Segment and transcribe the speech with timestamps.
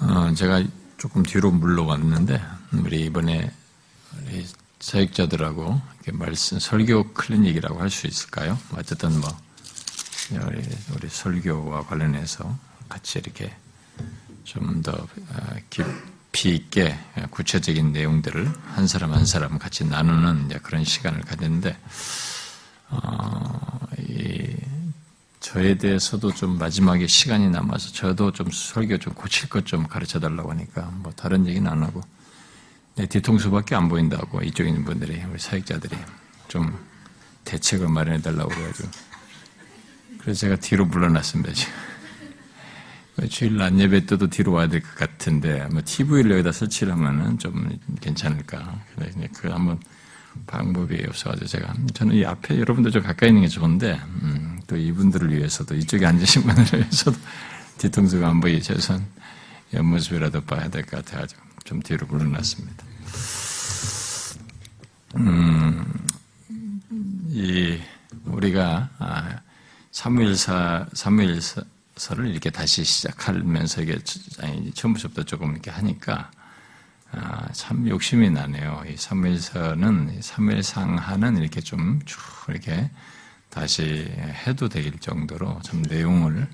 [0.00, 0.62] 어, 제가
[0.98, 3.50] 조금 뒤로 물러왔는데 우리 이번에
[4.26, 4.46] 우리
[4.80, 5.80] 사역자들하고
[6.12, 8.58] 말씀 설교 클리닉이라고 할 수 있을까요?
[8.74, 9.28] 어쨌든 뭐
[10.30, 10.62] 우리,
[10.94, 12.56] 우리 설교와 관련해서
[12.88, 13.54] 같이 이렇게
[14.44, 16.96] 좀더 어, 깊이 있게
[17.30, 21.76] 구체적인 내용들을 한 사람 한 사람 같이 나누는 그런 시간을 가졌는데
[22.90, 24.55] 어, 이,
[25.56, 30.50] 저에 대해서도 좀 마지막에 시간이 남아서 저도 좀 설교 좀 고칠 것 좀 가르쳐 달라고
[30.50, 32.02] 하니까 뭐 다른 얘기는 안 하고
[32.94, 35.96] 내 뒤통수밖에 안 보인다고 이쪽에 있는 분들이 우리 사역자들이
[36.48, 36.78] 좀
[37.44, 38.88] 대책을 마련해 달라고 그래가지고
[40.18, 41.72] 그래서 제가 뒤로 물러났습니다 지금.
[43.30, 47.66] 주일 낮 예배 때도 뒤로 와야 될 것 같은데 뭐 TV를 여기다 설치를 하면은 좀
[48.02, 48.78] 괜찮을까.
[48.94, 49.80] 그래 그 한번
[50.46, 55.36] 방법이 없어가지고 제가 저는 이 앞에 여러분들 좀 가까이 있는 게 좋은데 음, 또 이분들을
[55.36, 57.16] 위해서도 이쪽에 앉으신 분들을 위해서도
[57.78, 59.06] 뒤통수가 안 보이게 최소한
[59.74, 62.84] 옆모습이라도 봐야 될 것 같아가지고 좀 뒤로 물러났습니다.
[65.16, 65.84] 음,
[67.28, 67.78] 이
[68.24, 69.40] 우리가 아,
[69.90, 73.98] 사무엘사 사무엘서를 이렇게 다시 시작하면서 이게
[74.74, 76.30] 처음부터 조금 이렇게 하니까
[77.18, 78.84] 아, 참 욕심이 나네요.
[78.88, 82.90] 이 사무엘서는 사무엘상하는 이렇게 좀 쭉 이렇게
[83.48, 84.04] 다시
[84.46, 86.46] 해도 될 정도로 참 내용을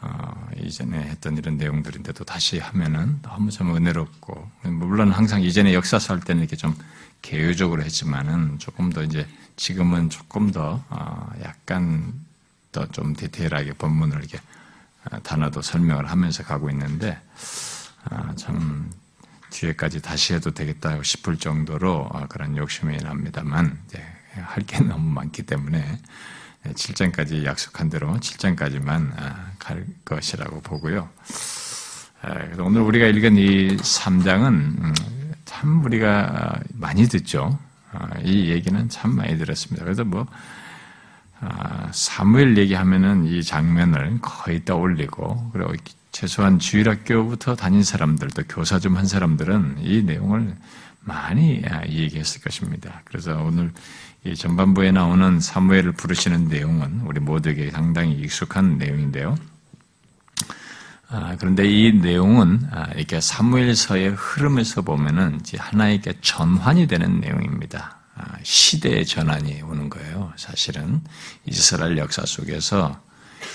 [0.00, 6.20] 어, 이전에 했던 이런 내용들인데도 다시 하면은 너무 좀 은혜롭고 물론 항상 이전에 역사서 할
[6.22, 6.74] 때는 이렇게 좀
[7.20, 12.14] 개요적으로 했지만은 조금 더 이제 지금은 조금 더 어, 약간
[12.72, 14.38] 더 좀 디테일하게 본문을 이렇게
[15.10, 17.20] 어, 단어도 설명을 하면서 가고 있는데
[18.04, 18.90] 아, 참
[19.52, 23.78] 뒤에까지 다시 해도 되겠다 싶을 정도로 어, 그런 욕심이 납니다만
[24.34, 25.98] 할 게 너무 많기 때문에
[26.64, 31.08] 7장까지 약속한 대로 7장까지만 아, 갈 것이라고 보고요.
[32.22, 34.94] 아, 오늘 우리가 읽은 이 3장은 음,
[35.44, 37.58] 참 우리가 많이 듣죠.
[37.92, 39.84] 아, 이 얘기는 참 많이 들었습니다.
[39.84, 40.26] 그래서 뭐
[41.90, 45.74] 사무엘 얘기하면은 이 장면을 거의 떠올리고 그리고
[46.12, 50.54] 최소한 주일학교부터 다닌 사람들, 또 교사 좀 한 사람들은 이 내용을
[51.00, 53.00] 많이 얘기했을 것입니다.
[53.04, 53.72] 그래서 오늘
[54.24, 59.36] 이 전반부에 나오는 사무엘을 부르시는 내용은 우리 모두에게 상당히 익숙한 내용인데요.
[61.08, 67.98] 아, 그런데 이 내용은 아, 이렇게 사무엘서의 흐름에서 보면은 하나의 전환이 되는 내용입니다.
[68.14, 70.32] 아, 시대의 전환이 오는 거예요.
[70.36, 71.00] 사실은
[71.46, 73.00] 이스라엘 역사 속에서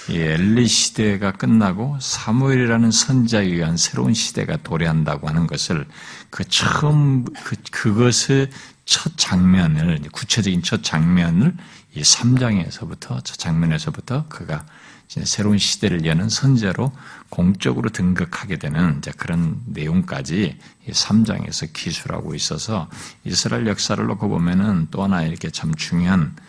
[0.10, 5.86] 엘리 시대가 끝나고 사무엘이라는 선자에 의한 새로운 시대가 도래한다고 하는 것을
[6.30, 8.50] 그 처음 그 그것의
[8.86, 11.56] 첫 장면을 구체적인 첫 장면을
[11.94, 14.66] 이 3장에서부터 첫 장면에서부터 그가
[15.08, 16.92] 새로운 시대를 여는 선자로
[17.30, 22.90] 공적으로 등극하게 되는 그런 내용까지 이 3장에서 기술하고 있어서
[23.24, 26.47] 이스라엘 역사를 놓고 보면은 또 하나 이렇게 참 중요한 어,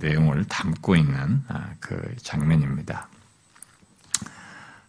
[0.00, 3.08] 내용을 담고 있는 아, 그 장면입니다.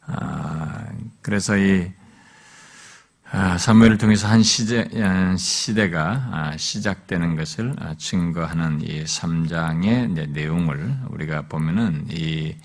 [0.08, 0.86] 아,
[1.22, 1.92] 그래서 이
[3.32, 4.88] 아, 사무엘을 통해서 한 시대,
[5.38, 12.56] 시대가 시작되는 것을 증거하는 이 3장의 내용을 우리가 보면은 이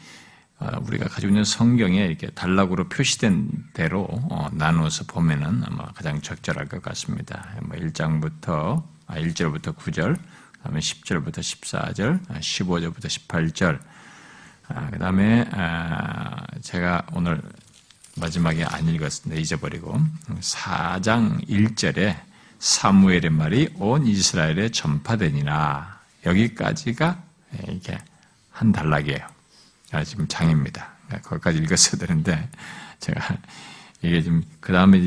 [0.83, 6.83] 우리가 가지고 있는 성경에 이렇게 단락으로 표시된 대로 어, 나누어서 보면은 아마 가장 적절할 것
[6.83, 7.47] 같습니다.
[7.63, 10.19] 1장부터 뭐 1절부터 9절,
[10.63, 13.81] 다음에 10절부터 14절, 15절부터 18절,
[14.93, 15.49] 그 다음에
[16.63, 17.43] 제가 오늘
[18.17, 19.99] 마지막에 안 읽었는데 잊어버리고
[20.41, 22.21] 4장 1절에
[22.59, 27.23] 사무엘의 말이 온 이스라엘에 전파되니라 여기까지가
[27.69, 27.99] 이게
[28.51, 29.27] 한 단락이에요.
[29.93, 30.89] 아, 지금 장입니다.
[31.23, 32.49] 거기까지 읽었어야 되는데
[33.01, 33.37] 제가
[34.03, 34.99] 이게 좀 그 다음에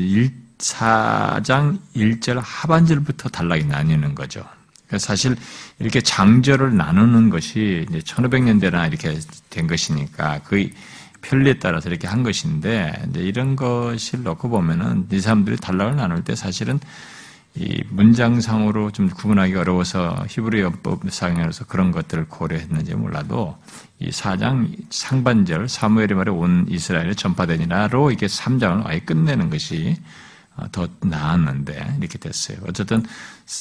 [0.58, 4.46] 4장 1절 하반절부터 단락이 나뉘는 거죠.
[4.98, 5.36] 사실
[5.78, 9.18] 이렇게 장절을 나누는 것이 이제 1500년대나 이렇게
[9.50, 10.70] 된 것이니까 그
[11.22, 16.34] 편리에 따라서 이렇게 한 것인데 이제 이런 것을 놓고 보면은 이 사람들이 단락을 나눌 때
[16.34, 16.78] 사실은
[17.56, 23.56] 이 문장상으로 좀 구분하기 어려워서 히브리 연법상에서 그런 것들을 고려했는지 몰라도
[24.00, 30.00] 이 4장 상반절 사무엘의 말에 온 이스라엘에 전파되니라로 이게 3장을 아예 끝내는 것이 어,
[30.70, 32.58] 더 나았는데 이렇게 됐어요.
[32.68, 33.02] 어쨌든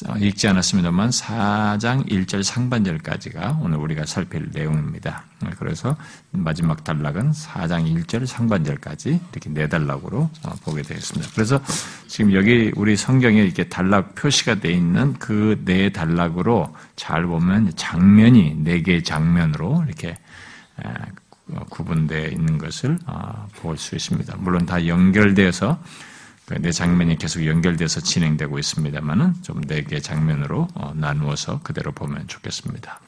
[0.07, 5.23] 어, 읽지 않았습니다만 4장 1절 상반절까지가 오늘 우리가 살필 내용입니다.
[5.57, 5.97] 그래서
[6.31, 11.31] 마지막 단락은 4장 1절 상반절까지 이렇게 네 단락으로 어, 보게 되었습니다.
[11.33, 11.59] 그래서
[12.07, 18.55] 지금 여기 우리 성경에 이렇게 단락 표시가 되어 있는 그 네 단락으로 잘 보면 장면이
[18.63, 20.17] 네 개의 장면으로 이렇게
[21.69, 22.97] 구분되어 있는 것을
[23.61, 24.35] 볼 수 있습니다.
[24.39, 26.12] 물론 다 연결되어서 그
[26.59, 32.99] 네 장면이 계속 연결돼서 진행되고 있습니다만은 좀 네 개 장면으로 나누어서 그대로 보면 좋겠습니다.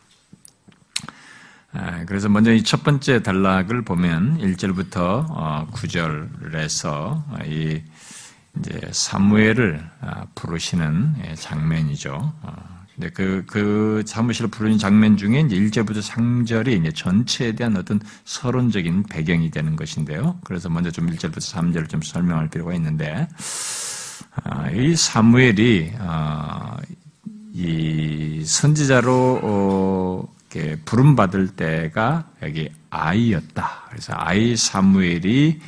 [2.07, 7.81] 그래서 먼저 이 첫 번째 단락을 보면 1절부터 9절에서 이
[8.57, 12.33] 이제 사무엘을 아, 부르시는 예, 장면이죠.
[12.95, 18.00] 어, 근데 그, 그 사무실을 부르는 장면 중에 이제 1절부터 상절이 이제 전체에 대한 어떤
[18.24, 20.39] 서론적인 배경이 되는 것인데요.
[20.44, 23.27] 그래서 먼저 좀 1절부터 3절을 좀 설명할 필요가 있는데,
[24.44, 26.77] 아, 이 사무엘이, 아,
[27.53, 30.36] 이 선지자로, 어,
[30.86, 33.88] 부름받을 때가 여기 아이였다.
[33.89, 35.59] 그래서 아이 사무엘이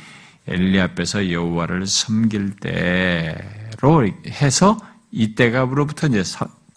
[0.46, 4.78] 엘리 앞에서 여호와를 섬길 때로 해서
[5.10, 6.22] 이때가로부터 이제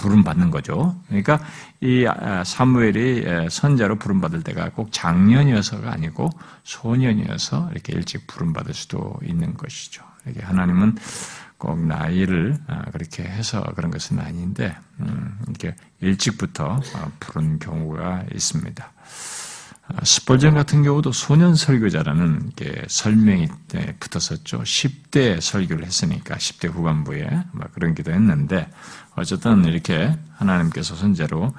[0.02, 0.96] 부름 받는 거죠.
[1.08, 1.40] 그러니까
[1.80, 6.32] 이 아, 사무엘이 선자로 부름 받을 때가 꼭 작년이어서가 아니고
[6.64, 10.04] 소년이어서 이렇게 일찍 부름 받을 수도 있는 것이죠.
[10.28, 10.98] 이게 하나님은
[11.60, 18.92] 꼭 나이를 아, 그렇게 해서 그런 것은 아닌데 음, 이렇게 일찍부터 아, 부른 경우가 있습니다.
[20.04, 23.48] 스펄전 같은 경우도 소년 설교자라는 게 설명이
[24.00, 24.64] 붙었었죠.
[24.64, 27.30] 10대 설교를 했으니까 10대 후반부에
[27.74, 28.70] 그런 기도 했는데
[29.16, 31.54] 어쨌든 이렇게 하나님께서 선제로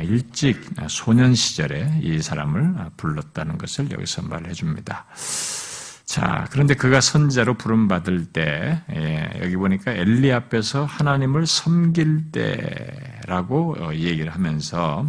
[0.00, 5.06] 일찍 소년 시절에 이 사람을 불렀다는 것을 여기서 말해 줍니다.
[6.04, 13.94] 자, 그런데 그가 선자로 부름받을 때, 예, 여기 보니까 엘리 앞에서 하나님을 섬길 때라고 어,
[13.94, 15.08] 얘기를 하면서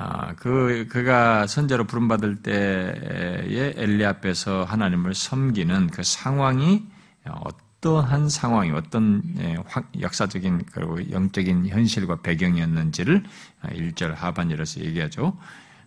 [0.00, 6.84] 아, 그, 그가 선제로 부름받을 때에 엘리 앞에서 하나님을 섬기는 그 상황이
[7.24, 9.56] 어떠한 상황이, 어떤 예,
[10.00, 13.24] 역사적인 그리고 영적인 현실과 배경이었는지를
[13.64, 15.36] 1절 하반절에서 얘기하죠.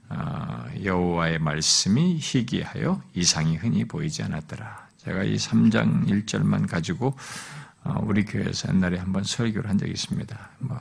[0.10, 4.90] 아, 여호와의 말씀이 희귀하여 이상이 흔히 보이지 않았더라.
[4.98, 7.16] 제가 이 3장 1절만 가지고
[7.84, 10.50] 어, 우리 교회에서 옛날에 한번 설교를 한 적이 있습니다.
[10.60, 10.80] 뭐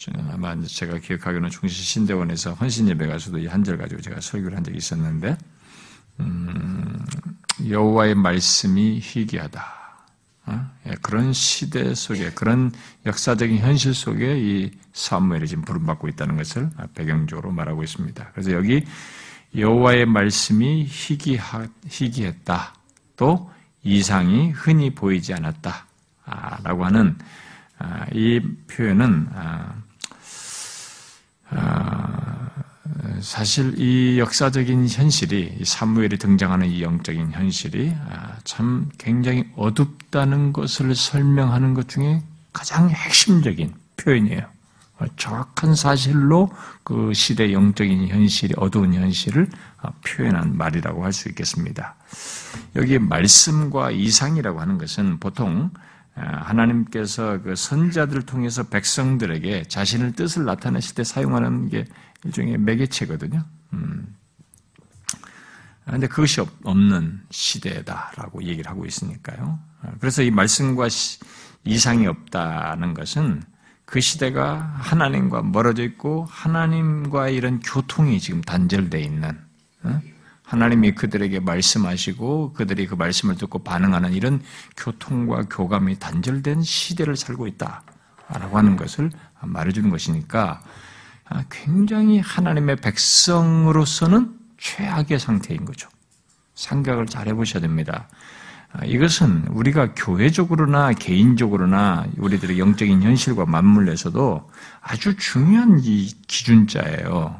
[0.00, 4.56] 저는 아마 제가 기억하기로는 중시 신대원에서 헌신 예배 가서도 이 한 절 가지고 제가 설교를
[4.56, 5.36] 한 적이 있었는데
[6.20, 7.04] 음,
[7.68, 9.62] 여호와의 말씀이 희귀하다.
[10.46, 10.70] 어?
[10.86, 12.72] 예, 그런 시대 속에 그런
[13.04, 18.30] 역사적인 현실 속에 이 사무엘이 지금 부름받고 있다는 것을 배경적으로 말하고 있습니다.
[18.32, 18.82] 그래서 여기
[19.54, 22.74] 여호와의 말씀이 희귀하, 희귀했다.
[23.16, 23.50] 또
[23.82, 25.86] 이상이 흔히 보이지 않았다.
[26.24, 27.18] 아, 라고 하는
[27.78, 29.82] 아, 이 표현은 아, 아,
[33.20, 41.74] 사실 이 역사적인 현실이 사무엘이 등장하는 이 영적인 현실이 아, 참 굉장히 어둡다는 것을 설명하는
[41.74, 44.42] 것 중에 가장 핵심적인 표현이에요.
[45.16, 46.50] 정확한 사실로
[46.82, 49.48] 그 시대 영적인 현실이 어두운 현실을
[49.80, 51.96] 아, 표현한 말이라고 할 수 있겠습니다.
[52.76, 60.94] 여기 말씀과 이상이라고 하는 것은 보통 아, 하나님께서 그 선자들을 통해서 백성들에게 자신의 뜻을 나타내실
[60.94, 61.86] 때 사용하는 게
[62.24, 63.44] 일종의 매개체거든요.
[63.72, 64.14] 음.
[65.84, 69.58] 근데 그것이 없는 시대다라고 얘기를 하고 있으니까요.
[69.82, 70.88] 아, 그래서 이 말씀과
[71.64, 73.42] 이상이 없다는 것은
[73.86, 79.36] 그 시대가 하나님과 멀어져 있고 하나님과 이런 교통이 지금 단절되어 있는
[80.50, 84.42] 하나님이 그들에게 말씀하시고 그들이 그 말씀을 듣고 반응하는 이런
[84.76, 90.60] 교통과 교감이 단절된 시대를 살고 있다라고 하는 것을 말해주는 것이니까
[91.50, 95.88] 굉장히 하나님의 백성으로서는 최악의 상태인 거죠.
[96.54, 98.08] 생각을 잘 해보셔야 됩니다.
[98.84, 107.38] 이것은 우리가 교회적으로나 개인적으로나 우리들의 영적인 현실과 맞물려서도 아주 중요한 이 기준자예요.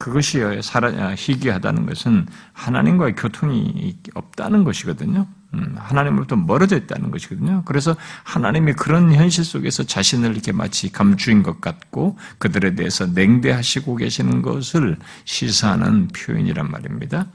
[0.00, 5.26] 어, 그것이 살아, 희귀하다는 것은 하나님과의 교통이 없다는 것이거든요.
[5.52, 7.62] 음, 하나님으로부터 멀어져 있다는 것이거든요.
[7.64, 14.42] 그래서 하나님이 그런 현실 속에서 자신을 이렇게 마치 감추인 것 같고 그들에 대해서 냉대하시고 계시는
[14.42, 17.26] 것을 시사하는 표현이란 말입니다.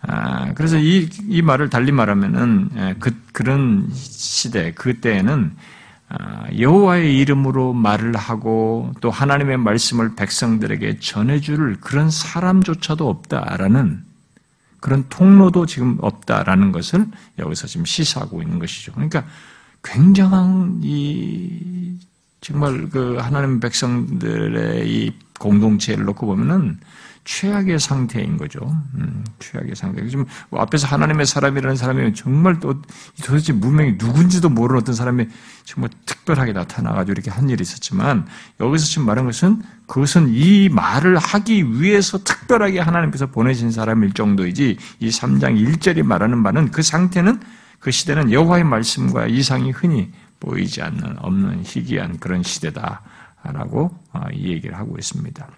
[0.00, 5.81] 아, 그래서 이, 이 말을 달리 말하면은 그, 그런 시대, 그때에는 아,
[6.58, 14.04] 여호와의 이름으로 말을 하고 또 하나님의 말씀을 백성들에게 전해줄 그런 사람조차도 없다라는
[14.80, 17.06] 그런 통로도 지금 없다라는 것을
[17.38, 18.92] 여기서 지금 시사하고 있는 것이죠.
[18.92, 19.24] 그러니까
[19.84, 21.96] 굉장한 이
[22.40, 26.80] 정말 그 하나님 백성들의 이 공동체를 놓고 보면은
[27.24, 28.60] 최악의 상태인 거죠.
[28.94, 30.06] 음, 최악의 상태.
[30.08, 32.82] 지금 뭐 앞에서 하나님의 사람이라는 사람이 정말 또
[33.24, 35.28] 도대체 무명이 누군지도 모르는 어떤 사람이
[35.64, 38.26] 정말 특별하게 나타나가지고 이렇게 한 일이 있었지만
[38.60, 45.08] 여기서 지금 말한 것은 그것은 이 말을 하기 위해서 특별하게 하나님께서 보내신 사람일 정도이지 이
[45.08, 47.40] 3장 1절이 말하는 바는 그 상태는
[47.78, 50.10] 그 시대는 여호와의 말씀과 이상이 흔히
[50.40, 55.48] 보이지 않는 없는 희귀한 그런 시대다라고 어, 이 얘기를 하고 있습니다.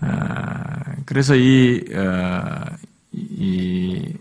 [0.00, 2.64] 아, 그래서 이, 어,
[3.12, 4.14] 이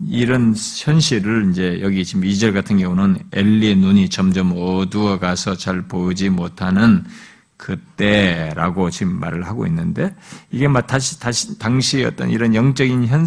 [0.00, 6.28] 이런 현실을 이제 여기 지금 2절 같은 경우는 엘리의 눈이 점점 어두워 가서 잘 보지
[6.28, 7.04] 못하는
[7.56, 10.14] 그때라고 지금 말을 하고 있는데
[10.50, 13.26] 이게 막 다시 다시 당시 어떤 이런 영적인 현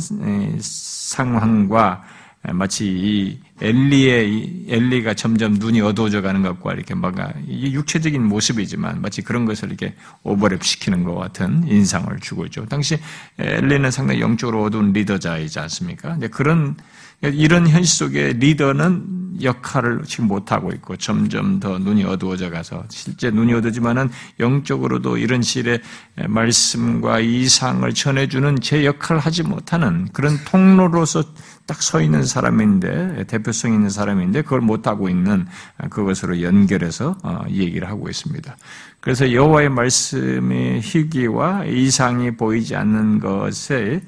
[0.59, 2.03] 상황과
[2.53, 9.45] 마치 이 엘리의 엘리가 점점 눈이 어두워져 가는 것과 이렇게 뭔가 육체적인 모습이지만 마치 그런
[9.45, 9.93] 것을 이렇게
[10.23, 12.65] 오버랩 시키는 것 같은 인상을 주고 있죠.
[12.65, 12.97] 당시
[13.37, 16.17] 엘리는 상당히 영적으로 어두운 리더자이지 않습니까?
[16.31, 16.77] 그런
[17.21, 23.53] 이런 현실 속에 리더는 역할을 지금 못하고 있고 점점 더 눈이 어두워져 가서 실제 눈이
[23.53, 24.09] 어두지만은
[24.39, 25.81] 영적으로도 이런 실의
[26.27, 31.23] 말씀과 이상을 전해주는 제 역할을 하지 못하는 그런 통로로서
[31.65, 35.45] 딱 서 있는 사람인데 대표성 있는 사람인데 그걸 못하고 있는
[35.89, 38.57] 그것으로 연결해서 어, 이 얘기를 하고 있습니다.
[38.99, 44.01] 그래서 여호와의 말씀의 희귀와 이상이 보이지 않는 것에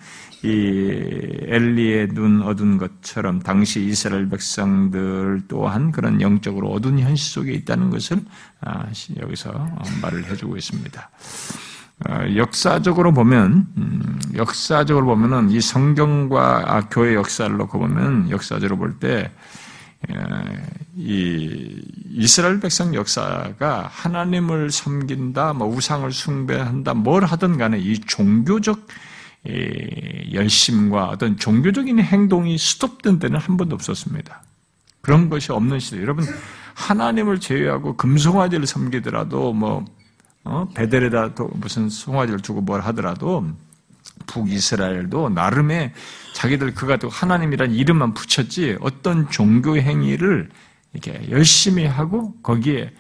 [0.44, 7.90] 이 엘리의 눈 어두운 것처럼 당시 이스라엘 백성들 또한 그런 영적으로 어두운 현실 속에 있다는
[7.92, 8.20] 것을
[8.62, 8.86] 아,
[9.20, 9.52] 여기서
[10.02, 11.10] 말을 해주고 있습니다.
[12.10, 19.00] 어, 역사적으로 보면 음, 역사적으로 보면은 이 성경과 아, 교회 역사를 놓고 보면 역사적으로 볼
[19.00, 19.32] 때
[20.96, 28.88] 이 이스라엘 백성 역사가 하나님을 섬긴다, 뭐 우상을 숭배한다, 뭘 하든 간에 이 종교적
[29.48, 34.44] 열심과 어떤 종교적인 행동이 스톱된 때는 한 번도 없었습니다.
[35.02, 36.02] 그런 것이 없는 시대.
[36.02, 36.26] 여러분,
[36.76, 39.86] 하나님을 제외하고 금송아지를 섬기더라도 뭐,
[40.44, 40.68] 어?
[40.74, 43.48] 베델에다 무슨 송아지를 두고 뭘 하더라도
[44.28, 45.94] 북이스라엘도 나름의
[46.34, 50.50] 자기들 그가 또 하나님이란 이름만 붙였지 어떤 종교 행위를
[50.94, 52.92] 이렇게 열심히 하고 거기에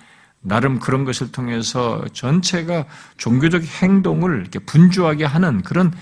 [0.42, 2.86] 나름 그런 것을 통해서 전체가
[3.18, 5.94] 종교적 행동을 이렇게 분주하게 하는 그런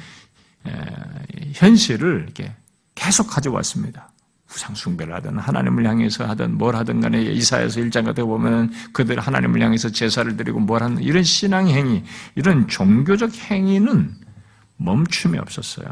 [1.54, 2.54] 현실을 이렇게
[2.96, 4.12] 계속 가져왔습니다.
[4.54, 9.62] 우상숭배를 하든 하나님을 향해서 하든 뭘 하든 간에 이사에서 일장 같은 거 보면 그들 하나님을
[9.62, 12.04] 향해서 제사를 드리고 뭘 하는 이런 신앙 행위,
[12.36, 14.16] 이런 종교적 행위는
[14.78, 15.88] 멈춤이 없었어요.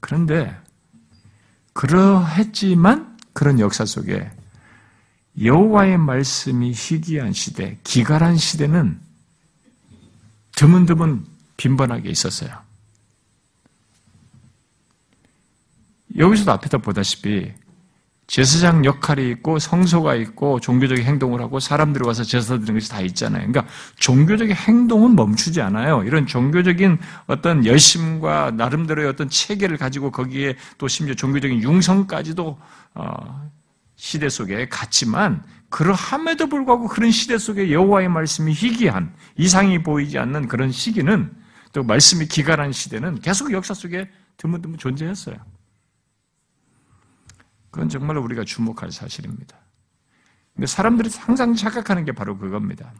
[0.00, 0.56] 그런데
[1.72, 4.30] 그러했지만 그런 역사 속에
[5.42, 9.00] 여호와의 말씀이 희귀한 시대, 기갈한 시대는
[10.54, 12.63] 드문드문 빈번하게 있었어요.
[16.16, 17.52] 여기서도 앞에다 보다시피
[18.26, 23.46] 제사장 역할이 있고 성소가 있고 종교적인 행동을 하고 사람들이 와서 제사 드리는 것이 다 있잖아요.
[23.46, 26.02] 그러니까 종교적인 행동은 멈추지 않아요.
[26.04, 32.58] 이런 종교적인 어떤 열심과 나름대로의 어떤 체계를 가지고 거기에 또 심지어 종교적인 융성까지도
[32.94, 33.50] 어,
[33.96, 40.72] 시대 속에 갔지만 그러함에도 불구하고 그런 시대 속에 여호와의 말씀이 희귀한 이상이 보이지 않는 그런
[40.72, 41.30] 시기는
[41.72, 45.36] 또 말씀이 기갈한 시대는 계속 역사 속에 드문드문 존재했어요.
[47.74, 49.56] 그건 정말로 우리가 주목할 사실입니다.
[50.54, 52.94] 근데 사람들이 항상 착각하는 게 바로 그겁니다.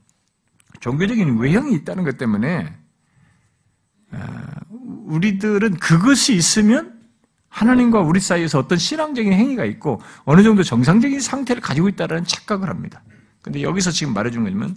[0.81, 2.77] 종교적인 외형이 있다는 것 때문에
[4.11, 4.47] 아,
[5.07, 7.01] 우리들은 그것이 있으면
[7.51, 13.05] 하나님과 우리 사이에서 어떤 신앙적인 행위가 있고 어느 정도 정상적인 상태를 가지고 있다는 착각을 합니다.
[13.43, 14.77] 근데 여기서 지금 말해주는 거냐면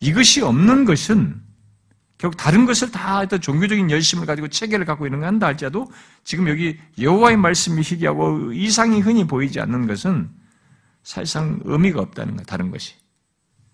[0.00, 1.38] 이것이 없는 것은
[2.18, 5.90] 결국 다른 것을 다 어떤 종교적인 열심을 가지고 체계를 갖고 있는 거 한다 할지라도
[6.22, 10.30] 지금 여기 여호와의 말씀이 희귀하고 이상이 흔히 보이지 않는 것은
[11.02, 12.94] 사실상 의미가 없다는 거 다른 것이.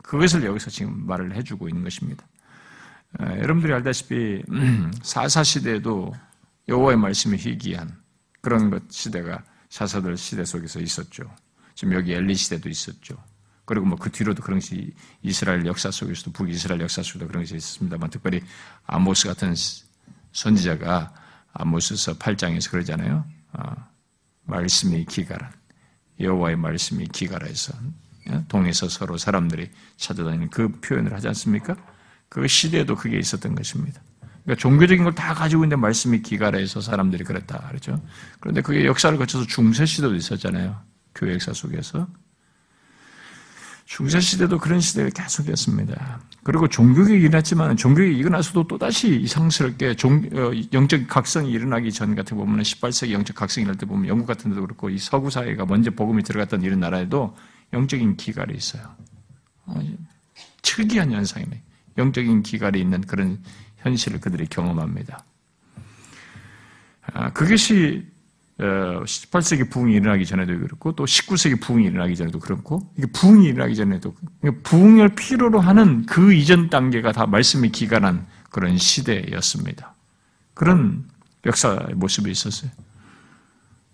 [0.03, 2.27] 그것을 여기서 지금 말을 해주고 있는 것입니다.
[3.21, 4.43] 에, 여러분들이 알다시피
[5.03, 6.13] 사사 시대에도
[6.69, 7.97] 여호와의 말씀이 희귀한
[8.41, 11.31] 그런 것 시대가 사사들 시대 속에서 있었죠.
[11.75, 13.17] 지금 여기 엘리 시대도 있었죠.
[13.71, 18.11] 그리고 뭐 그 뒤로도 그런 것이 이스라엘 역사 속에서도 북이스라엘 역사 속에도 그런 것이 있습니다만
[18.11, 18.43] 특별히
[18.85, 19.55] 아모스 같은
[20.33, 21.15] 선지자가
[21.53, 23.25] 아모스서 8장에서 그러잖아요.
[23.53, 23.73] 어,
[24.45, 25.53] 말씀이 기가란
[26.19, 27.73] 여호와의 말씀이 기가라해서
[28.31, 28.45] 예?
[28.49, 31.77] 동에서 서로 사람들이 찾아다니는 그 표현을 하지 않습니까?
[32.29, 34.03] 그 시대에도 그게 있었던 것입니다.
[34.45, 38.03] 그러니까 종교적인 걸 다 가지고 있는데 말씀이 기가라해서 사람들이 그랬다 그렇죠.
[38.41, 40.77] 그런데 그게 역사를 거쳐서 중세 시대도 있었잖아요.
[41.15, 42.09] 교회 역사 속에서
[43.91, 46.21] 중세 시대도 그런 시대가 계속됐습니다.
[46.45, 52.63] 그리고 종교개혁이 일어났지만 종교개혁이 일어나서도 또다시 이상스럽게 종, 어, 영적 각성이 일어나기 전 같은 보면
[52.63, 56.23] 18세기 영적 각성이 일어날 때 보면 영국 같은 데도 그렇고 이 서구 사회가 먼저 복음이
[56.23, 57.37] 들어갔던 이런 나라에도
[57.73, 58.95] 영적인 기갈이 있어요.
[59.67, 59.83] 어,
[60.63, 61.61] 특이한 현상이네.
[61.99, 63.43] 영적인 기갈이 있는 그런
[63.79, 65.25] 현실을 그들이 경험합니다.
[67.13, 68.07] 아, 그것이
[68.61, 73.75] 18세기 어, 부흥이 일어나기 전에도 그렇고 또 19세기 부흥이 일어나기 전에도 그렇고 이게 부흥이 일어나기
[73.75, 79.95] 전에도 그러니까 부흥을 필요로 하는 그 이전 단계가 다 말씀이 기간한 그런 시대였습니다.
[80.52, 81.09] 그런
[81.47, 82.71] 역사의 모습이 있었어요.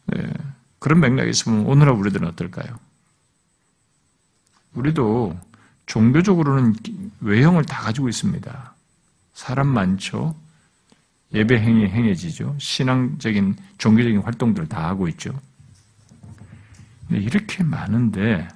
[0.06, 0.32] 네.
[0.80, 2.78] 그런 맥락이 있으면 오늘날 우리들은 어떨까요?
[4.74, 5.38] 우리도
[5.86, 6.74] 종교적으로는
[7.20, 8.74] 외형을 다 가지고 있습니다.
[9.32, 10.34] 사람 많죠.
[11.34, 12.56] 예배 행위 행해지죠.
[12.58, 15.38] 신앙적인 종교적인 활동들을 다 하고 있죠.
[17.10, 18.48] 이렇게 많은데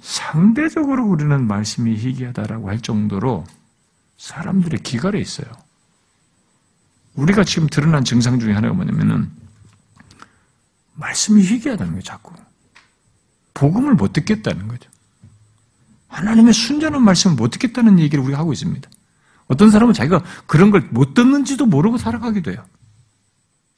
[0.00, 3.44] 상대적으로 우리는 말씀이 희귀하다라고 할 정도로
[4.16, 5.48] 사람들의 기갈에 있어요.
[7.14, 9.30] 우리가 지금 드러난 증상 중에 하나가 뭐냐면은
[10.94, 12.34] 말씀이 희귀하다는 거예요, 자꾸.
[13.54, 14.90] 복음을 못 듣겠다는 거죠.
[16.08, 18.88] 하나님의 순전한 말씀을 못 듣겠다는 얘기를 우리가 하고 있습니다.
[19.50, 22.64] 어떤 사람은 자기가 그런 걸 못 듣는지도 모르고 살아가게 돼요.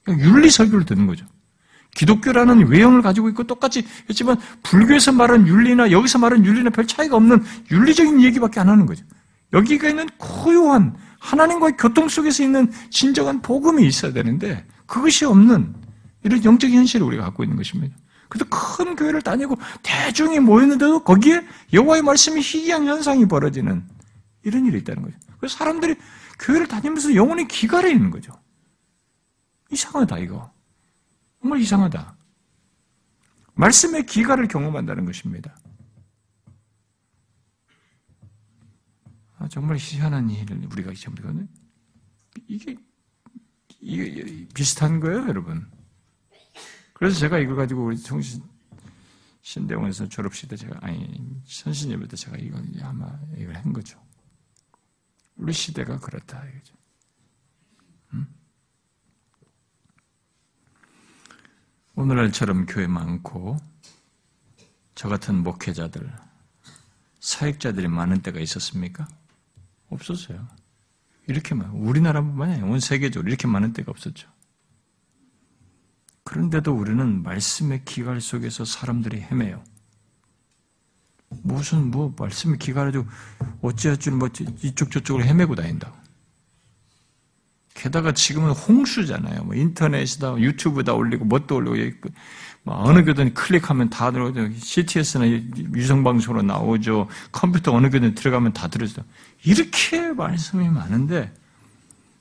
[0.09, 1.25] 윤리 설교를 듣는 거죠.
[1.95, 7.43] 기독교라는 외형을 가지고 있고 똑같이 했지만 불교에서 말하는 윤리나 여기서 말하는 윤리나 별 차이가 없는
[7.71, 9.05] 윤리적인 얘기밖에 안 하는 거죠.
[9.53, 15.75] 여기가 있는 고요한 하나님과의 교통 속에서 있는 진정한 복음이 있어야 되는데 그것이 없는
[16.25, 17.95] 이런 영적인 현실을 우리가 갖고 있는 것입니다.
[18.29, 23.85] 그래서 큰 교회를 다니고 대중이 모였는데도 거기에 여호와의 말씀이 희귀한 현상이 벌어지는
[24.43, 25.17] 이런 일이 있다는 거죠.
[25.43, 25.97] 그래서 사람들이
[26.39, 28.33] 교회를 다니면서 영혼이 기갈해 있는 거죠.
[29.73, 30.55] 이상하다, 이거.
[31.41, 32.17] 정말 이상하다.
[33.55, 35.59] 말씀의 기갈을 경험한다는 것입니다.
[39.39, 41.49] 아, 정말 희한한 일을 우리가 경험하거든요.
[42.47, 42.77] 이게,
[43.81, 45.69] 이게 비슷한 거예요, 여러분.
[46.93, 48.45] 그래서 제가 이걸 가지고 우리 정신,
[49.41, 51.43] 신대원에서 졸업식 때 제가, 아니,
[52.07, 54.01] 때 제가 이걸 아마 이걸 한 거죠.
[55.43, 56.77] 우리 시대가 그렇다 이거죠.
[58.13, 58.33] 음?
[61.97, 63.57] 오늘날처럼 교회 많고
[64.95, 66.15] 저 같은 목회자들,
[67.19, 69.09] 사역자들이 많은 때가 있었습니까?
[69.89, 70.47] 없었어요.
[71.27, 74.31] 이렇게만 우리나라뿐만 아니라 온 세계적으로 이렇게 많은 때가 없었죠.
[76.23, 79.65] 그런데도 우리는 말씀의 기갈 속에서 사람들이 헤매요.
[81.43, 83.07] 무슨 뭐 말씀이 기가지고
[83.63, 84.29] 어찌어찌 뭐
[84.63, 86.03] 이쪽 저쪽을 헤매고 다닌다고.
[87.75, 89.45] 게다가 지금은 홍수잖아요.
[89.45, 92.11] 뭐 인터넷이다, 유튜브다 올리고, 뭣도 올리고,
[92.65, 94.51] 뭐 어느 교든 클릭하면 다 들어오죠.
[94.57, 95.27] CTS나
[95.75, 97.09] 유성 방송으로 나오죠.
[97.33, 99.03] 컴퓨터 어느 교든 들어가면 다 들어오죠.
[99.45, 101.33] 이렇게 말씀이 많은데,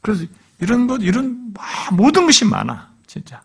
[0.01, 0.25] 그래서
[0.59, 1.53] 이런 것, 이런,
[1.91, 2.89] 모든 것이 많아.
[3.05, 3.43] 진짜.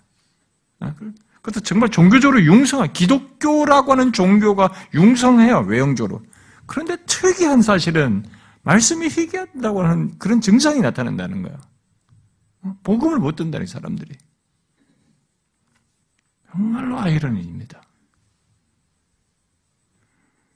[1.47, 6.23] 아, 그것도 정말 종교적으로 융성한 기독교라고 하는 종교가 융성해요 외형적으로.
[6.67, 8.25] 그런데 특이한 사실은
[8.63, 11.59] 말씀이 희귀하다고 하는 그런 증상이 나타난다는 거예요.
[12.83, 14.13] 복음을 못 듣는다는 사람들이.
[16.51, 17.81] 정말로 아이러니입니다.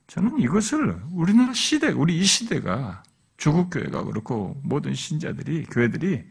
[0.09, 3.05] 저는 이것을 우리나라 시대, 우리 이 시대가
[3.37, 6.25] 조국 교회가 그렇고 모든 신자들이 교회들이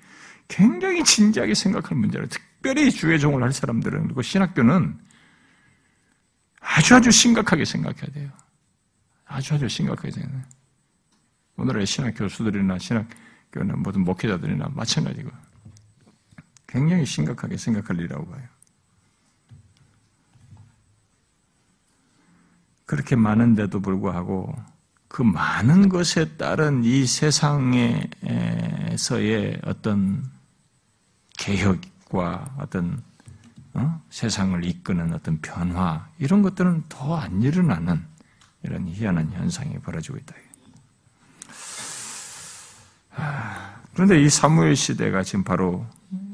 [0.50, 2.28] 굉장히 진지하게 생각할 문제를
[2.62, 5.00] 특별히 주의 종을 할 사람들은 그리고 신학교는
[6.60, 8.30] 아주 아주 심각하게 생각해야 돼요.
[9.26, 10.44] 아주 아주 심각하게 생각해요.
[11.56, 15.30] 오늘의 신학 교수들이나 신학교는 모든 목회자들이나 마찬가지고
[16.68, 18.44] 굉장히 심각하게 생각할 일이라고 봐요.
[22.86, 24.54] 그렇게 많은데도 불구하고
[25.08, 28.10] 그 많은 것에 따른 이 세상에서의
[29.64, 30.30] 어떤
[31.38, 33.02] 개혁, 과 어떤
[33.74, 34.02] 어?
[34.10, 38.04] 세상을 이끄는 어떤 변화 이런 것들은 더 안 일어나는
[38.64, 40.36] 이런 희한한 현상이 벌어지고 있다.
[43.94, 45.86] 그런데 이 사무엘 시대가 지금 바로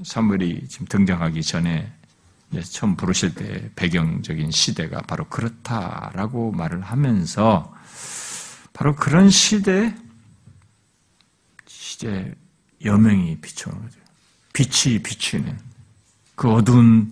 [0.04, 1.92] 사무엘이 지금 등장하기 전에
[2.72, 7.74] 처음 부르실 때 배경적인 시대가 바로 그렇다라고 말을 하면서
[8.72, 9.96] 바로 그런 시대
[11.66, 12.34] 시대
[12.84, 14.05] 여명이 비춰오는 거죠.
[14.56, 15.60] 빛이 비추는
[16.36, 17.12] 그 어두운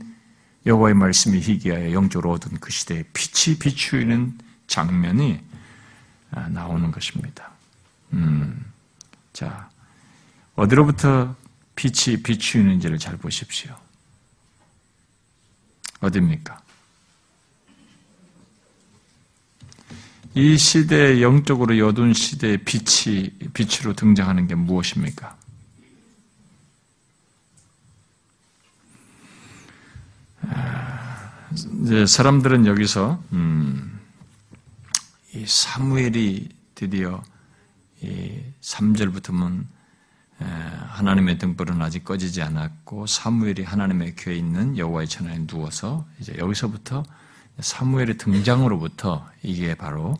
[0.65, 5.41] 여호와의 말씀이 희귀하여 영적으로 어두운 그 시대에 빛이 비추이는 장면이
[6.31, 7.51] 아, 나오는 것입니다.
[8.13, 8.65] 음,
[9.33, 9.69] 자,
[10.55, 11.35] 어디로부터
[11.75, 13.75] 빛이 비추이는지를 잘 보십시오.
[15.99, 16.61] 어디입니까?
[20.35, 25.42] 이 시대의 영적으로 여둔 시대의 빛이, 빛으로 등장하는 게 무엇입니까?
[31.83, 33.99] 이제 사람들은 여기서 음,
[35.33, 37.21] 이 사무엘이 드디어
[38.01, 39.65] 이 3절부터는
[40.39, 47.03] 하나님의 등불은 아직 꺼지지 않았고 사무엘이 하나님의 교에 있는 여호와의 천하에 누워서 이제 여기서부터
[47.59, 50.17] 사무엘의 등장으로부터 이게 바로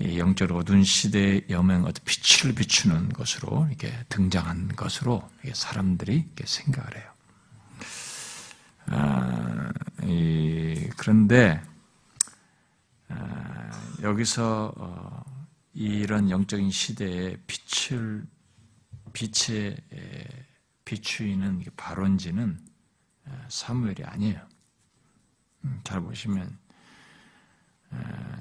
[0.00, 7.11] 영적 어두운 시대의 여명 어떤 빛을 비추는 것으로 이렇게 등장한 것으로 사람들이 이렇게 생각을 해요.
[8.92, 11.62] 아, 이, 그런데
[13.08, 13.70] 아,
[14.02, 15.24] 여기서 어,
[15.72, 18.26] 이런 영적인 시대에 빛을
[19.12, 19.76] 빛에
[20.84, 22.58] 비추이는 발원지는
[23.48, 24.40] 사무엘이 아니에요.
[25.64, 26.58] 음, 잘 보시면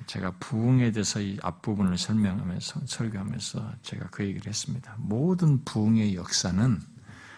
[0.07, 4.95] 제가 부흥에 대해서 이 앞부분을 설명하면서 설교하면서 제가 그 얘기를 했습니다.
[4.97, 6.81] 모든 부흥의 역사는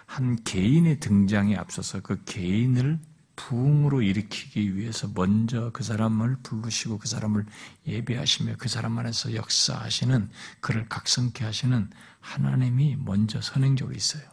[0.05, 2.99] 한 개인의 등장에 앞서서 그 개인을
[3.35, 7.45] 부흥으로 일으키기 위해서 먼저 그 사람을 부르시고 그 사람을
[7.87, 11.89] 예배하시며 그 사람 안에서 역사하시는 그를 각성케 하시는
[12.19, 14.23] 하나님이 먼저 선행적으로 있어요.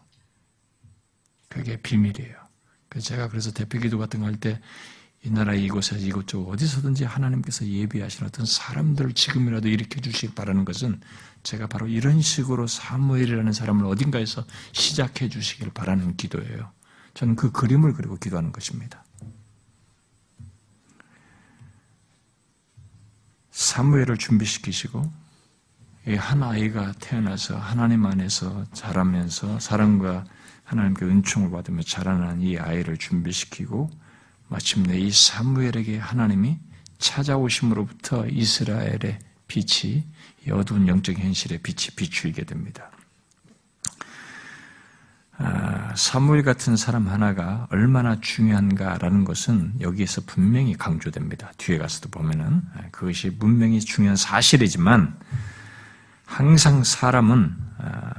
[1.49, 2.37] 그게 비밀이에요.
[3.01, 4.61] 제가 그래서 대표기도 같은 거 할 때
[5.23, 11.01] 이 나라 이곳에서 이곳저곳 어디서든지 하나님께서 예비하신 어떤 사람들을 지금이라도 일으켜 주시길 바라는 것은
[11.43, 16.73] 제가 바로 이런 식으로 사무엘이라는 사람을 어딘가에서 시작해 주시길 바라는 기도예요.
[17.13, 19.05] 저는 그 그림을 그리고 기도하는 것입니다.
[23.51, 25.11] 사무엘을 준비시키시고
[26.17, 30.25] 한 아이가 태어나서 하나님 안에서 자라면서 사랑과
[30.65, 33.91] 하나님께 은총을 받으며 자라난 이 아이를 준비시키고
[34.51, 36.59] 마침내 이 사무엘에게 하나님이
[36.99, 40.05] 찾아오심으로부터 이스라엘의 빛이
[40.51, 42.91] 어두운 영적 현실의 빛이 비추이게 됩니다.
[45.39, 51.53] 아, 사무엘 같은 사람 하나가 얼마나 중요한가라는 것은 여기에서 분명히 강조됩니다.
[51.57, 55.17] 뒤에 가서도 보면은 아, 그것이 분명히 중요한 사실이지만
[56.27, 58.13] 항상 사람은 아,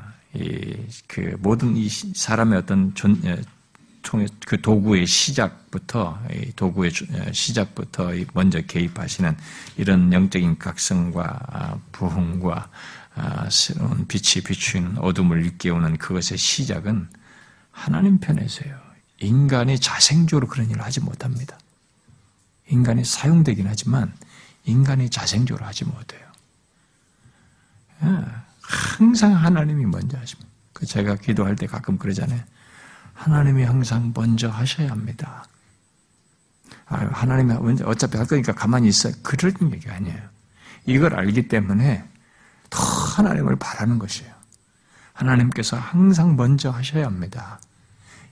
[1.08, 3.22] 그 모든 이 사람의 어떤 존,
[4.02, 6.20] 통해 그 도구의 시작부터
[6.56, 6.92] 도구의
[7.32, 9.38] 시작부터 먼저 개입하시는
[9.78, 12.70] 이런 영적인 각성과 부흥과
[13.16, 17.10] 아, 새로운 빛이 비추는 어둠을 일깨우는 그것의 시작은
[17.72, 18.80] 하나님 편에서요.
[19.20, 21.58] 인간이 자생적으로 그런 일을 하지 못합니다.
[22.70, 24.14] 인간이 사용되긴 하지만
[24.64, 26.22] 인간이 자생적으로 하지 못해요.
[28.04, 28.08] 예,
[28.62, 30.50] 항상 하나님이 먼저 하십니다.
[30.74, 32.42] 그 제가 기도할 때 가끔 그러잖아요.
[33.22, 35.46] 하나님이 항상 먼저 하셔야 합니다.
[36.88, 39.14] 아, 하나님이 먼저 어차피 할 거니까 가만히 있어요.
[39.22, 40.20] 그런 얘기 아니에요.
[40.88, 42.04] 이걸 알기 때문에
[42.72, 44.34] 더 하나님을 바라는 것이에요.
[45.14, 47.60] 하나님께서 항상 먼저 하셔야 합니다.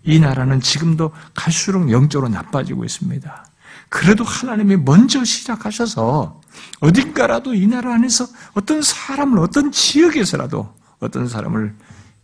[0.03, 3.45] 이 나라는 지금도 갈수록 영적으로 나빠지고 있습니다.
[3.89, 6.41] 그래도 하나님이 먼저 시작하셔서
[6.79, 8.25] 어딘가라도 이 나라 안에서
[8.55, 11.75] 어떤 사람을 어떤 지역에서라도 어떤 사람을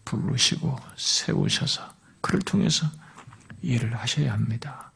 [0.04, 1.95] 부르시고 세우셔서
[2.26, 2.88] 그를 통해서
[3.62, 4.92] 일을 하셔야 합니다.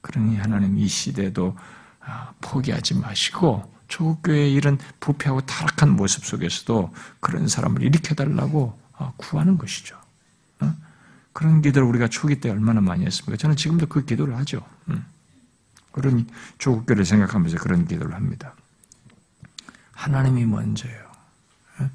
[0.00, 1.56] 그러니 하나님 이 시대도
[2.00, 9.96] 아, 포기하지 마시고 조국교회의 이런 부패하고 타락한 모습 속에서도 그런 사람을 일으켜달라고 어, 구하는 것이죠.
[10.58, 10.74] 어?
[11.32, 13.36] 그런 기도를 우리가 초기 때 얼마나 많이 했습니까?
[13.36, 14.66] 저는 지금도 그 기도를 하죠.
[14.88, 15.04] 음.
[15.92, 16.26] 그런
[16.58, 18.56] 조국교를 생각하면서 그런 기도를 합니다.
[19.92, 21.04] 하나님이 먼저예요.
[21.78, 21.90] 어?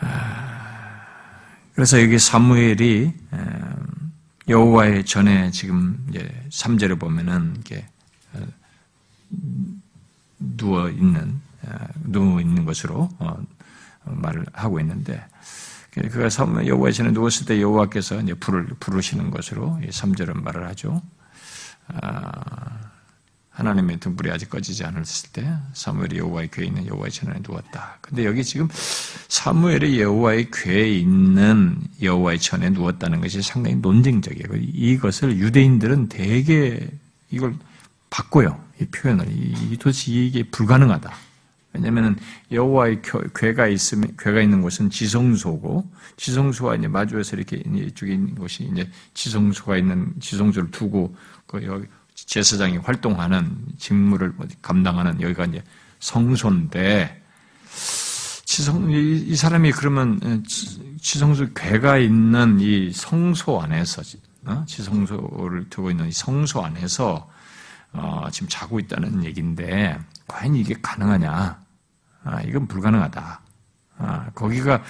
[0.00, 0.63] 아,
[1.74, 3.12] 그래서 여기 사무엘이
[4.48, 7.84] 여호와의 전에 지금 이제 3절에 보면은 이게
[10.38, 13.42] 누워 있는 아, 누워 있는 것으로 어,
[14.04, 15.24] 말을 하고 있는데
[15.90, 16.28] 그가
[16.66, 21.00] 여호와의 전에 누웠을 때 여호와께서 이제 불을 부르시는 것으로 3절은 말을 하죠.
[21.88, 22.90] 아,
[23.54, 27.98] 하나님의 등불이 아직 꺼지지 않았을 때 사무엘이 여호와의 궤에 있는 여호와의 전에 누웠다.
[28.00, 28.68] 근데 여기 지금
[29.28, 34.60] 사무엘이 여호와의 궤에 있는 여호와의 전에 누웠다는 것이 상당히 논쟁적이에요.
[34.60, 36.88] 이것을 유대인들은 대개
[37.30, 37.54] 이걸
[38.10, 38.60] 바꿔요.
[38.80, 41.12] 이 표현을 이 도대체 이게 불가능하다.
[41.74, 42.16] 왜냐하면
[42.50, 43.02] 여호와의
[43.34, 49.76] 궤가 있으면 궤가 있는 곳은 지성소고 지성소와 이제 마주해서 이렇게 이쪽에 있는 곳이 이제 지성소가
[49.76, 51.86] 있는 지성소를 두고 그 여기
[52.26, 55.62] 제사장이 활동하는 직무를 감당하는 여기가 이제
[56.00, 57.22] 성소인데
[58.44, 60.44] 지성 이, 이 사람이 그러면
[61.00, 64.02] 지성소 궤가 있는 이 성소 안에서
[64.46, 64.64] 어?
[64.66, 67.28] 지성소를 두고 있는 이 성소 안에서
[67.92, 71.58] 어, 지금 자고 있다는 얘기인데 과연 이게 가능하냐?
[72.24, 73.40] 아, 이건 불가능하다.
[73.98, 74.82] 아, 거기가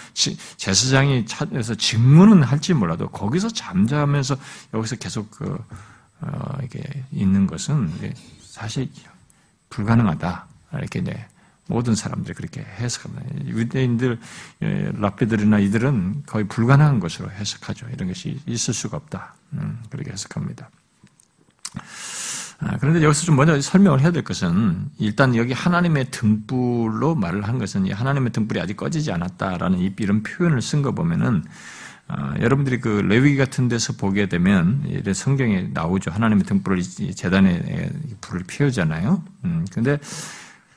[0.57, 4.37] 제사장이 찾아서 증문은 할지 몰라도 거기서 잠자면서
[4.73, 5.59] 여기서 계속 그
[6.27, 6.83] 어, 이게
[7.13, 7.91] 있는 것은
[8.41, 8.91] 사실
[9.71, 10.47] 불가능하다.
[10.75, 11.27] 이렇게 네,
[11.67, 13.47] 모든 사람들이 그렇게 해석합니다.
[13.47, 14.19] 유대인들,
[14.63, 17.87] 예, 라피들이나 이들은 거의 불가능한 것으로 해석하죠.
[17.93, 19.35] 이런 것이 있을 수가 없다.
[19.55, 20.71] 음, 그렇게 해석합니다.
[22.61, 27.59] 아, 그런데 여기서 좀 먼저 설명을 해야 될 것은 일단 여기 하나님의 등불로 말을 한
[27.59, 31.45] 것은 하나님의 등불이 아직 꺼지지 않았다라는 이런 표현을 쓴 거 보면은
[32.09, 36.11] 어, 여러분들이 그 레위 같은 데서 보게 되면 성경에 나오죠.
[36.11, 36.83] 하나님의 등불을
[37.15, 37.91] 재단에
[38.21, 39.23] 불을 피우잖아요.
[39.45, 39.99] 음, 근데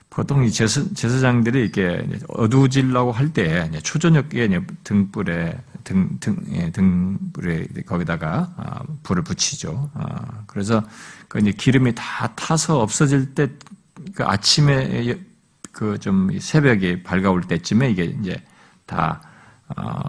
[0.10, 8.54] 보통 이 제사, 제사장들이 이렇게 어두워지려고 할 때 초저녁에 등불에 등, 등, 예, 등불에 거기다가
[8.58, 9.92] 아, 불을 붙이죠.
[9.94, 10.82] 아, 그래서
[11.28, 13.50] 그 이제 기름이 다 타서 없어질 때
[14.16, 15.18] 그 아침에
[15.72, 18.42] 그 좀 새벽에 밝아올 때쯤에 이게 이제
[18.86, 19.22] 다
[19.76, 20.04] 어,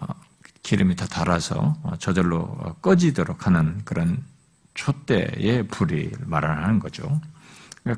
[0.68, 2.46] 기름이 다 달아서 저절로
[2.82, 4.22] 꺼지도록 하는 그런
[4.74, 7.22] 촛대의 불이 말하는 거죠.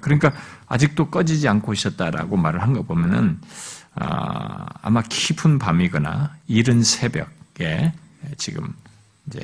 [0.01, 0.33] 그러니까
[0.69, 3.41] 아직도 꺼지지 않고 있었다라고 말을 한 거 보면은
[3.97, 7.93] 아, 마 깊은 밤이거나 이른 새벽에
[8.37, 8.73] 지금
[9.27, 9.41] 이제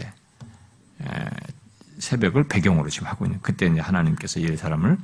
[1.98, 4.98] 새벽을 배경으로 지금 하고 있는 그때 이제 하나님께서 이 사람을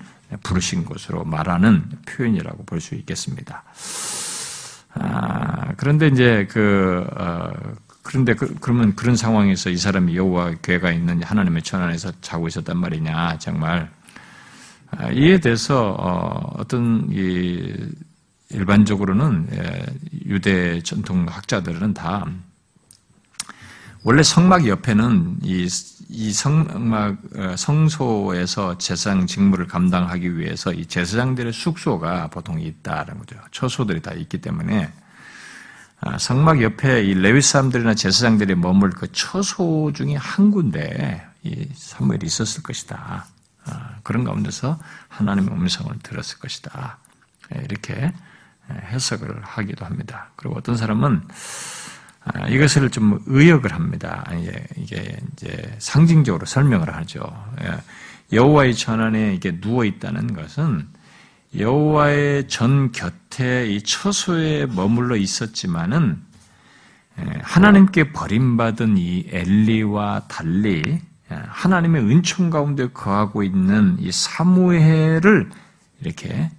[0.45, 3.65] 부르신 것으로 말하는 표현이라고 볼 수 있겠습니다.
[4.95, 7.51] 아, 그런데 이제 그 어,
[8.03, 12.77] 그런데 그, 러면 그런 상황에서 이 사람이 여호와 괴가 있는 하나님의 천 안에서 자고 있었단
[12.77, 13.91] 말이냐 정말
[14.91, 17.73] 아, 이에 대해서 어, 어떤 이
[18.51, 19.87] 일반적으로는 예,
[20.27, 22.27] 유대 전통 학자들은 다
[24.05, 25.67] 원래 성막 옆에는 이,
[26.09, 33.37] 이 성막 어, 성소에서 제사장 직무를 감당하기 위해서 이 제사장들의 숙소가 보통 있다는 거죠.
[33.53, 34.91] 처소들이 다 있기 때문에 아,
[36.19, 42.63] 성막 옆에 이 레위 사람들이나 제사장들이 머물 그 처소 중에 한 군데 이 사무엘이 있었을
[42.63, 43.27] 것이다.
[43.67, 46.99] 아, 그런 가운데서 하나님의 음성을 들었을 것이다.
[47.55, 48.13] 예, 이렇게
[48.71, 50.31] 예, 해석을 하기도 합니다.
[50.37, 51.23] 그리고 어떤 사람은
[52.25, 54.25] 아, 이것을 좀 의역을 합니다.
[54.77, 57.23] 이게 이제 상징적으로 설명을 하죠.
[57.63, 57.81] 예,
[58.33, 60.89] 여호와의 전안에 이게 누워 있다는 것은
[61.59, 66.23] 여호와의 전 곁에 이 처소에 머물러 있었지만은
[67.43, 75.51] 하나님께 버림받은 이 엘리와 달리 하나님의 은총 가운데 거하고 있는 이 사무엘을
[76.01, 76.51] 이렇게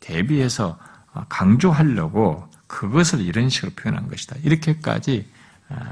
[0.00, 0.78] 대비해서
[1.28, 4.36] 강조하려고 그것을 이런 식으로 표현한 것이다.
[4.42, 5.28] 이렇게까지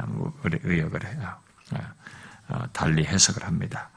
[0.09, 1.37] 뭐 의역을 해요.
[2.73, 3.91] 달리 해석을 합니다.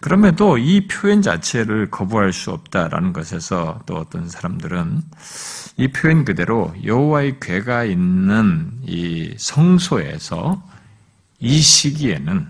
[0.00, 5.02] 그럼에도 이 표현 자체를 거부할 수 없다라는 것에서 또 어떤 사람들은
[5.78, 10.62] 이 표현 그대로 여호와의 괴가 있는 이 성소에서
[11.38, 12.46] 이 시기에는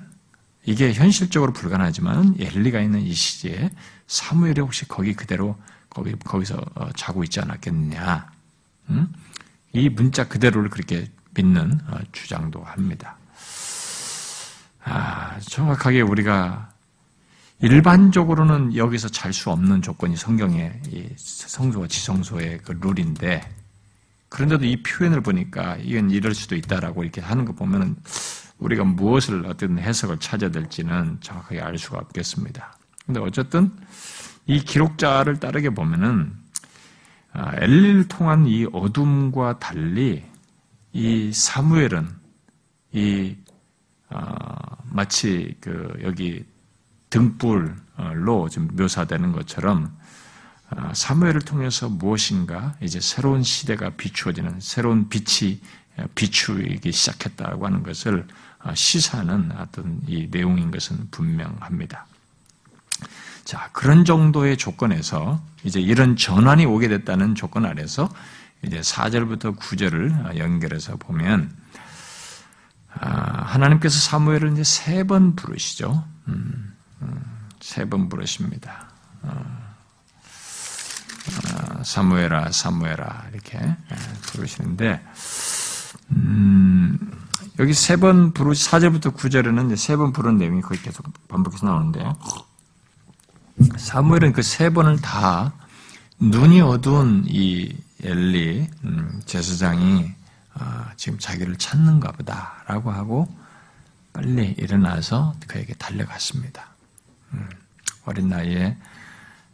[0.67, 3.71] 이게 현실적으로 불가능하지만 엘리가 있는 이 시기에
[4.07, 5.57] 사무엘이 혹시 거기 그대로
[5.89, 8.31] 거기 거기서 어, 자고 있지 않았겠느냐?
[8.91, 9.13] 음?
[9.73, 13.17] 이 문자 그대로를 그렇게 믿는 어, 주장도 합니다.
[14.85, 16.70] 아, 정확하게 우리가
[17.63, 20.81] 일반적으로는 여기서 잘 수 없는 조건이 성경의
[21.17, 23.49] 성소와 지성소의 그 룰인데
[24.29, 27.97] 그런데도 이 표현을 보니까 이건 이럴 수도 있다라고 이렇게 하는 거 보면은
[28.59, 32.79] 우리가 무엇을 어떤 해석을 찾아야 될지는 정확하게 알 수가 없겠습니다.
[33.07, 33.73] 근데 어쨌든
[34.47, 36.33] 이 기록자를 따르게 보면은
[37.33, 40.25] 아, 엘리를 통한 이 어둠과 달리
[40.93, 42.09] 이 사무엘은
[42.93, 43.37] 이
[44.11, 44.45] 어,
[44.85, 46.45] 마치 그 여기
[47.11, 49.97] 등불로 좀 묘사되는 것처럼
[50.71, 55.61] 어, 사무엘을 통해서 무엇인가 이제 새로운 시대가 비추어지는 새로운 빛이
[56.15, 58.27] 비추기 시작했다고 하는 것을
[58.63, 62.07] 어, 시사하는 어떤 이 내용인 것은 분명합니다.
[63.45, 68.09] 자, 그런 정도의 조건에서 이제 이런 전환이 오게 됐다는 조건 아래서
[68.63, 71.51] 이제 4절부터 9절을 연결해서 보면
[72.93, 76.05] 아, 하나님께서 사무엘을 이제 세 번 부르시죠.
[76.29, 76.70] 음, 음,
[77.61, 78.89] 세 번 부르십니다.
[79.23, 79.31] 어,
[81.79, 83.97] 어, 사무엘아, 사무엘아 이렇게 예,
[84.33, 85.05] 부르시는데
[86.13, 86.99] 음,
[87.59, 92.05] 여기 세 번 부르 4절부터 9절에는 세 번 부른 내용이 거의 계속 반복해서 나오는데
[93.77, 95.53] 사무엘은 그 세 번을 다
[96.19, 100.11] 눈이 어두운 이 엘리 음, 제사장이
[100.55, 103.29] 아, 지금 자기를 찾는가 보다라고 하고
[104.13, 106.70] 빨리 일어나서 그에게 달려갔습니다.
[107.33, 107.49] 음,
[108.05, 108.77] 어린 나이에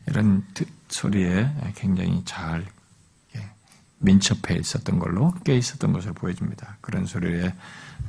[0.06, 0.46] 이런
[0.88, 2.64] 소리에 굉장히 잘
[3.98, 6.78] 민첩해 있었던 걸로 깨 있었던 것을 보여줍니다.
[6.80, 7.54] 그런 소리에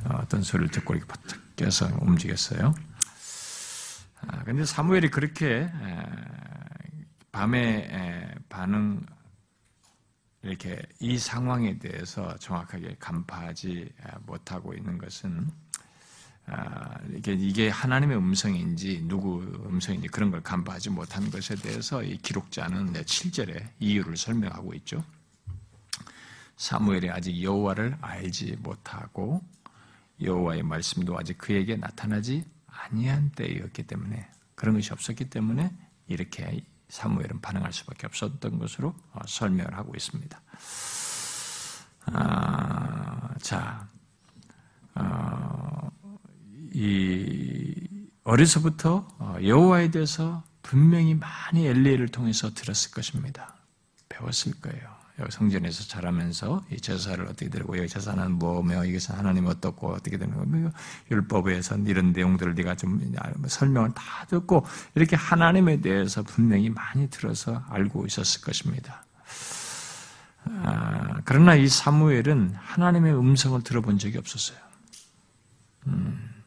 [0.04, 2.74] 어, 어떤 소리를 듣고 이렇게 바짝 깨서 움직였어요.
[4.26, 5.70] 아, 근데 사무엘이 그렇게
[7.32, 9.04] 밤에 반응
[10.42, 13.92] 이렇게 이 상황에 대해서 정확하게 간파하지
[14.26, 15.67] 못하고 있는 것은 아,
[17.14, 23.70] 이게 이게 하나님의 음성인지 누구 음성인지 그런 걸 간파하지 못한 것에 대해서 이 기록자는 7절에
[23.80, 25.04] 이유를 설명하고 있죠.
[26.56, 29.42] 사무엘이 아직 여호와를 알지 못하고
[30.20, 35.72] 여호와의 말씀도 아직 그에게 나타나지 아니한 때였기 때문에 그런 것이 없었기 때문에
[36.08, 40.40] 이렇게 사무엘은 반응할 수밖에 없었던 것으로 어, 설명을 하고 있습니다.
[42.06, 43.86] 아, 자,
[44.94, 45.67] 어,
[46.72, 47.88] 이
[48.24, 53.54] 어려서부터 어, 여호와에 대해서 분명히 많이 엘리엘을 통해서 들었을 것입니다.
[54.08, 54.98] 배웠을 거예요.
[55.20, 60.34] 여기 성전에서 자라면서 이 제사를 어떻게 드리고 여기 제사는 뭐며 이것은 하나님 어떻고 어떻게 되는
[60.36, 60.70] 거뭐
[61.10, 63.00] 율법에서 이런 내용들을 네가 좀
[63.46, 69.04] 설명을 다 듣고 이렇게 하나님에 대해서 분명히 많이 들어서 알고 있었을 것입니다.
[70.44, 74.58] 아, 그러나 이 사무엘은 하나님의 음성을 들어본 적이 없었어요.
[75.88, 76.37] 음,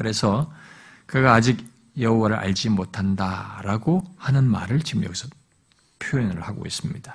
[0.00, 0.50] 그래서
[1.04, 1.62] 그가 아직
[1.98, 5.28] 여호와를 알지 못한다라고 하는 말을 지금 여기서
[5.98, 7.14] 표현을 하고 있습니다.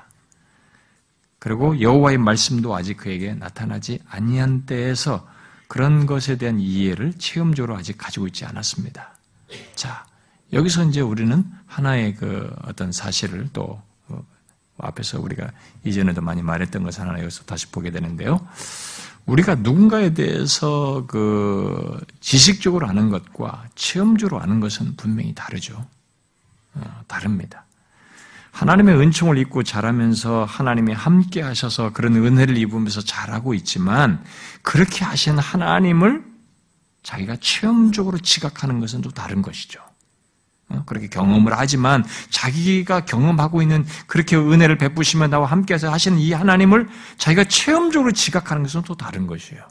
[1.40, 5.28] 그리고 여호와의 말씀도 아직 그에게 나타나지 아니한 때에서
[5.68, 9.18] 그런 것에 대한 이해를 체험적으로 아직 가지고 있지 않았습니다.
[9.74, 10.06] 자,
[10.54, 14.24] 여기서 이제 우리는 하나의 그 어떤 사실을 또 어,
[14.78, 15.50] 앞에서 우리가
[15.84, 18.48] 이전에도 많이 말했던 것을 하나 여기서 다시 보게 되는데요.
[19.26, 25.86] 우리가 누군가에 대해서 그 지식적으로 아는 것과 체험적으로 아는 것은 분명히 다르죠.
[26.76, 27.66] 어, 다릅니다.
[28.52, 34.24] 하나님의 은총을 입고 자라면서 하나님이 함께 하셔서 그런 은혜를 입으면서 자라고 있지만
[34.62, 36.24] 그렇게 하신 하나님을
[37.04, 39.82] 자기가 체험적으로 지각하는 것은 또 다른 것이죠.
[40.70, 40.84] 어?
[40.86, 47.46] 그렇게 경험을 하지만 자기가 경험하고 있는 그렇게 은혜를 베푸시면 나와 함께해서 하시는 이 하나님을 자기가
[47.46, 49.68] 체험적으로 지각하는 것은 또 다른 것이에요.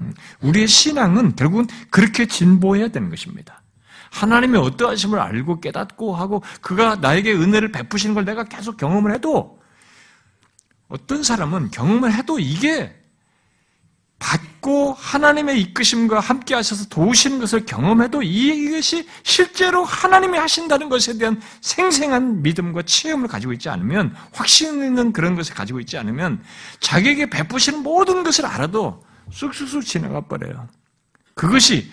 [0.00, 3.62] 음, 우리의 신앙은 결국은 그렇게 진보해야 되는 것입니다.
[4.10, 9.58] 하나님의 어떠하심을 알고 깨닫고 하고 그가 나에게 은혜를 베푸시는 걸 내가 계속 경험을 해도
[10.88, 12.95] 어떤 사람은 경험을 해도 이게
[14.18, 22.42] 받고 하나님의 이끄심과 함께 하셔서 도우시는 것을 경험해도 이것이 실제로 하나님이 하신다는 것에 대한 생생한
[22.42, 26.42] 믿음과 체험을 가지고 있지 않으면 확신 있는 그런 것을 가지고 있지 않으면
[26.80, 30.66] 자기에게 베푸시는 모든 것을 알아도 쑥쑥쑥 지나가 버려요.
[31.34, 31.90] 그것이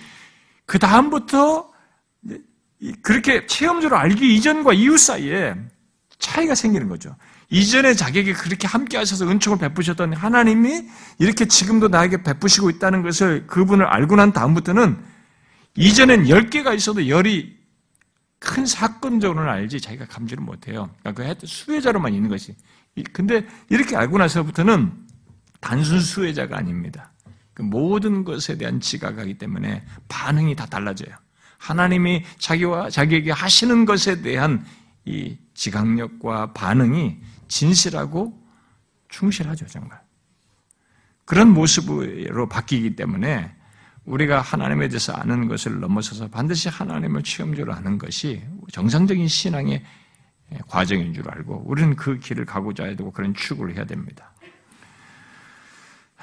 [0.66, 1.72] 그 다음부터
[3.02, 5.56] 그렇게 체험적으로 알기 이전과 이후 사이에
[6.20, 7.16] 차이가 생기는 거죠.
[7.50, 10.88] 이전에 자기에게 그렇게 함께 하셔서 은총을 베푸셨던 하나님이
[11.20, 14.98] 이렇게 지금도 나에게 베푸시고 있다는 것을 그분을 알고 난 다음부터는
[15.76, 17.58] 이전엔 10개가 있어도 열이
[18.40, 20.90] 큰 사건적으로는 알지 자기가 감지를 못해요.
[21.02, 22.56] 그러니까 그 수혜자로만 있는 것이.
[23.12, 24.92] 근데 이렇게 알고 나서부터는
[25.62, 27.12] 단순 수혜자가 아닙니다.
[27.54, 31.16] 그 모든 것에 대한 지각하기 때문에 반응이 다 달라져요.
[31.58, 34.66] 하나님이 자기와 자기에게 하시는 것에 대한
[35.06, 38.42] 이 지각력과 반응이 진실하고
[39.10, 40.02] 충실하죠, 정말.
[41.26, 43.54] 그런 모습으로 바뀌기 때문에
[44.06, 49.84] 우리가 하나님에 대해서 아는 것을 넘어서서 반드시 하나님을 체험적으로 아는 것이 정상적인 신앙의
[50.68, 54.33] 과정인 줄 알고 우리는 그 길을 가고자 해도 그런 추구를 해야 됩니다.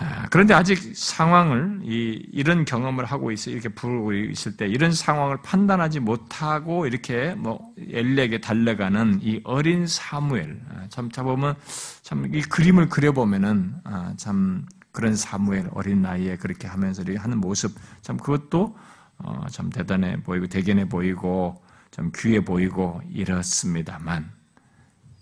[0.00, 5.42] 아, 그런데 아직 상황을 이, 런 경험을 하고 있어 이렇게 부르고 있을 때 이런 상황을
[5.42, 11.54] 판단하지 못하고 이렇게 뭐 엘리에게 달려가는 이 어린 사무엘 아, 참 보면
[12.02, 18.16] 참 이 그림을 그려보면은 아, 참 그런 사무엘 어린 나이에 그렇게 하면서 하는 모습 참
[18.16, 18.76] 그것도
[19.18, 24.30] 어, 참 대단해 보이고 대견해 보이고 좀 귀해 보이고 이렇습니다만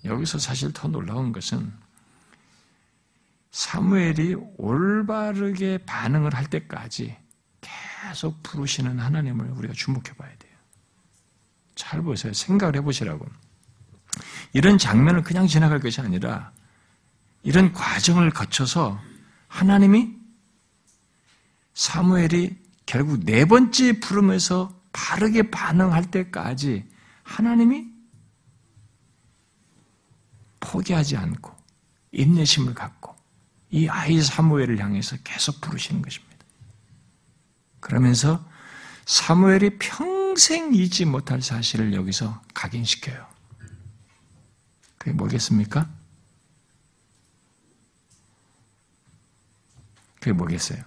[0.05, 1.73] 여기서 사실 더 놀라운 것은
[3.59, 7.17] 사무엘이 올바르게 반응을 할 때까지
[7.61, 10.53] 계속 부르시는 하나님을 우리가 주목해 봐야 돼요.
[11.75, 12.33] 잘 보세요.
[12.33, 13.27] 생각을 해 보시라고.
[14.53, 16.53] 이런 장면을 그냥 지나갈 것이 아니라
[17.43, 19.01] 이런 과정을 거쳐서
[19.49, 20.15] 하나님이
[21.75, 22.57] 사무엘이
[22.87, 26.89] 결국 네 번째 부름에서 바르게 반응할 때까지
[27.25, 27.89] 하나님이
[30.61, 31.57] 포기하지 않고
[32.13, 33.18] 인내심을 갖고
[33.71, 36.29] 이 아이 사무엘을 향해서 계속 부르시는 것입니다.
[37.81, 38.45] 그러면서
[39.07, 43.27] 사무엘이 평생 잊지 못할 사실을 여기서 각인시켜요.
[44.99, 45.89] 그게 뭐겠습니까?
[50.17, 50.83] 그게 뭐겠어요?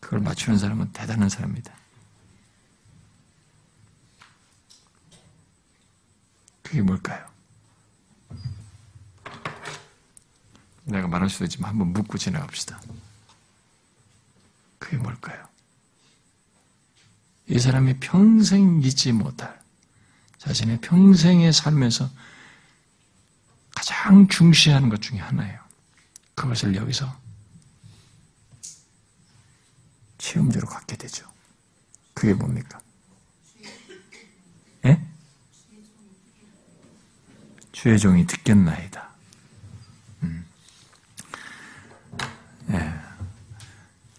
[0.00, 1.72] 그걸 맞추는 사람은 대단한 사람입니다.
[6.62, 7.29] 그게 뭘까요?
[10.90, 12.80] 내가 말할 수도 있지만 한번 묻고 지나갑시다.
[14.78, 15.46] 그게 뭘까요?
[17.46, 19.60] 이 사람이 평생 잊지 못할
[20.38, 22.08] 자신의 평생에 살면서
[23.74, 25.60] 가장 중시하는 것 중에 하나예요.
[26.34, 27.20] 그것을 여기서
[30.18, 31.30] 체험적으로 갖게 되죠.
[32.14, 32.80] 그게 뭡니까?
[34.86, 35.00] 예?
[37.72, 39.10] 주의 종이 듣겠나이다.
[40.22, 40.46] 음.
[42.20, 42.59] 예.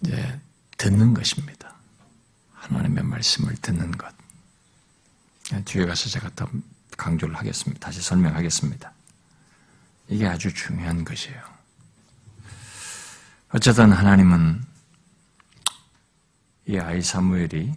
[0.01, 0.39] 이제
[0.77, 1.75] 듣는 것입니다.
[2.53, 4.13] 하나님의 말씀을 듣는 것.
[5.53, 6.47] 예, 뒤에 가서 제가 더
[6.97, 7.79] 강조를 하겠습니다.
[7.79, 8.91] 다시 설명하겠습니다.
[10.09, 11.41] 이게 아주 중요한 것이에요.
[13.53, 14.63] 어쨌든 하나님은
[16.67, 17.75] 이 아이 사무엘이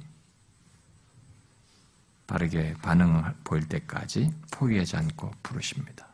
[2.27, 6.14] 바르게 반응을 보일 때까지 포기하지 않고 부르십니다.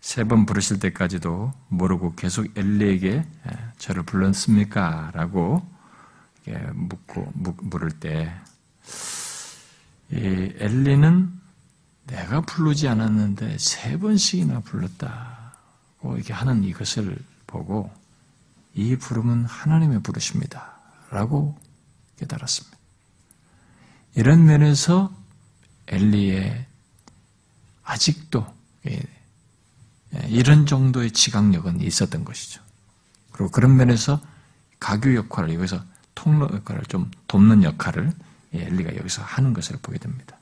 [0.00, 3.24] 세 번 부르실 때까지도 모르고 계속 엘리에게
[3.78, 5.10] 저를 불렀습니까?
[5.12, 5.66] 라고
[6.72, 8.32] 묻고 물을 때
[10.10, 11.32] 엘리는
[12.06, 17.92] 내가 부르지 않았는데 세 번씩이나 불렀다고 이렇게 하는 이것을 보고
[18.74, 20.78] 이 부름은 하나님의 부르십니다.
[21.10, 21.58] 라고
[22.18, 22.78] 깨달았습니다.
[24.14, 25.12] 이런 면에서
[25.88, 26.66] 엘리의
[27.84, 28.46] 아직도
[30.28, 32.62] 이런 정도의 지각력은 있었던 것이죠.
[33.32, 34.20] 그리고 그런 면에서
[34.80, 35.82] 가교 역할을 여기서
[36.14, 38.12] 통로 역할을 좀 돕는 역할을
[38.54, 40.38] 예, 엘리가 여기서 하는 것을 보게 됩니다.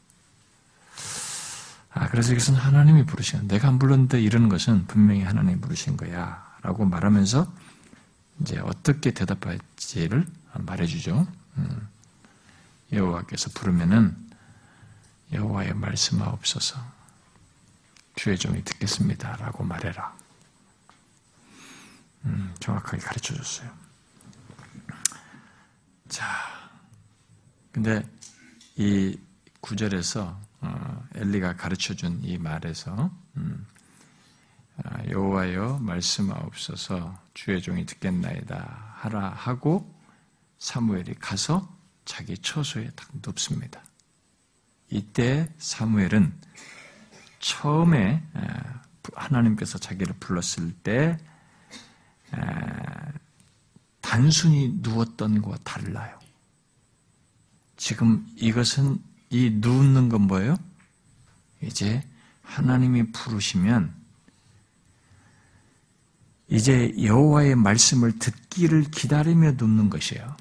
[1.91, 6.45] 아, 그래서 여기서는 하나님이 부르신, 내가 안 불렀는데 이러는 것은 분명히 하나님이 부르신 거야.
[6.63, 7.51] 라고 말하면서
[8.41, 11.27] 이제 어떻게 대답할지를 말해주죠.
[11.59, 11.89] 음.
[12.93, 14.17] 여호와께서 부르면은
[15.33, 16.79] 여호와의 말씀하옵소서
[18.17, 20.17] 주의 종이 듣겠습니다 라고 말해라.
[22.25, 23.71] 음, 정확하게 가르쳐 줬어요.
[26.09, 26.25] 자,
[27.71, 28.03] 근데
[28.77, 29.19] 이
[29.61, 33.67] 구절에서 어, 엘리가 가르쳐 준 이 말에서 음,
[34.83, 39.95] 아, 여호와여 말씀하옵소서 주의 종이 듣겠나이다 하라 하고
[40.59, 41.69] 사무엘이 가서
[42.07, 43.83] 자기 처소에 딱 눕습니다.
[44.89, 46.33] 이때 사무엘은
[47.47, 48.21] 처음에
[49.15, 51.17] 하나님께서 자기를 불렀을 때
[54.01, 56.19] 단순히 누웠던 것과 달라요.
[57.77, 58.99] 지금 이것은
[59.31, 60.57] 이 누우는 건 뭐예요?
[61.63, 62.05] 이제
[62.43, 63.95] 하나님이 부르시면
[66.49, 70.37] 이제 여호와의 말씀을 듣기를 기다리며 눕는 것이에요.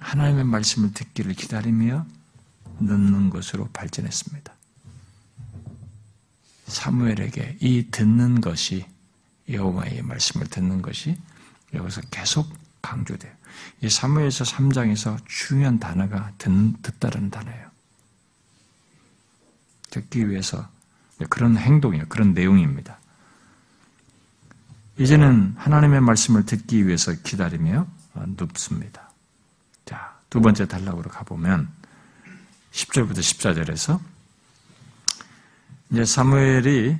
[0.00, 2.04] 하나님의 말씀을 듣기를 기다리며
[2.80, 4.57] 듣는 것으로 발전했습니다.
[6.68, 8.86] 사무엘에게 이 듣는 것이
[9.48, 11.16] 여호와의 말씀을 듣는 것이
[11.74, 12.48] 여기서 계속
[12.82, 13.32] 강조돼요.
[13.80, 16.50] 이 사무엘서 3장에서 중요한 단어가 듣,
[16.82, 17.68] 듣다라는 단어예요.
[19.90, 20.68] 듣기 위해서
[21.28, 22.06] 그런 행동이에요.
[22.08, 22.98] 그런 내용입니다.
[24.98, 29.08] 이제는 하나님의 말씀을 듣기 위해서 기다리며 눕습니다.
[30.30, 31.68] 두 번째 단락으로 가보면
[32.72, 34.00] 10절부터 14절에서
[35.90, 36.98] 이제 사무엘이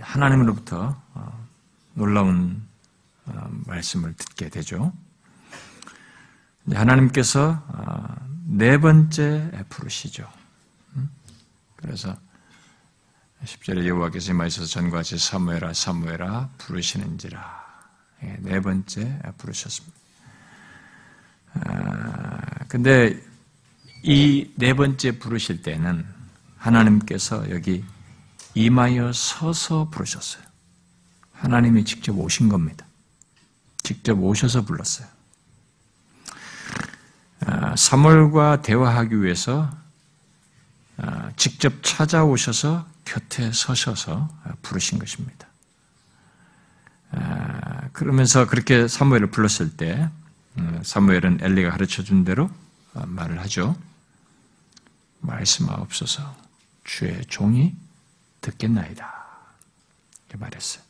[0.00, 1.48] 하나님으로부터 어,
[1.94, 2.62] 놀라운
[3.24, 4.92] 어, 말씀을 듣게 되죠.
[6.70, 10.30] 하나님께서 어, 네 번째 부르시죠.
[10.96, 11.10] 음?
[11.76, 12.16] 그래서
[13.44, 17.66] 10절에 여호와께서 말씀에서 전과 같이 사무엘아 사무엘아 부르시는지라
[18.24, 19.96] 예, 네 번째 부르셨습니다.
[21.54, 23.20] 아, 근데
[24.02, 26.17] 이 네 번째 부르실 때는
[26.58, 27.84] 하나님께서 여기
[28.54, 30.42] 임하여 서서 부르셨어요.
[31.32, 32.84] 하나님이 직접 오신 겁니다.
[33.82, 35.06] 직접 오셔서 불렀어요.
[37.46, 39.70] 아, 사물과 대화하기 위해서
[40.96, 44.28] 아, 직접 찾아오셔서 곁에 서셔서
[44.62, 45.46] 부르신 것입니다.
[47.92, 50.10] 그러면서 그렇게 사무엘을 불렀을 때
[50.58, 52.50] 음, 사무엘은 엘리가 가르쳐 준 대로
[52.94, 53.76] 어, 말을 하죠.
[55.20, 56.47] 말씀하옵소서
[56.88, 57.76] 주의 종이
[58.40, 59.14] 듣겠나이다.
[60.20, 60.82] 이렇게 말했어요.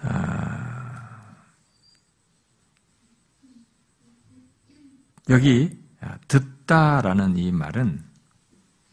[0.00, 1.36] 아,
[5.28, 5.78] 여기
[6.26, 8.02] 듣다라는 이 말은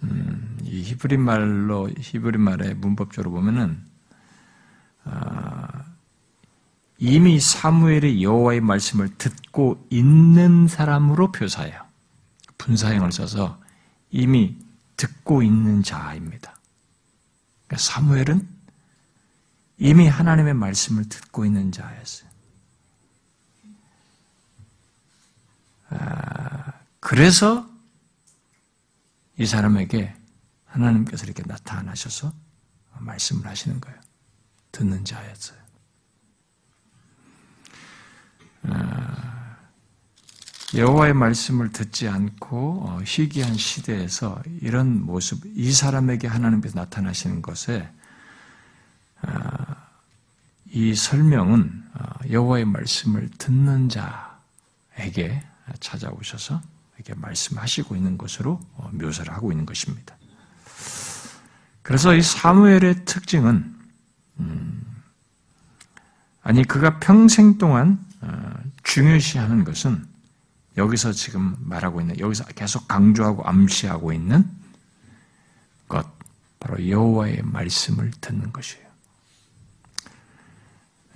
[0.03, 3.85] 음, 이 히브리 말로 히브리 말의 문법적으로 보면은
[5.05, 5.65] 어,
[6.97, 11.81] 이미 사무엘의 여호와의 말씀을 듣고 있는 사람으로 표사해요.
[12.57, 13.62] 분사형을 써서
[14.13, 14.55] 이미
[14.95, 16.55] 듣고 있는 자입니다.
[17.65, 18.47] 그러니까 사무엘은
[19.79, 22.29] 이미 하나님의 말씀을 듣고 있는 자였어요.
[25.89, 27.67] 아, 그래서
[29.39, 30.15] 이 사람에게
[30.65, 32.31] 하나님께서 이렇게 나타나셔서
[32.99, 33.99] 말씀을 하시는 거예요.
[34.71, 35.57] 듣는 자였어요.
[38.67, 39.42] 아,
[40.75, 47.87] 여호와의 말씀을 듣지 않고 어, 희귀한 시대에서 이런 모습, 이 사람에게 하나님께서 나타나시는 것에
[49.21, 49.75] 아,
[50.71, 55.43] 이 설명은 어, 여호와의 말씀을 듣는 자에게
[55.79, 56.59] 찾아오셔서
[56.95, 60.17] 이렇게 말씀하시고 있는 것으로 어, 묘사를 하고 있는 것입니다.
[61.83, 63.75] 그래서 이 사무엘의 특징은
[64.39, 64.81] 음,
[66.41, 70.12] 아니 그가 평생 동안 어, 중요시하는 것은
[70.77, 74.49] 여기서 지금 말하고 있는 여기서 계속 강조하고 암시하고 있는
[75.87, 76.07] 것
[76.59, 78.83] 바로 여호와의 말씀을 듣는 것이에요.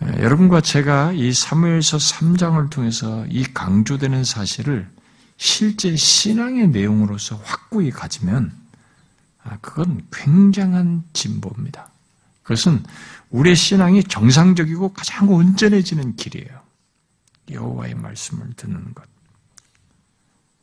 [0.03, 4.89] 예, 여러분과 제가 이 사무엘서 3장을 통해서 이 강조되는 사실을
[5.37, 8.51] 실제 신앙의 내용으로서 확고히 가지면
[9.43, 11.89] 아, 그건 굉장한 진보입니다.
[12.43, 12.83] 그것은
[13.29, 16.61] 우리의 신앙이 정상적이고 가장 온전해지는 길이에요.
[17.49, 19.16] 여호와의 말씀을 듣는 것.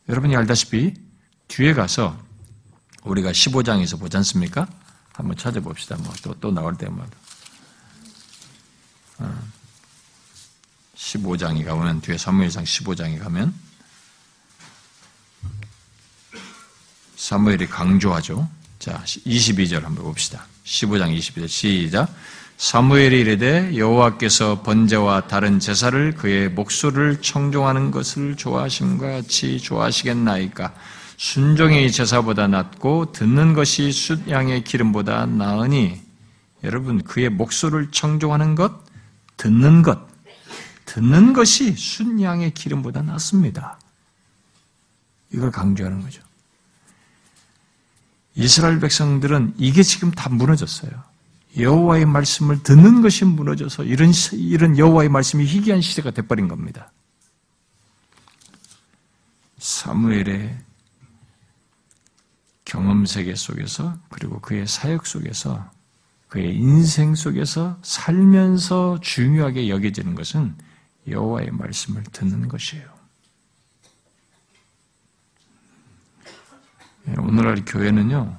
[0.08, 0.94] 여러분이 알다시피
[1.48, 2.18] 뒤에 가서
[3.04, 4.66] 우리가 15장에서 보지 않습니까?
[5.12, 5.96] 한번 찾아봅시다.
[5.96, 7.10] 뭐 또 또 나올 때마다.
[10.96, 13.54] 15장이 가면 뒤에 사무엘상 15장에 가면
[17.16, 18.48] 사무엘이 강조하죠.
[18.78, 20.46] 자, 22절 한번 봅시다.
[20.64, 22.14] 15장 22절 시작.
[22.56, 30.72] 사무엘이 이르되 여호와께서 번제와 다른 제사를 그의 목소리를 청종하는 것을 좋아하심과 같이 좋아하시겠나이까
[31.16, 36.00] 순종이 제사보다 낫고 듣는 것이 숫양의 기름보다 나으니
[36.62, 38.72] 여러분 그의 목소리를 청종하는 것
[39.36, 39.98] 듣는 것
[40.84, 43.78] 듣는 것이 순양의 기름보다 낫습니다.
[45.32, 46.22] 이걸 강조하는 거죠.
[48.36, 51.13] 이스라엘 백성들은 이게 지금 다 무너졌어요.
[51.56, 56.92] 여호와의 말씀을 듣는 것이 무너져서 이런 이런 여호와의 말씀이 희귀한 시대가 돼버린 겁니다.
[59.58, 60.58] 사무엘의
[62.64, 65.70] 경험 세계 속에서 그리고 그의 사역 속에서
[66.28, 70.56] 그의 인생 속에서 살면서 중요하게 여겨지는 것은
[71.06, 72.92] 여호와의 말씀을 듣는 것이에요.
[77.08, 78.36] 예, 오늘날 교회는요,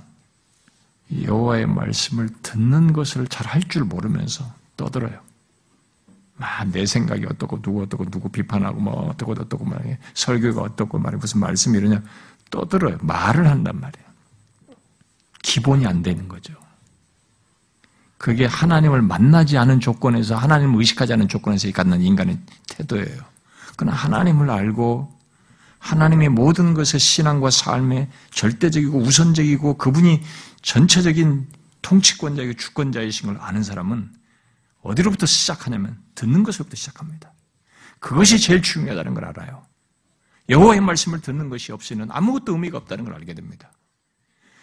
[1.23, 4.45] 여호와의 말씀을 듣는 것을 잘 할 줄 모르면서
[4.77, 5.19] 떠들어요.
[6.37, 9.81] 막내 생각이 어떻고 누구 어떻고 누구 비판하고 뭐 어떻고 어떻고 막
[10.13, 12.01] 설교가 어떻고 말이 무슨 말씀이 이러냐
[12.51, 12.97] 떠들어요.
[13.01, 14.05] 말을 한단 말이에요.
[15.41, 16.53] 기본이 안 되는 거죠.
[18.17, 22.39] 그게 하나님을 만나지 않은 조건에서 하나님을 의식하지 않은 조건에서 갖는 인간의
[22.69, 23.21] 태도예요.
[23.77, 25.13] 그러나 하나님을 알고
[25.79, 30.21] 하나님의 모든 것의 신앙과 삶에 절대적이고 우선적이고 그분이
[30.65, 31.47] 전체적인
[31.83, 34.11] 통치권자이고 주권자이신 걸 아는 사람은
[34.81, 37.31] 어디로부터 시작하냐면 듣는 것으로부터 시작합니다.
[37.99, 39.65] 그것이 제일 중요하다는 걸 알아요.
[40.49, 43.71] 여호와의 말씀을 듣는 것이 없이는 아무것도 의미가 없다는 걸 알게 됩니다.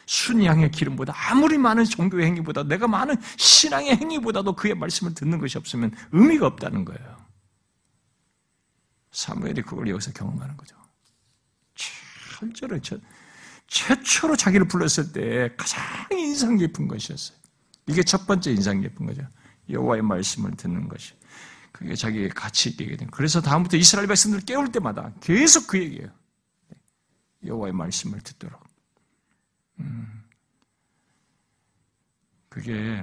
[0.06, 5.92] 순양의 기름보다 아무리 많은 종교의 행위보다 내가 많은 신앙의 행위보다도 그의 말씀을 듣는 것이 없으면
[6.10, 7.16] 의미가 없다는 거예요.
[9.12, 10.76] 사무엘이 그걸 여기서 경험하는 거죠.
[12.58, 12.80] 철저히
[13.72, 17.38] 최초로 자기를 불렀을 때 가장 인상 깊은 것이었어요.
[17.86, 19.26] 이게 첫 번째 인상 깊은 거죠.
[19.70, 21.14] 여호와의 말씀을 듣는 것이.
[21.72, 23.08] 그게 자기의 가치 있게 된.
[23.10, 26.10] 그래서 다음부터 이스라엘 백성들 깨울 때마다 계속 그 얘기예요.
[27.46, 28.62] 여호와의 말씀을 듣도록.
[29.80, 30.22] 음.
[32.50, 33.02] 그게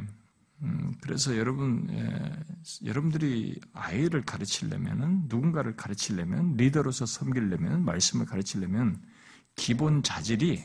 [0.62, 9.02] 음, 그래서 여러분 예, 여러분들이 아이를 가르치려면은 누군가를 가르치려면 리더로서 섬기려면 말씀을 가르치려면
[9.60, 10.64] 기본 자질이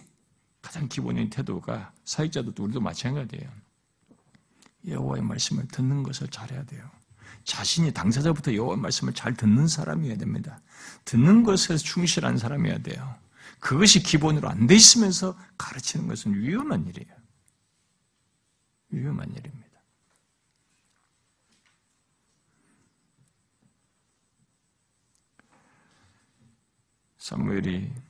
[0.62, 3.51] 가장 기본적인 태도가 사역자도 우리도 마찬가지예요.
[4.86, 6.88] 여호와의 말씀을 듣는 것을 잘해야 돼요.
[7.42, 10.61] 자신이 당사자부터 여호와의 말씀을 잘 듣는 사람이어야 됩니다.
[11.05, 13.18] 듣는 것에 충실한 사람이어야 돼요.
[13.59, 17.14] 그것이 기본으로 안 돼 있으면서 가르치는 것은 위험한 일이에요.
[18.90, 19.64] 위험한 일입니다.
[27.18, 28.03] 사무엘이 어,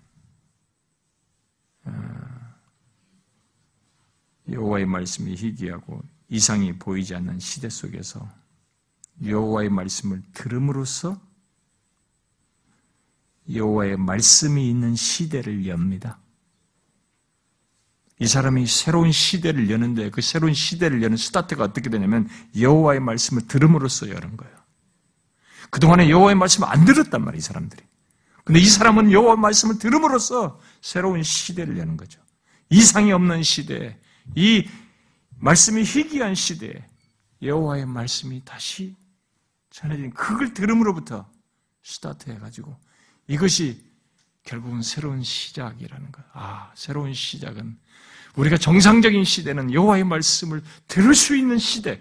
[4.49, 8.29] 여호와의 말씀이 희귀하고 이상이 보이지 않는 시대 속에서
[9.25, 11.21] 여호와의 말씀을 들음으로써
[13.53, 16.19] 여호와의 말씀이 있는 시대를 엽니다.
[18.21, 22.29] 이 사람이 새로운 시대를 여는데 그 새로운 시대를 여는 스타트가 어떻게 되냐면
[22.59, 24.55] 여호와의 말씀을 들음으로써 여는 거예요.
[25.71, 27.83] 그동안에 여호와의 말씀을 안 들었단 말이에요, 이 사람들이.
[28.45, 32.21] 근데 이 사람은 여호와 말씀을 들음으로써 새로운 시대를 여는 거죠.
[32.69, 33.99] 이상이 없는 시대,
[34.35, 34.69] 이
[35.39, 36.87] 말씀이 희귀한 시대에
[37.43, 38.95] 여호와의 말씀이 다시
[39.71, 41.29] 전해진 그걸 들음으로부터
[41.83, 42.77] 스타트해 가지고
[43.27, 43.83] 이것이
[44.45, 46.23] 결국은 새로운 시작이라는 거.
[46.33, 47.79] 아, 새로운 시작은
[48.37, 52.01] 우리가 정상적인 시대는 여호와의 말씀을 들을 수 있는 시대,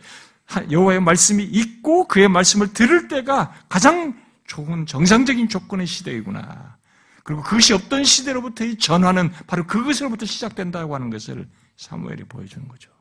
[0.69, 6.77] 여호와의 말씀이 있고 그의 말씀을 들을 때가 가장 좋은 정상적인 조건의 시대이구나.
[7.23, 12.91] 그리고 그것이 없던 시대로부터 이 전환은 바로 그것으로부터 시작된다고 하는 것을 사무엘이 보여주는 거죠.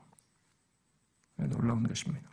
[1.37, 2.29] 놀라운 것입니다.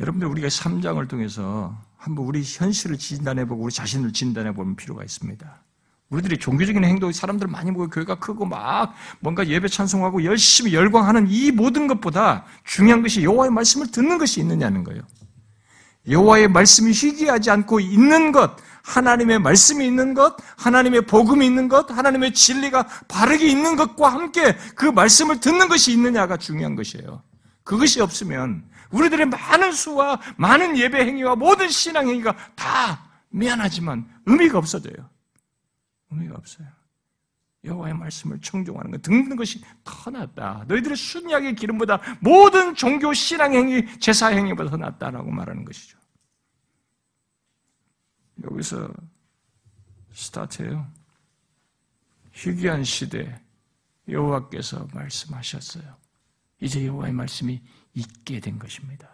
[0.00, 5.62] 여러분들 우리가 3장을 통해서 한번 우리 현실을 진단해보고 우리 자신을 진단해보는 필요가 있습니다.
[6.08, 11.52] 우리들이 종교적인 행동, 사람들 많이 모여 교회가 크고 막 뭔가 예배 찬송하고 열심히 열광하는 이
[11.52, 15.02] 모든 것보다 중요한 것이 여호와의 말씀을 듣는 것이 있느냐는 거예요.
[16.08, 22.34] 여호와의 말씀이 희귀하지 않고 있는 것, 하나님의 말씀이 있는 것, 하나님의 복음이 있는 것, 하나님의
[22.34, 27.22] 진리가 바르게 있는 것과 함께 그 말씀을 듣는 것이 있느냐가 중요한 것이에요.
[27.64, 35.08] 그것이 없으면 우리들의 많은 수와 많은 예배 행위와 모든 신앙 행위가 다 미안하지만 의미가 없어져요.
[36.10, 36.66] 의미가 없어요.
[37.64, 40.64] 여호와의 말씀을 청종하는 것 듣는 것이 더 낫다.
[40.66, 45.96] 너희들의 순약의 기름보다 모든 종교 신앙 행위, 제사 행위보다 더 낫다라고 말하는 것이죠.
[48.42, 48.92] 여기서
[50.12, 50.90] 스타트예요.
[52.32, 53.40] 희귀한 시대
[54.08, 55.96] 여호와께서 말씀하셨어요.
[56.60, 57.62] 이제 여호와의 말씀이
[57.94, 59.08] 있게 된 것입니다.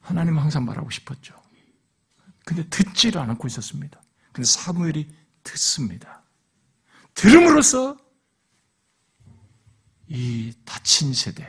[0.00, 1.40] 하나님은 항상 말하고 싶었죠.
[2.44, 4.00] 근데 듣지를 않고 있었습니다.
[4.32, 6.21] 근데 사무엘이 듣습니다.
[7.14, 7.96] 들음으로써
[10.08, 11.46] 이 다친 세대,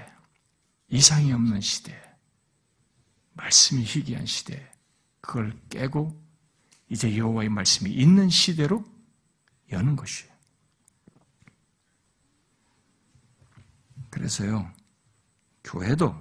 [0.89, 1.99] 이상이 없는 시대,
[3.33, 4.71] 말씀이 희귀한 시대,
[5.21, 6.21] 그걸 깨고
[6.89, 8.83] 이제 여호와의 말씀이 있는 시대로
[9.71, 10.31] 여는 것이에요.
[14.09, 14.71] 그래서요,
[15.63, 16.15] 교회도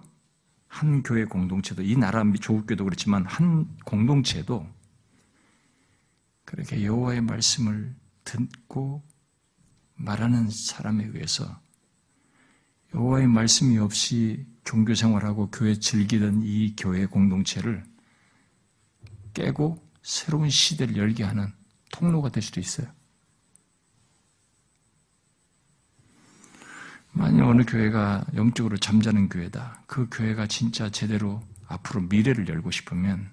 [0.66, 4.66] 한 교회 공동체도 이 나라 조국교도 그렇지만 한 공동체도
[6.47, 9.03] 그렇게 여호와의 말씀을 듣고
[10.03, 11.61] 말하는 사람에 의해서
[12.94, 17.84] 여호와의 말씀이 없이 종교 생활하고 교회 즐기던 이 교회 공동체를
[19.32, 21.53] 깨고 새로운 시대를 열게 하는
[21.90, 22.86] 통로가 될 수도 있어요.
[27.12, 29.84] 만약 어느 교회가 영적으로 잠자는 교회다.
[29.86, 33.30] 그 교회가 진짜 제대로 앞으로 미래를 열고 싶으면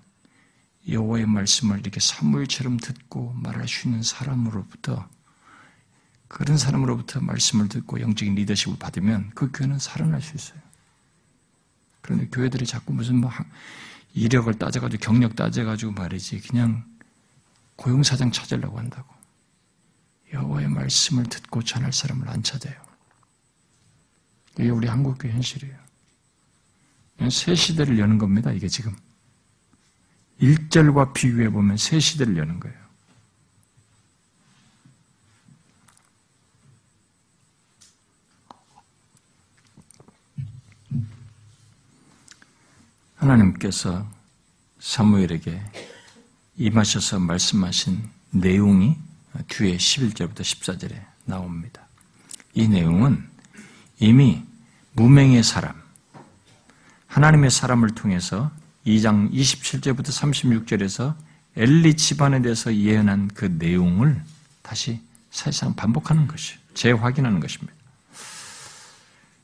[0.87, 5.09] 여호와의 말씀을 이렇게 사무엘처럼 듣고 말할 수 있는 사람으로부터
[6.29, 10.59] 그런 사람으로부터 말씀을 듣고 영적인 리더십을 받으면 그 교회는 살아날 수 있어요.
[12.01, 13.29] 그런데 교회들이 자꾸 무슨 뭐
[14.13, 16.85] 이력을 따져가지고 경력 따져가지고 말이지 그냥
[17.75, 19.13] 고용사장 찾으려고 한다고.
[20.31, 22.75] 여호와의 말씀을 듣고 전할 사람을 안 찾아요.
[24.59, 25.77] 이게 우리 한국교회 현실이에요.
[27.31, 28.95] 새 시대를 여는 겁니다, 이게 지금.
[30.39, 32.78] 1절과 비교해 보면 새 시대를 여는 거예요.
[43.19, 44.05] 하나님께서
[44.79, 45.61] 사무엘에게
[46.57, 48.01] 임하셔서 말씀하신
[48.31, 48.95] 내용이
[49.47, 51.85] 뒤에 11절부터 14절에 나옵니다.
[52.53, 53.27] 이 내용은
[53.99, 54.43] 이미
[54.93, 55.75] 무명의 사람,
[57.07, 58.51] 하나님의 사람을 통해서
[58.87, 61.15] 2장 27절부터 36절에서
[61.55, 64.23] 엘리 집안에 대해서 예언한 그 내용을
[64.61, 67.73] 다시 사실상 반복하는 것이 재확인하는 것입니다.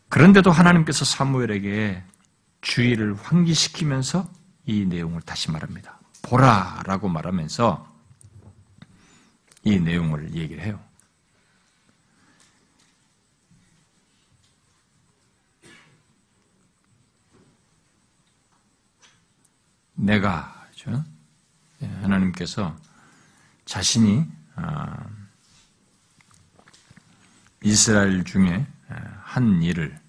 [0.08, 2.02] 그런데도 하나님께서 사무엘에게
[2.62, 4.30] 주의를 환기시키면서
[4.66, 6.00] 이 내용을 다시 말합니다.
[6.22, 7.96] 보라 라고 말하면서
[9.64, 10.80] 이 내용을 얘기를 해요.
[19.94, 20.56] 내가
[21.82, 22.76] 예, 하나님께서
[23.66, 24.26] 자신이
[24.56, 25.06] 아,
[27.64, 28.66] 이스라엘 중에
[29.24, 30.00] 한 일을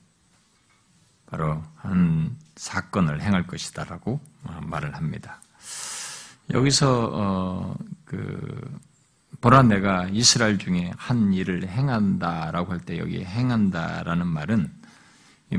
[1.27, 5.41] 바로 한 사건을 행할 것이다라고 어, 말을 합니다.
[6.53, 8.79] 여기서 어, 그
[9.41, 14.71] 보라 내가 이스라엘 중에 한 일을 행한다라고 할 때 여기 행한다라는 말은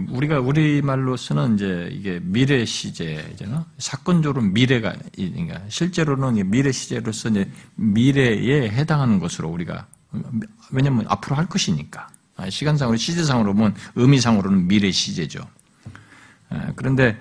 [0.10, 3.66] 우리가 우리 말로서는 이제 이게 미래 시제잖아.
[3.78, 9.88] 사건적으로 미래가 그러니까 실제로는 미래 시제로서 이제 미래에 해당하는 것으로 우리가
[10.72, 12.10] 왜냐면 앞으로 할 것이니까
[12.50, 15.48] 시간상으로 시제상으로 보면 의미상으로는 미래 시제죠.
[16.76, 17.20] 그런데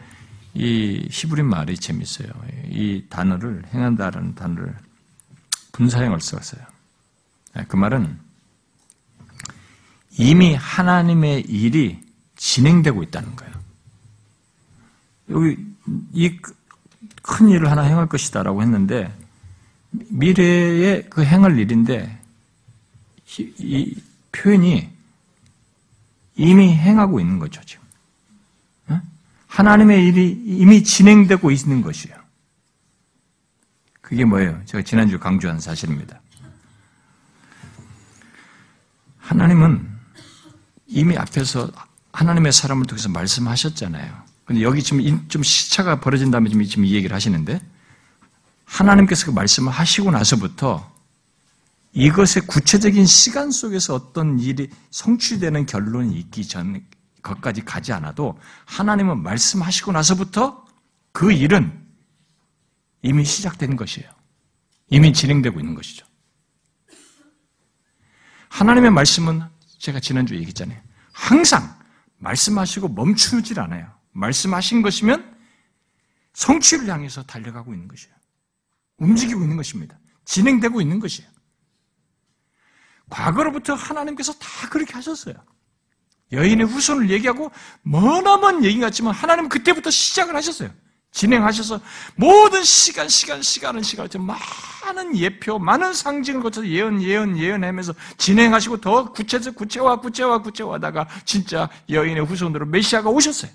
[0.54, 2.28] 이 히브리 말이 재밌어요.
[2.68, 4.74] 이 단어를 행한다라는 단어를
[5.72, 6.62] 분사형을 썼어요.
[7.68, 8.18] 그 말은
[10.18, 12.00] 이미 하나님의 일이
[12.36, 13.54] 진행되고 있다는 거예요.
[15.30, 15.56] 여기
[16.12, 16.38] 이
[17.26, 19.12] 큰 일을 하나 행할 것이다라고 했는데
[19.90, 22.18] 미래에 그 행할 일인데
[23.38, 24.00] 이
[24.32, 24.88] 표현이
[26.36, 27.84] 이미 행하고 있는 거죠 지금.
[29.46, 32.16] 하나님의 일이 이미 진행되고 있는 것이에요.
[34.00, 34.60] 그게 뭐예요?
[34.66, 36.20] 제가 지난주 강조한 사실입니다.
[39.18, 39.88] 하나님은
[40.86, 41.70] 이미 앞에서
[42.12, 44.26] 하나님의 사람을 통해서 말씀하셨잖아요.
[44.44, 47.60] 근데 여기 지금 좀 시차가 벌어진 다음에 지금 이 얘기를 하시는데
[48.64, 50.94] 하나님께서 그 말씀을 하시고 나서부터
[51.92, 56.84] 이것의 구체적인 시간 속에서 어떤 일이 성취되는 결론이 있기 전
[57.26, 60.64] 것까지 가지 않아도 하나님은 말씀하시고 나서부터
[61.12, 61.86] 그 일은
[63.02, 64.10] 이미 시작된 것이에요.
[64.88, 66.06] 이미 진행되고 있는 것이죠.
[68.48, 69.42] 하나님의 말씀은
[69.78, 70.80] 제가 지난주에 얘기했잖아요.
[71.12, 71.78] 항상
[72.18, 73.92] 말씀하시고 멈추질 않아요.
[74.12, 75.36] 말씀하신 것이면
[76.32, 78.14] 성취를 향해서 달려가고 있는 것이에요.
[78.98, 79.98] 움직이고 있는 것입니다.
[80.24, 81.30] 진행되고 있는 것이에요.
[83.10, 85.34] 과거로부터 하나님께서 다 그렇게 하셨어요.
[86.32, 87.50] 여인의 후손을 얘기하고
[87.82, 90.70] 머나먼 얘기 같지만 하나님은 그때부터 시작을 하셨어요.
[91.12, 91.80] 진행하셔서
[92.14, 99.12] 모든 시간, 시간, 시간은 시간을 많은 예표, 많은 상징을 거쳐서 예언, 예언, 예언하면서 진행하시고 더
[99.12, 103.50] 구체적, 구체화, 구체화, 구체화하다가 진짜 여인의 후손으로 메시아가 오셨어요.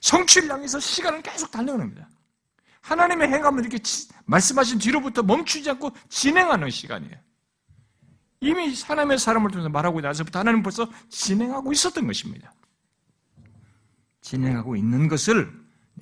[0.00, 2.08] 성취를 향해서 시간은 계속 달려갑니다.
[2.82, 3.78] 하나님의 행함을 이렇게
[4.26, 7.16] 말씀하신 뒤로부터 멈추지 않고 진행하는 시간이에요.
[8.40, 12.52] 이미 하나님의 사람을 통해서 말하고 나서부터 하나님 벌써 진행하고 있었던 것입니다.
[14.22, 15.52] 진행하고 있는 것을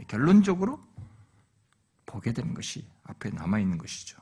[0.06, 0.80] 결론적으로
[2.06, 4.20] 보게 되는 것이 앞에 남아있는 것이죠.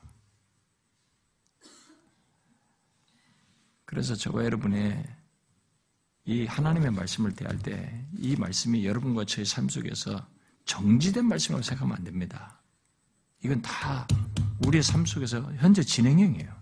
[3.85, 5.05] 그래서 저와 여러분의
[6.25, 10.27] 이 하나님의 말씀을 대할 때 이 말씀이 여러분과 저의 삶 속에서
[10.65, 12.61] 정지된 말씀으로 생각하면 안 됩니다.
[13.45, 14.07] 이건 다
[14.67, 16.56] 우리의 삶 속에서 현재 진행형이에요.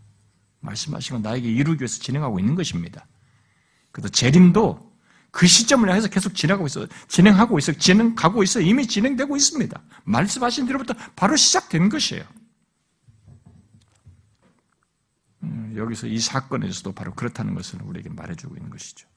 [0.65, 3.07] 말씀하신 건 나에게 이루기 위해서 진행하고 있는 것입니다.
[3.93, 4.93] 그래서 재림도
[5.31, 9.83] 그 시점을 향해서 계속 진행하고 있어, 진행하고 있어, 진행하고 있어, 이미 진행되고 있습니다.
[10.05, 12.25] 말씀하신 뒤로부터 바로 시작된 것이에요.
[15.43, 19.09] 음, 여기서 이 사건에서도 바로 그렇다는 것을 우리에게 말해주고 있는 것이죠.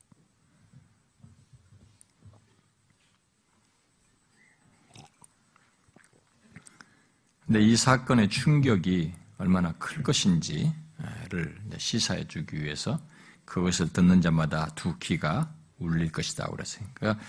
[7.46, 10.74] 근데 이 사건의 충격이 얼마나 클 것인지
[11.30, 13.00] 를 시사해 주기 위해서
[13.46, 16.86] 그것을 듣는 자마다 두 귀가 울릴 것이다 그랬어요.
[16.96, 17.24] 그러니까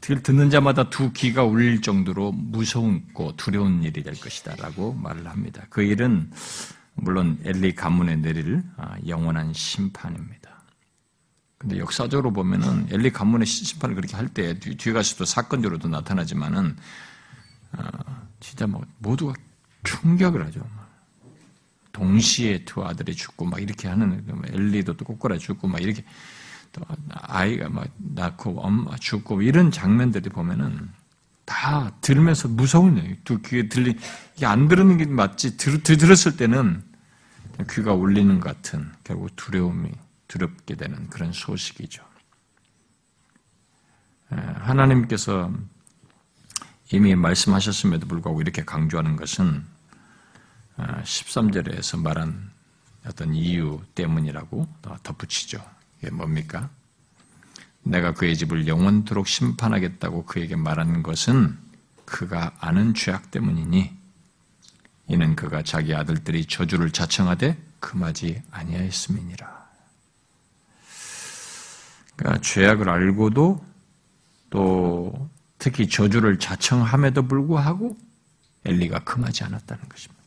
[0.00, 5.64] 듣는 자마다 두 귀가 울릴 정도로 무서운고 두려운 일이 될 것이다라고 말을 합니다.
[5.70, 6.30] 그 일은
[6.94, 10.62] 물론 엘리 가문에 내릴 아, 영원한 심판입니다.
[11.56, 16.76] 근데 역사적으로 보면은 엘리 가문의 심판을 그렇게 할 때 뒤에 가서도 사건적으로도 나타나지만은
[17.72, 17.88] 아,
[18.38, 19.32] 진짜 뭐 모두가
[19.82, 20.68] 충격을 하죠.
[21.94, 26.04] 동시에 두 아들이 죽고 막 이렇게 하는 엘리도 또 꼬꾸라 죽고 막 이렇게
[26.72, 30.90] 또 아이가 막 낳고 엄마 죽고 이런 장면들이 보면은
[31.44, 33.16] 다 들으면서 무서운 얘기.
[33.22, 33.96] 두 귀에 들리
[34.36, 35.56] 이게 안 들으는 게 맞지.
[35.56, 36.82] 들, 들었을 때는
[37.70, 39.90] 귀가 울리는 것 같은 결국 두려움이
[40.26, 42.02] 두렵게 되는 그런 소식이죠.
[44.30, 45.52] 하나님께서
[46.90, 49.64] 이미 말씀하셨음에도 불구하고 이렇게 강조하는 것은
[50.76, 52.50] 13절에서 말한
[53.06, 54.66] 어떤 이유 때문이라고
[55.02, 55.64] 덧붙이죠.
[55.98, 56.70] 이게 뭡니까?
[57.82, 61.56] 내가 그의 집을 영원토록 심판하겠다고 그에게 말하는 것은
[62.04, 63.92] 그가 아는 죄악 때문이니
[65.08, 69.64] 이는 그가 자기 아들들이 저주를 자청하되 금하지 아니하였음이니라.
[72.16, 73.64] 그러니까 죄악을 알고도
[74.48, 77.96] 또 특히 저주를 자청함에도 불구하고
[78.64, 80.23] 엘리가 금하지 않았다는 것입니다.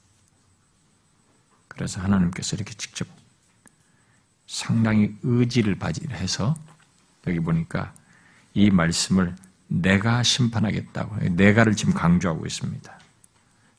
[1.78, 3.07] 그래서 하나님께서 이렇게 직접
[4.47, 6.55] 상당히 의지를 바지해서
[7.28, 7.93] 여기 보니까
[8.53, 9.36] 이 말씀을
[9.67, 12.99] 내가 심판하겠다고 내가를 지금 강조하고 있습니다.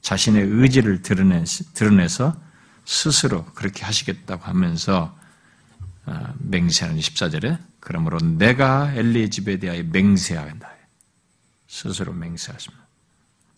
[0.03, 1.45] 자신의 의지를 드러내,
[1.75, 2.41] 드러내서
[2.85, 5.17] 스스로 그렇게 하시겠다고 하면서
[6.07, 10.71] 어, 맹세하는 14절에 그러므로 내가 엘리의 집에 대하여 맹세한다.
[11.67, 12.87] 스스로 맹세하십니다.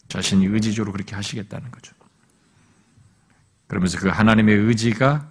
[0.09, 1.95] 자신이 의지적으로 그렇게 하시겠다는 거죠.
[3.71, 5.31] 그러면서 그 하나님의 의지가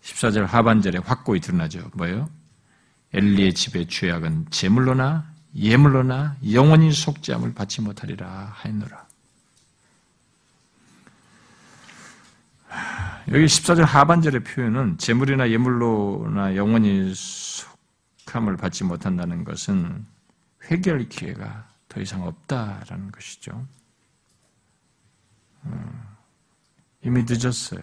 [0.00, 1.90] 14절 하반절에 확고히 드러나죠.
[1.92, 2.30] 뭐예요?
[3.12, 9.06] 엘리의 집의 죄악은 제물로나 예물로나 영원히 속죄함을 받지 못하리라 하였노라.
[13.32, 20.02] 여기 14절 하반절의 표현은 제물이나 예물로나 영원히 속함을 받지 못한다는 것은
[20.70, 23.66] 회개할 기회가 더 이상 없다라는 것이죠.
[25.66, 26.15] 음,
[27.06, 27.80] 이미 늦었어요.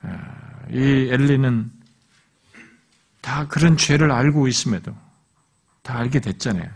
[0.00, 1.70] 아, 이 엘리는
[3.20, 4.96] 다 그런 죄를 알고 있음에도
[5.82, 6.70] 다 알게 됐잖아요.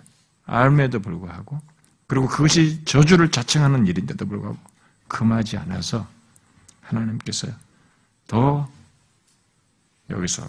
[0.45, 1.63] 알에도 불구하고
[2.07, 4.59] 그리고 그것이 저주를 자청하는 일인데도 불구하고
[5.09, 6.07] 금하지 않아서
[6.83, 7.49] 하나님께서
[8.27, 8.71] 더
[10.11, 10.47] 여기서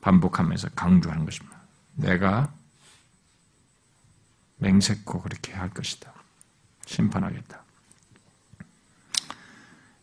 [0.00, 1.58] 반복하면서 강조하는 것입니다.
[1.92, 2.50] 내가
[4.56, 6.10] 맹세코 그렇게 할 것이다.
[6.86, 7.63] 심판하겠다.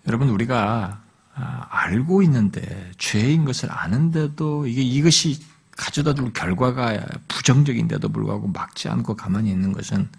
[0.08, 1.02] 여러분 우리가
[1.34, 9.16] 아, 알고 있는데 죄인 것을 아는데도 이게 이것이 가져다 줄 결과가 부정적인데도 불구하고 막지 않고
[9.16, 10.10] 가만히 있는 것은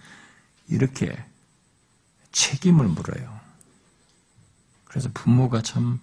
[0.69, 1.25] 이렇게
[2.33, 3.41] 책임을 물어요.
[4.85, 6.01] 그래서 부모가 참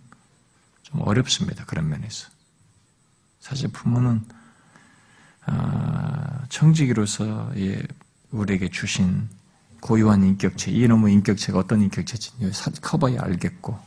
[0.92, 1.66] 좀 어렵습니다.
[1.66, 2.30] 그런 면에서.
[3.40, 4.22] 사실 부모는
[5.46, 7.54] 아, 청지기로서
[8.32, 9.30] 우리에게 주신
[9.82, 12.32] 고유한 인격체, 이놈의 인격체가 어떤 인격체인지
[12.82, 13.78] 커봐야 알겠고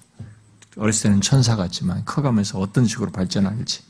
[0.77, 3.83] 어렸을 때는 천사 같지만 커가면서 어떤 식으로 발전할지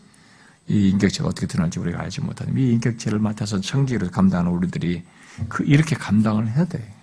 [0.68, 5.04] 이 인격체가 어떻게 드러날지 우리가 알지 못하는 이 인격체를 맡아서 청지기로 감당하는 우리들이
[5.48, 6.94] 그 이렇게 감당을 해야 돼.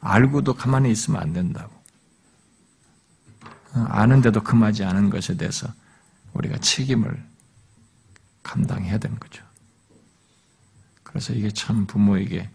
[0.00, 1.72] 알고도 가만히 있으면 안 된다고.
[3.74, 5.68] 어, 아는데도 금하지 않은 것에 대해서
[6.34, 7.22] 우리가 책임을
[8.42, 9.42] 감당해야 되는 거죠.
[11.02, 12.48] 그래서 이게 참 부모에게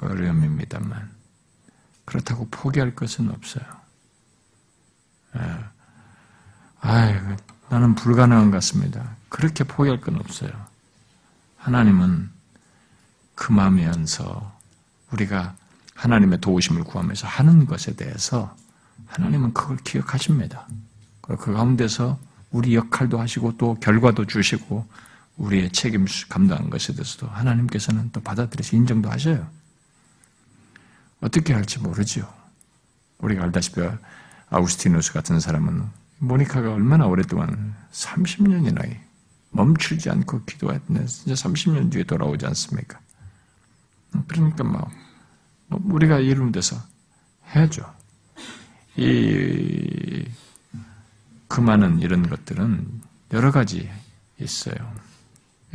[0.00, 1.10] 어려움입니다만
[2.04, 3.64] 그렇다고 포기할 것은 없어요.
[6.80, 7.34] 아,
[7.68, 9.16] 나는 불가능한 것 같습니다.
[9.28, 10.50] 그렇게 포기할 건 없어요.
[11.58, 12.30] 하나님은
[13.34, 14.58] 금하면서
[15.12, 15.54] 우리가
[15.94, 18.56] 하나님의 도우심을 구하면서 하는 것에 대해서
[19.06, 20.66] 하나님은 그걸 기억하십니다.
[21.22, 22.18] 그 가운데서
[22.50, 24.86] 우리 역할도 하시고 또 결과도 주시고
[25.36, 29.46] 우리의 책임 감당한 것에 대해서도 하나님께서는 또 받아들여서 인정도 하셔요.
[31.20, 32.32] 어떻게 할지 모르죠.
[33.18, 33.80] 우리가 알다시피
[34.50, 35.84] 아우스티누스 같은 사람은
[36.18, 38.96] 모니카가 얼마나 오랫동안 30년이나
[39.50, 43.00] 멈추지 않고 기도했는데 이제 30년 뒤에 돌아오지 않습니까?
[44.26, 44.90] 그러니까 뭐,
[45.68, 46.76] 뭐 우리가 이름 돼서
[47.54, 47.84] 해야죠.
[48.96, 50.30] 이그
[51.60, 53.00] 많은 이런 것들은
[53.32, 53.88] 여러 가지
[54.40, 54.76] 있어요.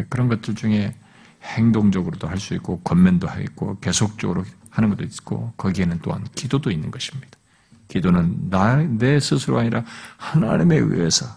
[0.10, 0.96] 그런 것들 중에
[1.44, 7.30] 행동적으로도 할 수 있고 권면도 하고 계속적으로 하는 것도 있고 거기에는 또한 기도도 있는 것입니다.
[7.88, 9.86] 기도는 나, 내 스스로가 아니라
[10.18, 11.28] 하나님에 의해서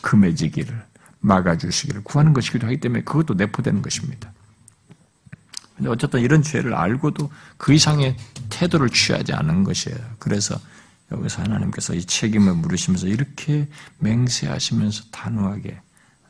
[0.00, 0.80] 금해지기를
[1.20, 4.32] 막아주시기를 구하는 것이기도 하기 때문에 그것도 내포되는 것입니다.
[5.76, 8.16] 근데 어쨌든 이런 죄를 알고도 그 이상의
[8.48, 9.98] 태도를 취하지 않은 것이에요.
[10.20, 10.56] 그래서
[11.10, 13.68] 여기서 하나님께서 이 책임을 물으시면서 이렇게
[13.98, 15.80] 맹세하시면서 단호하게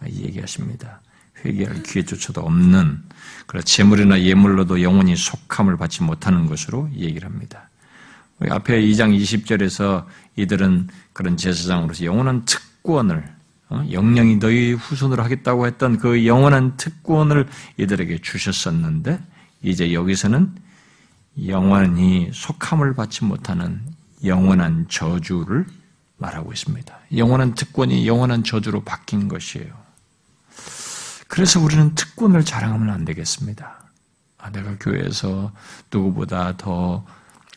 [0.06, 1.02] 얘기하십니다.
[1.44, 3.02] 회개할 기회조차도 없는
[3.46, 7.68] 그래 재물이나 예물로도 영원히 속함을 받지 못하는 것으로 얘기를 합니다.
[8.48, 13.32] 앞에 2장 20절에서 이들은 그런 제사장으로서 영원한 특권을
[13.70, 13.84] 어?
[13.90, 17.46] 영영이 너희 후손으로 하겠다고 했던 그 영원한 특권을
[17.78, 19.20] 이들에게 주셨었는데
[19.62, 20.54] 이제 여기서는
[21.46, 23.80] 영원히 속함을 받지 못하는
[24.24, 25.66] 영원한 저주를
[26.18, 26.94] 말하고 있습니다.
[27.16, 29.83] 영원한 특권이 영원한 저주로 바뀐 것이에요.
[31.34, 33.80] 그래서 우리는 특권을 자랑하면 안 되겠습니다.
[34.38, 35.50] 아, 내가 교회에서
[35.92, 37.04] 누구보다 더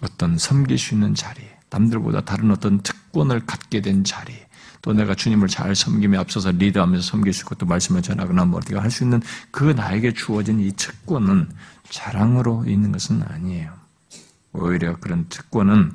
[0.01, 4.33] 어떤 섬길 수 있는 자리, 남들보다 다른 어떤 특권을 갖게 된 자리,
[4.81, 8.81] 또 내가 주님을 잘 섬김에 앞서서 리드하면서 섬길 수 있고 또 말씀을 전하거나 뭐 어디가
[8.81, 9.21] 할수 있는
[9.51, 11.47] 그 나에게 주어진 이 특권은
[11.87, 13.71] 자랑으로 있는 것은 아니에요.
[14.53, 15.91] 오히려 그런 특권은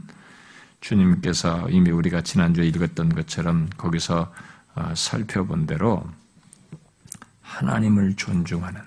[0.81, 4.33] 주님께서 이미 우리가 지난주에 읽었던 것처럼 거기서
[4.77, 6.07] 어, 살펴본 대로
[7.53, 8.81] 하나님을 존중하는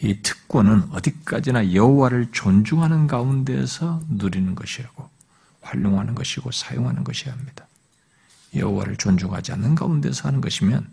[0.00, 5.08] 이 특권은 어디까지나 여호와를 존중하는 가운데서 누리는 것이고
[5.62, 7.66] 활용하는 것이고 사용하는 것이야 합니다.
[8.54, 10.86] 여호와를 존중하지 않는 가운데서 하는 것이면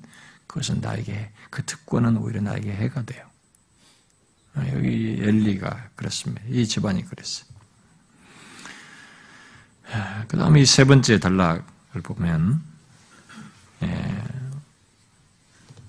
[0.47, 3.25] 그것은 나에게 그 특권은 오히려 나에게 해가 돼요.
[4.55, 6.41] 아, 여기 엘리가 그렇습니다.
[6.47, 7.45] 이 집안이 그랬어요.
[10.27, 12.61] 그 다음에 이 세 번째 단락을 보면
[13.83, 14.23] 예,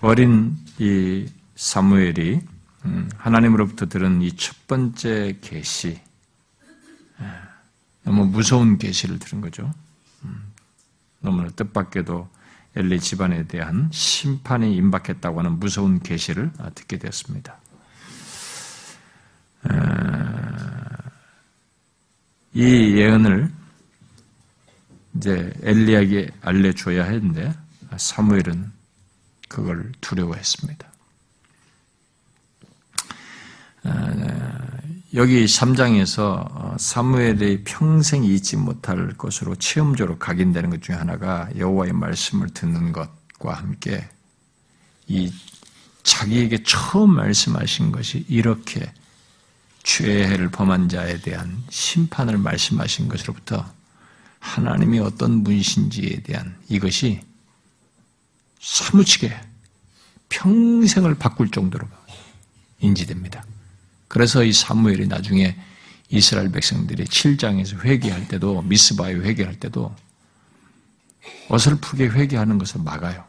[0.03, 2.41] 어린 이 사무엘이
[2.85, 6.01] 음, 하나님으로부터 들은 이 첫 번째 계시
[7.21, 7.25] 예,
[8.03, 9.73] 너무 무서운 계시를 들은 거죠.
[10.25, 10.53] 음,
[11.21, 12.29] 너무나 뜻밖에도
[12.75, 17.59] 엘리 집안에 대한 심판이 임박했다고 하는 무서운 계시를 듣게 되었습니다.
[22.55, 22.63] 이
[22.97, 23.53] 예언을
[25.17, 27.53] 이제 엘리에게 알려줘야 했는데
[27.97, 28.73] 사무엘은
[29.53, 30.91] 그걸 두려워했습니다.
[35.15, 42.49] 여기 3장에서 어, 사무엘의 평생 잊지 못할 것으로 체험적으로 각인되는 것 중에 하나가 여호와의 말씀을
[42.49, 44.09] 듣는 것과 함께
[45.07, 45.31] 이
[46.03, 48.91] 자기에게 처음 말씀하신 것이 이렇게
[49.83, 53.71] 죄를 범한 자에 대한 심판을 말씀하신 것으로부터
[54.39, 57.21] 하나님이 어떤 분이신지에 대한 이것이
[58.63, 59.39] 사무치게
[60.29, 61.87] 평생을 바꿀 정도로
[62.79, 63.45] 인지됩니다.
[64.09, 65.57] 그래서 이 사무엘이 나중에
[66.09, 69.95] 이스라엘 백성들이 7장에서 회개할 때도 미스바에 회개할 때도
[71.49, 73.25] 어설프게 회개하는 것을 막아요.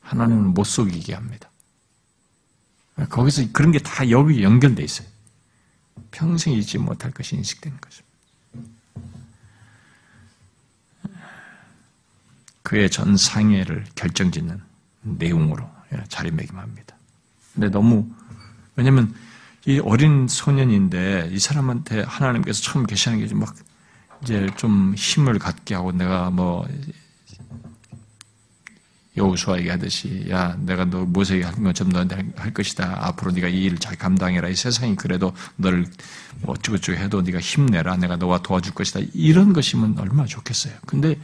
[0.00, 1.50] 하나님은 못 속이게 합니다.
[3.10, 5.06] 거기서 그런 게 다 여기 연결돼 있어요.
[6.10, 8.08] 평생 잊지 못할 것이 인식되는 것입니다.
[12.68, 14.60] 그의 전 상해를 결정짓는
[15.00, 15.66] 내용으로
[16.08, 16.96] 자리매김합니다.
[17.54, 18.06] 근데 너무
[18.76, 19.14] 왜냐하면
[19.64, 23.54] 이 어린 소년인데 이 사람한테 하나님께서 처음 계시는 게 막
[24.22, 26.68] 이제 좀 힘을 갖게 하고 내가 뭐
[29.18, 33.06] 여우수아에게 하듯이 야 내가 너 모세에게 한 것처럼 너한테 할 것이다.
[33.06, 34.48] 앞으로 네가 이 일을 잘 감당해라.
[34.48, 35.86] 이 세상이 그래도 너를
[36.40, 37.96] 뭐 어쩌고저쩌고 해도 네가 힘내라.
[37.96, 39.00] 내가 너와 도와줄 것이다.
[39.12, 40.74] 이런 것이면 얼마나 좋겠어요.
[40.86, 41.18] 근데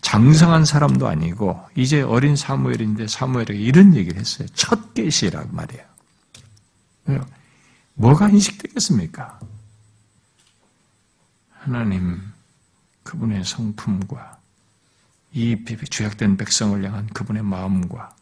[0.00, 5.84] 장성한 사람도 아니고 이제 어린 사무엘인데 사무엘에게 이런 얘기를 했어요 첫 계시라고 말이에요.
[7.94, 9.40] 뭐가 인식되겠습니까?
[11.50, 12.20] 하나님
[13.02, 14.39] 그분의 성품과
[15.32, 15.56] 이
[15.90, 18.16] 죄악된 백성을 향한 그분의 마음과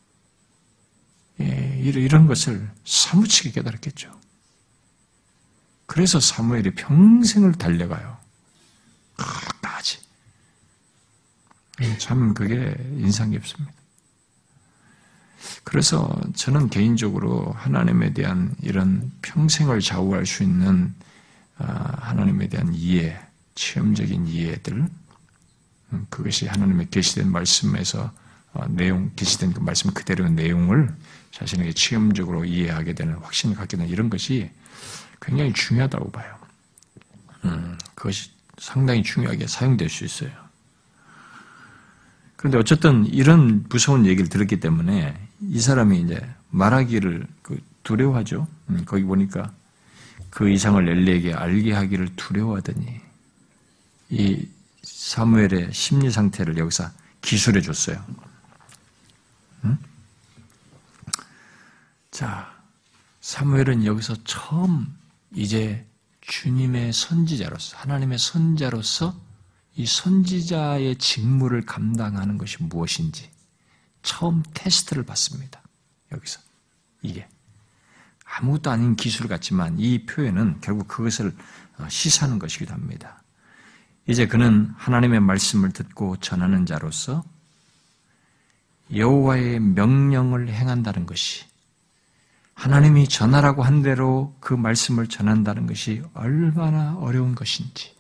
[1.41, 4.19] 예, 이런 것을 사무치게 깨달았겠죠.
[5.87, 8.19] 그래서 사무엘이 평생을 달려가요.
[9.17, 9.99] 끝까지.
[11.81, 13.73] 예, 참 그게 인상 깊습니다.
[15.65, 20.95] 그래서 저는 개인적으로 하나님에 대한 이런 평생을 좌우할 수 있는
[21.57, 23.19] 아, 하나님에 대한 이해,
[23.55, 24.89] 체험적인 이해들, 음,
[26.11, 28.13] 그것이 하나님의 계시된 말씀에서
[28.53, 30.89] 어, 내용, 계시된 그 말씀 그대로의 내용을
[31.31, 34.51] 자신에게 체험적으로 이해하게 되는 확신을 갖게 되는 이런 것이
[35.21, 36.37] 굉장히 중요하다고 봐요.
[37.45, 40.31] 음, 그것이 상당히 중요하게 사용될 수 있어요.
[42.37, 46.21] 그런데 어쨌든 이런 무서운 얘기를 들었기 때문에 이 사람이 이제
[46.51, 48.47] 말하기를 그 두려워하죠.
[48.71, 49.53] 음, 거기 보니까
[50.31, 53.01] 그 이상을 엘리에게 알게 하기를 두려워하더니
[54.11, 54.49] 이
[55.09, 56.91] 사무엘의 심리 상태를 여기서
[57.23, 58.05] 기술해 줬어요.
[59.65, 59.79] 응?
[62.11, 62.55] 자,
[63.23, 64.95] 사무엘은 여기서 처음
[65.35, 65.87] 이제
[66.21, 69.19] 주님의 선지자로서 하나님의 선자로서
[69.77, 73.31] 이 선지자의 직무를 감당하는 것이 무엇인지
[74.03, 75.63] 처음 테스트를 받습니다.
[76.13, 76.39] 여기서.
[77.01, 77.27] 이게.
[78.27, 81.35] 아무것도 아닌 기술 같지만 이 표현은 결국 그것을
[81.79, 83.23] 어, 시사하는 것이기도 합니다.
[84.09, 87.23] 이제 그는 하나님의 말씀을 듣고 전하는 자로서
[88.95, 91.45] 여호와의 명령을 행한다는 것이
[92.55, 97.95] 하나님이 전하라고 한 대로 그 말씀을 전한다는 것이 얼마나 어려운 것인지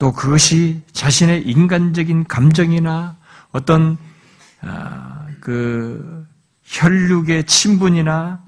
[0.00, 3.16] 또 그것이 자신의 인간적인 감정이나
[3.52, 3.96] 어떤
[4.62, 6.26] 아, 그
[6.64, 8.42] 혈육의 친분이나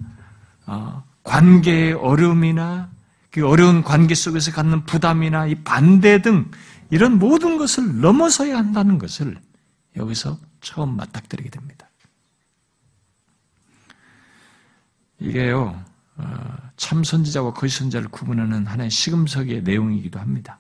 [0.67, 2.90] 어, 관계의 어려움이나
[3.31, 6.51] 그 어려운 관계 속에서 갖는 부담이나 이 반대 등
[6.91, 9.39] 이런 모든 것을 넘어서야 한다는 것을
[9.97, 11.89] 여기서 처음 맞닥뜨리게 됩니다.
[15.21, 15.85] 이게요,
[16.17, 20.59] 어, 참 선지자와 거짓 선지자를 구분하는 하나의 시금석의 내용이기도 합니다.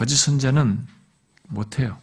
[0.00, 0.86] 거짓 선자는
[1.48, 1.98] 못해요.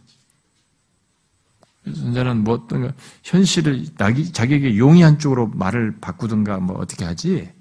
[1.94, 7.52] 선자는 뭐 어떤 현실을 자기에게 용이한 쪽으로 말을 바꾸든가 뭐 어떻게 하지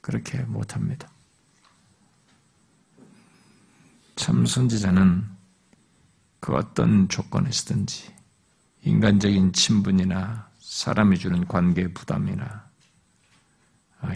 [0.00, 1.08] 그렇게 못합니다.
[4.16, 5.24] 참 선지자는
[6.40, 8.12] 그 어떤 조건에서든지
[8.84, 12.68] 인간적인 친분이나 사람이 주는 관계 부담이나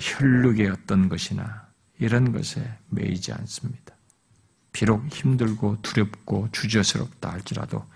[0.01, 1.67] 혈육의 어떤 것이나
[1.99, 3.95] 이런 것에 매이지 않습니다.
[4.73, 7.87] 비록 힘들고 두렵고 주저스럽다 할지라도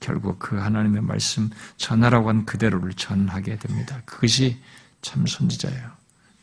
[0.00, 4.00] 결국 그 하나님의 말씀 전하라고 한 그대로를 전하게 됩니다.
[4.04, 4.60] 그것이
[5.02, 5.90] 참 선지자예요.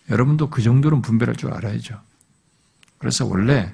[0.09, 1.99] 여러분도 그 정도는 분별할 줄 알아야죠.
[2.97, 3.73] 그래서 원래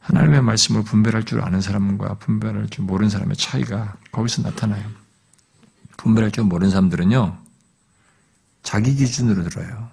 [0.00, 4.88] 하나님의 말씀을 분별할 줄 아는 사람과 분별할 줄 모르는 사람의 차이가 거기서 나타나요.
[5.96, 7.36] 분별할 줄 모르는 사람들은요,
[8.62, 9.90] 자기 기준으로 들어요.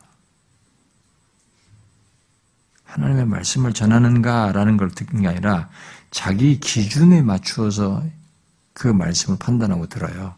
[2.86, 5.70] 하나님의 말씀을 전하는가라는 걸 듣는 게 아니라
[6.10, 8.03] 자기 기준에 맞추어서
[8.78, 10.36] 그 말씀을 판단하고 들어요.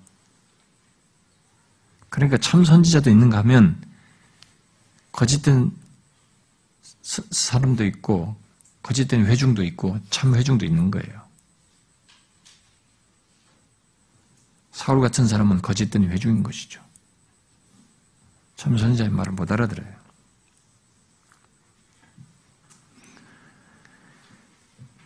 [2.07, 3.83] 그러니까 참 선지자도 있는가 하면
[5.11, 5.75] 거짓된
[7.03, 8.37] 사람도 있고
[8.81, 11.21] 거짓된 회중도 있고 참 회중도 있는 거예요.
[14.71, 16.81] 사울 같은 사람은 거짓된 회중인 것이죠.
[18.55, 19.93] 참 선지자의 말을 못 알아들어요.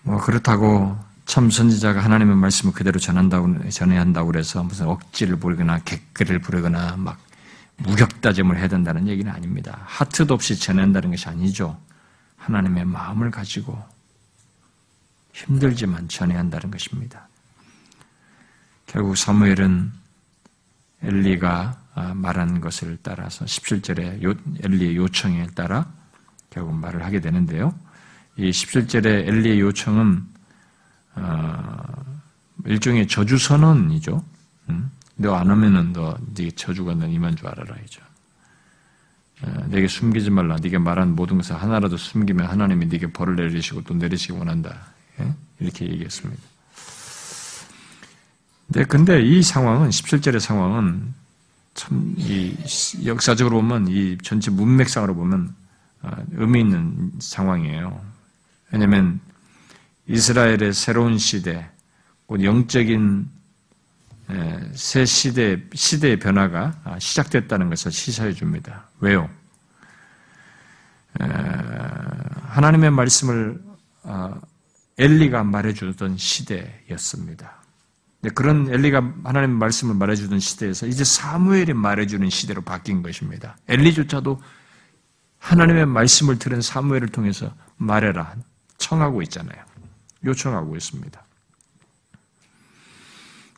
[0.03, 6.39] 뭐 그렇다고 참 선지자가 하나님의 말씀을 그대로 전한다고 전해야 한다고 그래서 무슨 억지를 부리거나 객글을
[6.39, 7.17] 부르거나 막
[7.77, 9.79] 무격다짐을 해야 된다는 얘기는 아닙니다.
[9.85, 11.79] 하트도 없이 전한다는 것이 아니죠.
[12.37, 13.81] 하나님의 마음을 가지고
[15.31, 17.27] 힘들지만 전해야 한다는 것입니다.
[18.85, 19.91] 결국 사무엘은
[21.01, 21.79] 엘리가
[22.13, 25.91] 말한 것을 따라서 17절에 엘리의 요청에 따라
[26.49, 27.73] 결국 말을 하게 되는데요.
[28.37, 30.32] 이 17절에 엘리의 요청은 어,
[32.65, 34.23] 일종의 저주 선언이죠.
[34.69, 34.89] 응?
[35.15, 38.01] 너안 하면은 너네 저주가 넌 임한 줄 알아라 이죠.
[39.41, 40.55] 어, 내게 숨기지 말라.
[40.61, 44.75] 네가 말한 모든 것을 하나라도 숨기면 하나님이 네게 벌을 내리시고 또 내리시기 원한다.
[45.19, 45.33] 예?
[45.59, 46.41] 이렇게 얘기했습니다.
[48.67, 51.13] 네, 근데 이 상황은 17절의 상황은
[51.73, 52.55] 참 이
[53.05, 55.55] 역사적으로 보면 이 전체 문맥상으로 보면
[56.03, 57.99] 어, 의미 있는 상황이에요.
[58.71, 59.19] 왜냐하면
[60.07, 61.69] 이스라엘의 새로운 시대,
[62.25, 63.29] 곧 영적인
[64.73, 68.87] 새 시대, 시대의 변화가 아, 시작됐다는 것을 시사해 줍니다.
[68.99, 69.29] 왜요?
[72.49, 73.61] 하나님의 말씀을
[74.03, 74.39] 아,
[74.97, 77.61] 엘리가 말해주던 시대였습니다.
[78.35, 83.57] 그런 엘리가 하나님의 말씀을 말해주던 시대에서 이제 사무엘이 말해주는 시대로 바뀐 것입니다.
[83.67, 84.41] 엘리조차도
[85.39, 88.35] 하나님의 말씀을 들은 사무엘을 통해서 말해라
[88.77, 89.61] 청하고 있잖아요.
[90.23, 91.25] 요청하고 있습니다.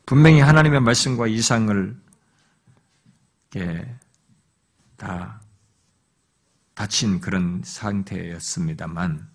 [0.06, 1.96] 분명히 하나님의 말씀과 이상을
[4.98, 5.42] 다
[6.74, 9.28] 다친 그런 상태였습니다만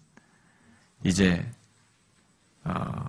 [1.05, 1.51] 이제
[2.64, 3.05] 어,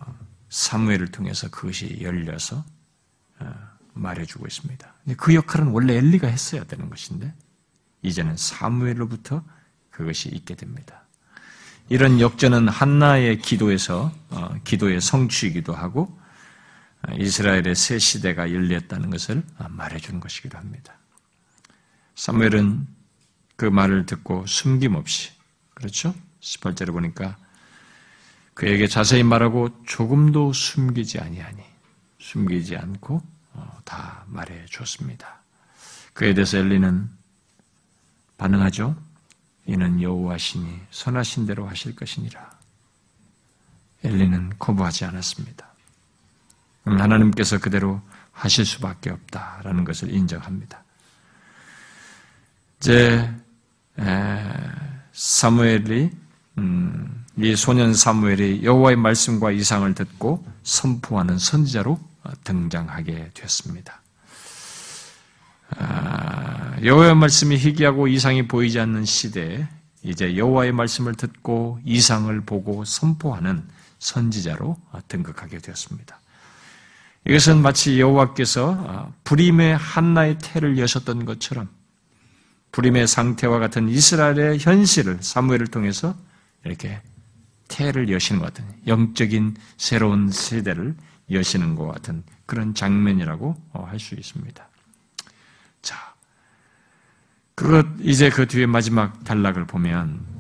[0.49, 2.63] 사무엘을 통해서 그것이 열려서
[3.39, 3.53] 어,
[3.93, 4.93] 말해주고 있습니다.
[5.17, 7.33] 그 역할은 원래 엘리가 했어야 되는 것인데
[8.01, 9.43] 이제는 사무엘로부터
[9.89, 11.00] 그것이 있게 됩니다.
[11.91, 16.17] 이런 역전은 한나의 기도에서 어, 기도의 성취이기도 하고
[17.19, 20.93] 이스라엘의 새 시대가 열렸다는 것을 말해주는 것이기도 합니다.
[22.15, 22.87] 사무엘은
[23.57, 25.31] 그 말을 듣고 숨김없이
[25.73, 26.15] 그렇죠?
[26.39, 27.35] 18절에 보니까
[28.53, 31.61] 그에게 자세히 말하고 조금도 숨기지 아니하니
[32.19, 33.21] 숨기지 않고
[33.51, 35.41] 어, 다 말해 줬습니다.
[36.13, 37.09] 그에 대해서 엘리는
[38.37, 39.10] 반응하죠.
[39.65, 42.51] 이는 여호와시니 선하신 대로 하실 것이니라.
[44.03, 45.67] 엘리는 거부하지 않았습니다.
[46.85, 48.01] 하나님께서 그대로
[48.31, 50.83] 하실 수밖에 없다라는 것을 인정합니다.
[52.79, 53.31] 이제
[55.13, 56.09] 사무엘이
[56.57, 61.99] 음, 이 소년 사무엘이 여호와의 말씀과 이상을 듣고 선포하는 선지자로
[62.43, 64.00] 등장하게 됐습니다.
[65.77, 69.67] 아, 여호와의 말씀이 희귀하고 이상이 보이지 않는 시대에
[70.03, 73.63] 이제 여호와의 말씀을 듣고 이상을 보고 선포하는
[73.99, 74.77] 선지자로
[75.07, 76.19] 등극하게 되었습니다.
[77.27, 81.69] 이것은 마치 여호와께서 아, 불임의 한나의 태를 여셨던 것처럼
[82.71, 86.15] 불임의 상태와 같은 이스라엘의 현실을 사무엘을 통해서
[86.65, 87.01] 이렇게
[87.67, 90.95] 태를 여시는 것 같은 영적인 새로운 세대를
[91.29, 94.70] 여시는 것 같은 그런 장면이라고 어, 할수 있습니다.
[95.81, 96.13] 자,
[97.55, 100.31] 그것 이제 그 뒤에 마지막 단락을 보면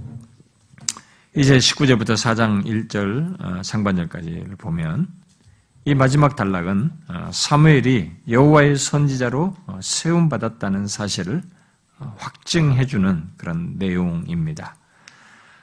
[1.35, 5.07] 이제 19절부터 4장 1절 어, 상반절까지를 보면
[5.85, 11.41] 이 마지막 단락은 어, 사무엘이 여호와의 선지자로 어, 세움 받았다는 사실을
[11.99, 14.75] 어, 확증해 주는 그런 내용입니다.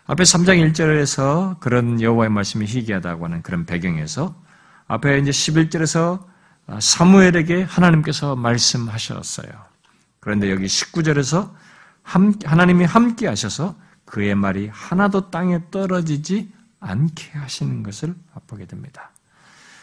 [0.06, 4.34] 앞에 3장 1절에서 그런 여호와의 말씀이 희귀하다고 하는 그런 배경에서
[4.86, 6.24] 앞에 이제 11절에서
[6.80, 9.67] 사무엘에게 하나님께서 말씀하셨어요.
[10.20, 11.52] 그런데 여기 19절에서
[12.02, 16.50] 하나님이 함께 하셔서 그의 말이 하나도 땅에 떨어지지
[16.80, 19.10] 않게 하시는 것을 맛보게 됩니다.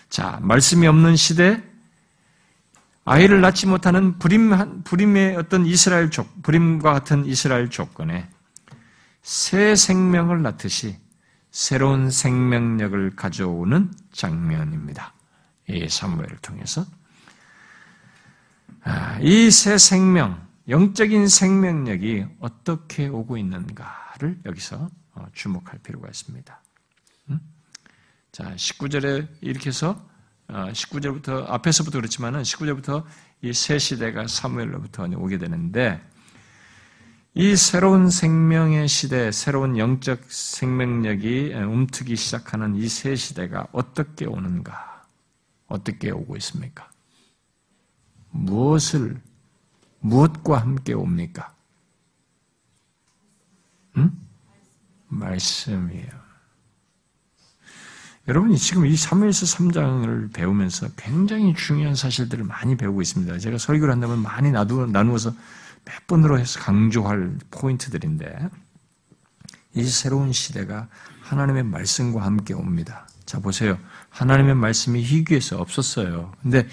[0.10, 1.62] 자, 말씀이 없는 시대,
[3.04, 8.28] 아이를 낳지 못하는 불임, 불임의 어떤 이스라엘 족, 불임과 같은 이스라엘 조건에
[9.22, 10.98] 새 생명을 낳듯이
[11.52, 15.14] 새로운 생명력을 가져오는 장면입니다.
[15.70, 16.86] 이 사무엘을 통해서.
[18.86, 26.62] 아, 이새 생명, 영적인 생명력이 어떻게 오고 있는가를 여기서 어, 주목할 필요가 있습니다.
[27.32, 27.40] 음?
[28.32, 30.06] 자, 19절에 이렇게 해서
[30.48, 33.04] 19절부터 어, 앞에서부터 그렇지만은 19절부터
[33.42, 36.02] 이 새 시대가 사무엘로부터 오게 되는데
[37.34, 45.06] 이 새로운 생명의 시대, 새로운 영적 생명력이 움트기 시작하는 이 새 시대가 어떻게 오는가?
[45.68, 46.90] 어떻게 오고 있습니까?
[48.36, 49.22] 무엇을
[50.00, 51.54] 무엇과 함께 옵니까?
[53.98, 54.12] 응?
[55.08, 56.26] 말씀이에요.
[58.28, 63.38] 여러분이 지금 이 사무엘서 3장을 배우면서 굉장히 중요한 사실들을 많이 배우고 있습니다.
[63.38, 65.34] 제가 설교를 한다면 많이 나누어서
[65.86, 68.50] 몇 번으로 해서 강조할 포인트들인데
[69.76, 70.88] 이 새로운 시대가
[71.22, 73.08] 하나님의 말씀과 함께 옵니다.
[73.26, 73.78] 자 보세요.
[74.10, 76.34] 하나님의 말씀이 희귀해서 없었어요.
[76.42, 76.68] 근데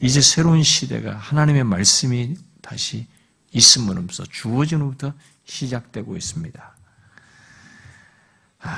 [0.00, 3.06] 이제 새로운 시대가 하나님의 말씀이 다시
[3.52, 5.14] 있음으로써 주어짐으로부터
[5.44, 6.76] 시작되고 있습니다.
[8.60, 8.68] 아,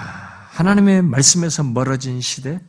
[0.51, 2.61] 하나님의 말씀에서 멀어진 시대,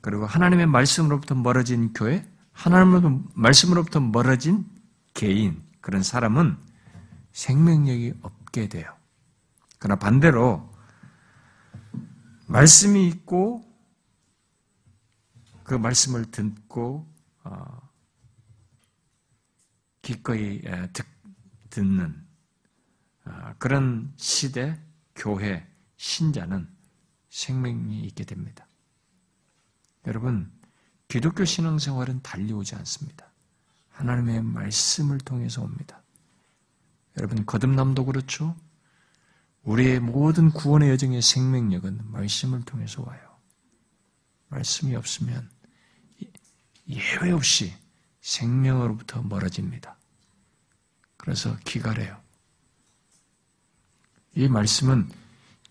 [0.00, 4.66] 그리고 하나님의 말씀으로부터 멀어진 교회, 하나님의 말씀으로부터 멀어진
[5.14, 6.56] 개인, 그런 사람은
[7.32, 8.92] 생명력이 없게 돼요.
[9.78, 10.68] 그러나 반대로,
[12.46, 13.64] 말씀이 있고,
[15.62, 17.17] 그 말씀을 듣고, 어,
[20.02, 20.62] 기꺼이
[20.92, 21.06] 듣,
[21.70, 22.26] 듣는
[23.24, 24.80] 어, 그런 시대,
[25.14, 25.66] 교회,
[25.96, 26.68] 신자는
[27.28, 28.66] 생명이 있게 됩니다.
[30.06, 30.50] 여러분,
[31.08, 33.30] 기독교 신앙생활은 달려오지 않습니다.
[33.90, 36.02] 하나님의 말씀을 통해서 옵니다.
[37.18, 38.56] 여러분, 거듭남도 그렇죠?
[39.64, 43.20] 우리의 모든 구원의 여정의 생명력은 말씀을 통해서 와요.
[44.48, 45.50] 말씀이 없으면
[46.88, 47.74] 예외 없이
[48.20, 49.96] 생명으로부터 멀어집니다.
[51.16, 52.16] 그래서 기갈해요.
[54.34, 55.08] 이 말씀은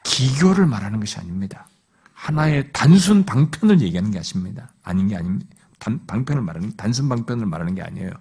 [0.03, 1.67] 기교를 말하는 것이 아닙니다.
[2.13, 4.73] 하나의 단순 방편을 얘기하는 게 아닙니다.
[4.83, 5.55] 아닌 게 아닙니다.
[5.79, 8.11] 단, 방편을 말하는, 단순 방편을 말하는 게 아니에요.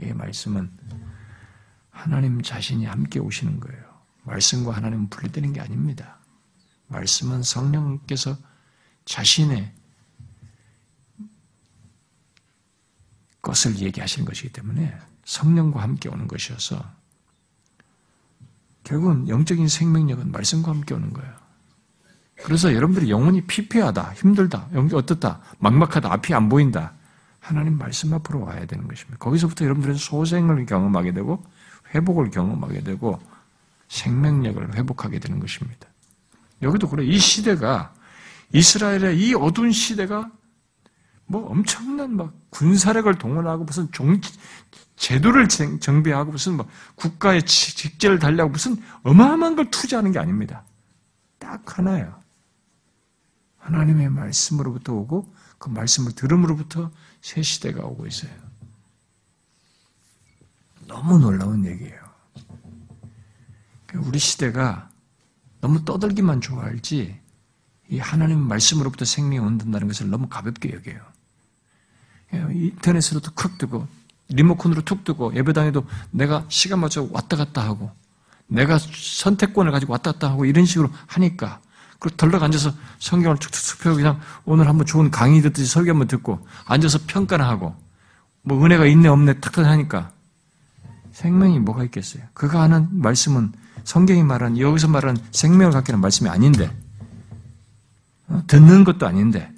[0.00, 0.70] 이 말씀은
[1.90, 3.82] 하나님 자신이 함께 오시는 거예요.
[4.24, 6.18] 말씀과 하나님은 분리되는 게 아닙니다.
[6.88, 8.36] 말씀은 성령께서
[9.04, 9.72] 자신의
[13.42, 16.82] 것을 얘기하시는 것이기 때문에 성령과 함께 오는 것이어서
[18.84, 21.32] 결국은 영적인 생명력은 말씀과 함께 오는 거예요.
[22.44, 26.92] 그래서 여러분들이 영혼이 피폐하다, 힘들다, 영이 어떻다, 막막하다, 앞이 안 보인다.
[27.40, 29.18] 하나님 말씀 앞으로 와야 되는 것입니다.
[29.18, 31.44] 거기서부터 여러분들은 소생을 경험하게 되고
[31.94, 33.20] 회복을 경험하게 되고
[33.88, 35.88] 생명력을 회복하게 되는 것입니다.
[36.62, 37.04] 여기도 그래.
[37.04, 37.94] 이 시대가
[38.52, 40.30] 이스라엘의 이 어두운 시대가
[41.28, 44.18] 뭐 엄청난 막 군사력을 동원하고 무슨 종,
[44.96, 50.64] 제도를 정비하고 무슨 뭐 국가의 직제를 달려고 무슨 어마어마한 걸 투자하는 게 아닙니다.
[51.38, 52.18] 딱 하나예요.
[53.58, 56.90] 하나님의 말씀으로부터 오고 그 말씀을 들음으로부터
[57.20, 58.32] 새 시대가 오고 있어요.
[60.86, 62.08] 너무 놀라운 얘기예요.
[63.96, 64.88] 우리 시대가
[65.60, 67.20] 너무 떠들기만 좋아할지
[67.90, 71.17] 이 하나님 말씀으로부터 생명이 온다는 것을 너무 가볍게 여겨요.
[72.32, 73.86] 인터넷으로도 쿡 뜨고
[74.28, 77.90] 리모컨으로 툭 뜨고 예배당에도 내가 시간 맞춰 왔다 갔다 하고
[78.46, 81.60] 내가 선택권을 가지고 왔다 갔다 하고 이런 식으로 하니까
[81.98, 86.46] 그 덜럭 앉아서 성경을 툭툭툭 펴고 그냥 오늘 한번 좋은 강의 듣듯이 설교 한번 듣고
[86.66, 87.74] 앉아서 평가를 하고
[88.42, 90.12] 뭐 은혜가 있네 없네 탁탁 하니까
[91.12, 92.22] 생명이 뭐가 있겠어요?
[92.34, 93.52] 그가 하는 말씀은
[93.84, 96.70] 성경이 말하는 여기서 말하는 생명을 갖게 하는 말씀이 아닌데
[98.28, 98.42] 어?
[98.46, 99.52] 듣는 것도 아닌데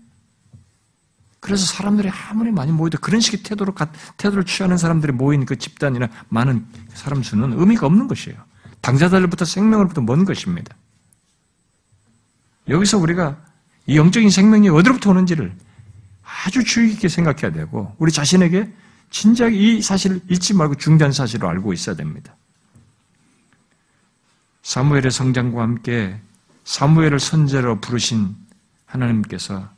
[1.41, 3.75] 그래서 사람들이 아무리 많이 모여도 그런 식의 태도로,
[4.19, 8.39] 태도를 취하는 사람들이 모인 그 집단이나 많은 사람 수는 의미가 없는 것이에요.
[8.83, 10.77] 당사자들부터 생명으로부터 먼 것입니다.
[12.69, 13.43] 여기서 우리가
[13.87, 15.53] 이 영적인 생명이 어디로부터 오는지를
[16.23, 18.73] 아주 주의 깊게 생각해야 되고, 우리 자신에게
[19.11, 22.37] 진작 이 사실을 잊지 말고 중대한 사실을 알고 있어야 됩니다.
[24.63, 26.21] 사무엘의 성장과 함께
[26.65, 28.37] 사무엘을 선제로 부르신
[28.87, 29.69] 하나님께서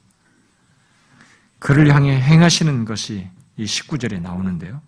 [1.63, 4.83] 그를 향해 행하시는 것이 이 19절에 나오는데요.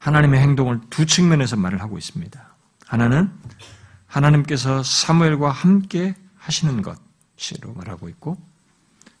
[0.00, 2.54] 하나님의 행동을 두 측면에서 말을 하고 있습니다.
[2.86, 3.30] 하나는
[4.08, 8.36] 하나님께서 사무엘과 함께 하시는 것이로 말하고 있고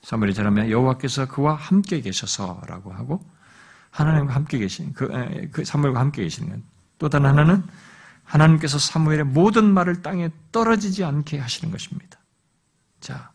[0.02, 3.24] 사무엘이 잘하면 여호와께서 그와 함께 계셔서라고 하고
[3.92, 5.08] 하나님과 함께 계신 그,
[5.52, 6.60] 그 사무엘과 함께 계시는 것.
[6.98, 7.62] 또 다른 하나는
[8.24, 12.18] 하나님께서 사무엘의 모든 말을 땅에 떨어지지 않게 하시는 것입니다.
[12.98, 13.29] 자,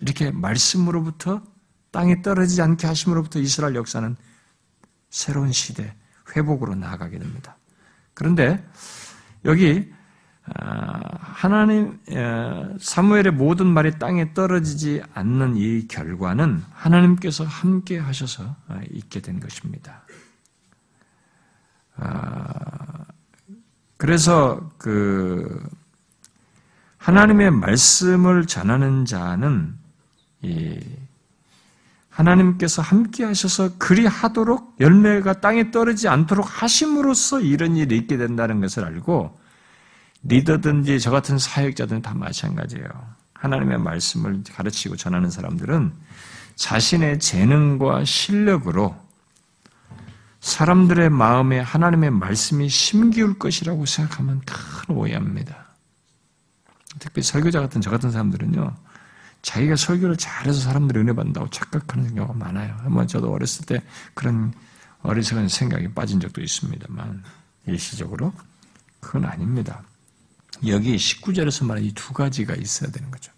[0.00, 1.42] 이렇게 말씀으로부터
[1.90, 4.16] 땅에 떨어지지 않게 하심으로부터 이스라엘 역사는
[5.10, 5.94] 새로운 시대,
[6.34, 7.56] 회복으로 나아가게 됩니다.
[8.14, 8.66] 그런데
[9.44, 9.92] 여기
[10.46, 11.98] 아, 하나님
[12.78, 20.02] 사무엘의 모든 말이 땅에 떨어지지 않는 이 결과는 하나님께서 함께 하셔서 아, 있게 된 것입니다.
[21.96, 23.04] 아,
[23.96, 25.66] 그래서 그
[26.98, 29.78] 하나님의 말씀을 전하는 자는
[32.10, 38.84] 하나님께서 함께 하셔서 그리 하도록 열매가 땅에 떨어지지 않도록 하심으로써 이런 일이 있게 된다는 것을
[38.84, 39.38] 알고
[40.22, 42.88] 리더든지 저 같은 사역자들은 다 마찬가지예요.
[43.34, 45.92] 하나님의 말씀을 가르치고 전하는 사람들은
[46.56, 48.96] 자신의 재능과 실력으로
[50.40, 55.56] 사람들의 마음에 하나님의 말씀이 심기울 것이라고 생각하면 큰 오해합니다.
[56.98, 58.74] 특히 설교자 같은 저 같은 사람들은요,
[59.44, 62.74] 자기가 설교를 잘해서 사람들이 은혜 받는다고 착각하는 경우가 많아요.
[62.78, 63.82] 한번 저도 어렸을 때
[64.14, 64.54] 그런
[65.02, 67.22] 어리석은 생각에 빠진 적도 있습니다만,
[67.66, 68.32] 일시적으로.
[69.00, 69.82] 그건 아닙니다.
[70.66, 73.30] 여기 19절에서 말한 이 두 가지가 있어야 되는 거죠.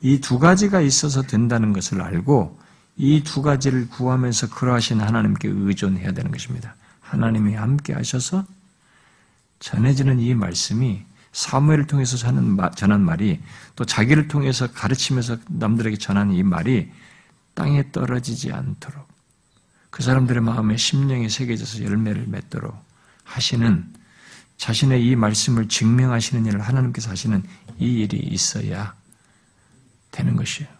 [0.00, 2.60] 이 두 가지가 있어서 된다는 것을 알고
[2.96, 6.76] 이 두 가지를 구하면서 그러하신 하나님께 의존해야 되는 것입니다.
[7.00, 8.46] 하나님이 함께 하셔서
[9.58, 11.04] 전해지는 이 말씀이
[11.36, 13.42] 사무엘을 통해서 전한 말이
[13.74, 16.90] 또 자기를 통해서 가르치면서 남들에게 전하는 이 말이
[17.52, 19.06] 땅에 떨어지지 않도록
[19.90, 22.74] 그 사람들의 마음에 심령이 새겨져서 열매를 맺도록
[23.24, 23.86] 하시는
[24.56, 27.42] 자신의 이 말씀을 증명하시는 일을 하나님께서 하시는
[27.78, 28.94] 이 일이 있어야
[30.12, 30.70] 되는 것이에요.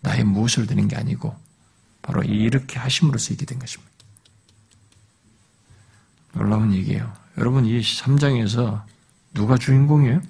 [0.00, 1.38] 나의 무엇을 드는 게 아니고
[2.00, 3.92] 바로 이렇게 하심으로써 있게 된 것입니다.
[6.32, 7.12] 놀라운 얘기예요.
[7.36, 8.82] 여러분 이 3장에서
[9.36, 10.22] 누가 주인공이에요?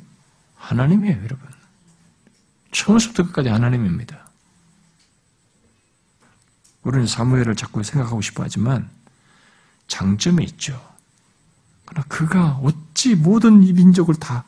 [0.57, 1.49] 하나님이에요, 여러분.
[2.73, 4.27] 처음부터 끝까지 하나님입니다.
[6.83, 8.91] 우리는 사무엘을 자꾸 생각하고 싶어 하지만
[9.87, 10.81] 장점이 있죠.
[11.85, 14.45] 그러나 그가 어찌 모든 이 민족을 다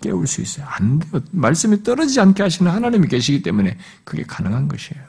[0.00, 0.66] 깨울 수 있어요?
[0.66, 1.20] 안 돼요.
[1.30, 5.02] 말씀이 떨어지지 않게 하시는 하나님이 계시기 때문에 그게 가능한 것이에요.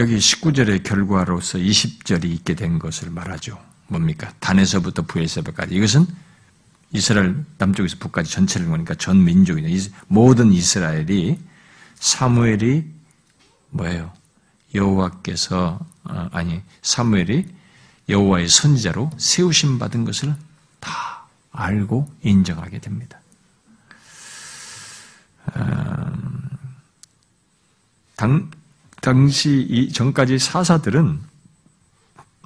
[0.00, 3.62] 여기 19절의 결과로서 20절이 있게 된 것을 말하죠.
[3.86, 4.32] 뭡니까?
[4.40, 5.74] 단에서부터 부에서까지.
[5.74, 6.06] 이것은
[6.92, 9.68] 이스라엘 남쪽에서 북까지 전체를 보니까 전 민족이냐.
[10.06, 11.38] 모든 이스라엘이
[11.96, 12.86] 사무엘이
[13.68, 14.10] 뭐예요?
[14.74, 17.46] 여호와께서 어, 아니 사무엘이
[18.08, 20.34] 여호와의 선지자로 세우심 받은 것을
[20.80, 23.20] 다 알고 인정하게 됩니다.
[25.56, 26.48] 음,
[28.16, 28.50] 당,
[29.00, 31.20] 당시 이 전까지 사사들은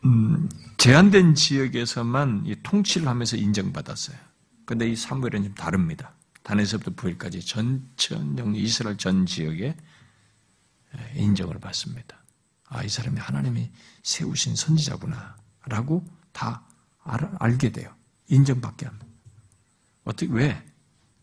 [0.04, 4.16] 음, 제한된 지역에서만 통치를 하면서 인정받았어요.
[4.66, 6.12] 그런데 이 사무엘은 좀 다릅니다.
[6.42, 9.76] 단에서부터 부엘까지 전천 이스라엘 전 지역에
[11.16, 12.18] 인정을 받습니다.
[12.68, 13.70] 아, 이 사람이 하나님이
[14.02, 15.36] 세우신 선지자구나.
[15.66, 16.62] 라고 다
[17.02, 17.94] 알, 게 돼요.
[18.28, 19.06] 인정받게 합니다.
[20.04, 20.62] 어떻게, 왜?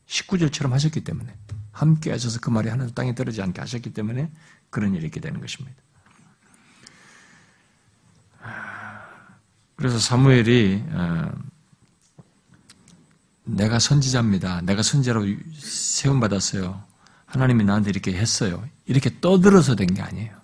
[0.08, 1.36] 19절처럼 하셨기 때문에.
[1.72, 4.32] 함께 하셔서 그 말이 하나도 땅에 떨어지지 않게 하셨기 때문에
[4.72, 5.78] 그런 일이 있게 되는 것입니다.
[9.76, 11.32] 그래서 사무엘이, 어,
[13.44, 14.62] 내가 선지자입니다.
[14.62, 15.26] 내가 선지자로
[15.60, 16.84] 세움 받았어요.
[17.26, 18.64] 하나님이 나한테 이렇게 했어요.
[18.86, 20.40] 이렇게 떠들어서 된 게 아니에요.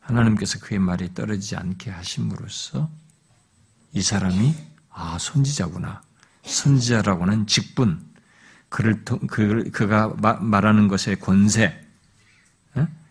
[0.00, 2.90] 하나님께서 그의 말이 떨어지지 않게 하심으로써
[3.92, 4.54] 이 사람이
[4.90, 6.02] 아 선지자구나.
[6.44, 8.02] 선지자라고 하는 직분,
[8.68, 10.08] 그를 그, 그가
[10.40, 11.80] 말하는 것의 권세,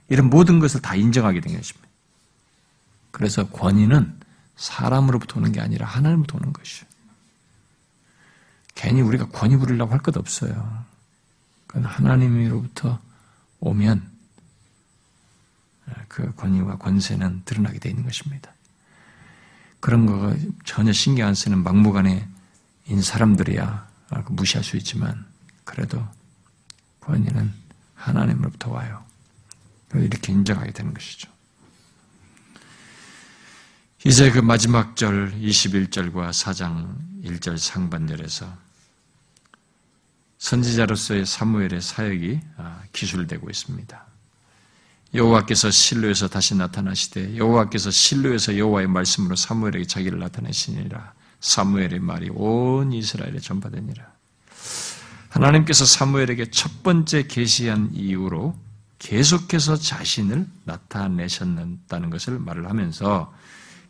[0.09, 1.87] 이런 모든 것을 다 인정하게 된 것입니다.
[3.11, 4.19] 그래서 권위는
[4.55, 6.85] 사람으로부터 오는 게 아니라 하나님부터 오는 것이죠.
[8.75, 10.85] 괜히 우리가 권위 부리려고 할 것 없어요.
[11.67, 12.99] 그건 하나님으로부터
[13.59, 14.09] 오면
[16.07, 18.51] 그 권위와 권세는 드러나게 되어 있는 것입니다.
[19.79, 22.27] 그런 거 전혀 신경 안 쓰는 막무가내
[22.87, 23.87] 인 사람들이야
[24.29, 25.25] 무시할 수 있지만
[25.63, 26.05] 그래도
[27.01, 27.53] 권위는
[27.95, 29.03] 하나님으로부터 와요.
[29.95, 31.29] 이렇게 인정하게 되는 것이죠.
[34.05, 38.57] 이제 그 마지막 절 21절과 4장 1절 상반절에서
[40.37, 44.05] 선지자로서의 사무엘의 사역이 아, 기술되고 있습니다.
[45.13, 51.13] 여호와께서 실로에서 다시 나타나시되 여호와께서 실로에서 여호와의 말씀으로 사무엘에게 자기를 나타내시니라.
[51.41, 54.05] 사무엘의 말이 온 이스라엘에 전파되니라.
[55.29, 58.57] 하나님께서 사무엘에게 첫 번째 계시한 이후로
[58.99, 63.33] 계속해서 자신을 나타내셨다는 것을 말을 하면서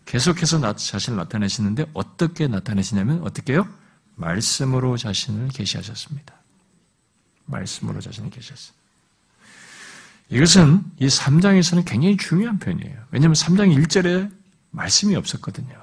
[0.06, 3.68] 계속해서 자신을 나타내시는데 어떻게 나타내시냐면 어떻게요?
[4.16, 6.34] 말씀으로 자신을 계시하셨습니다.
[7.46, 8.78] 말씀으로 자신을 계셨어요.
[10.30, 12.98] 이것은 이 3장에서는 굉장히 중요한 편이에요.
[13.12, 14.32] 왜냐하면 3장 1절에
[14.72, 15.76] 말씀이 없었거든요.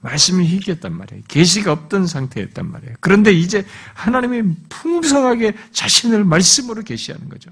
[0.00, 1.22] 말씀이 희귀했단 말이에요.
[1.28, 2.96] 계시가 없던 상태였단 말이에요.
[3.00, 3.64] 그런데 이제
[3.94, 7.50] 하나님이 풍성하게 자신을 말씀으로 계시하는 거죠.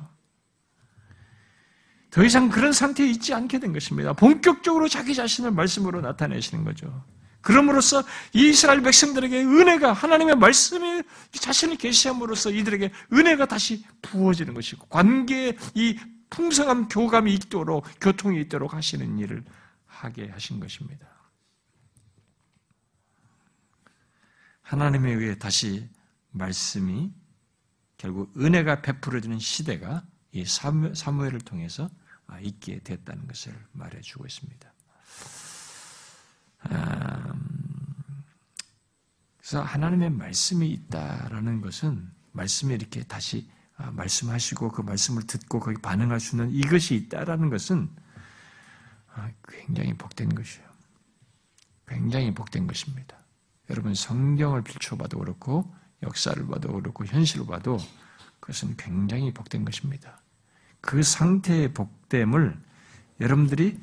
[2.11, 4.13] 더 이상 그런 상태에 있지 않게 된 것입니다.
[4.13, 7.05] 본격적으로 자기 자신을 말씀으로 나타내시는 거죠.
[7.41, 8.03] 그럼으로써
[8.35, 16.89] 이스라엘 백성들에게 은혜가 하나님의 말씀이 자신을 계시함으로써 이들에게 은혜가 다시 부어지는 것이고 관계에 이 풍성한
[16.89, 19.45] 교감이 있도록 교통이 있도록 하시는 일을
[19.87, 21.09] 하게 하신 것입니다.
[24.63, 25.89] 하나님에 의해 다시
[26.31, 27.11] 말씀이
[27.97, 31.91] 결국 은혜가 베풀어지는 시대가 이 사무엘을 통해서
[32.39, 34.73] 있게 됐다는 것을 말해주고 있습니다.
[39.39, 46.21] 그래서 하나님의 말씀이 있다라는 것은 말씀이 이렇게 다시 아, 말씀하시고 그 말씀을 듣고 거기 반응할
[46.21, 47.91] 수 있는 이것이 있다라는 것은
[49.15, 50.69] 아, 굉장히 복된 것이에요.
[51.89, 53.19] 굉장히 복된 것입니다.
[53.71, 57.79] 여러분 성경을 비춰봐도 그렇고 역사를 봐도 그렇고 현실을 봐도
[58.39, 60.20] 그것은 굉장히 복된 것입니다.
[60.81, 62.57] 그 상태의 복됨을
[63.21, 63.79] 여러분들이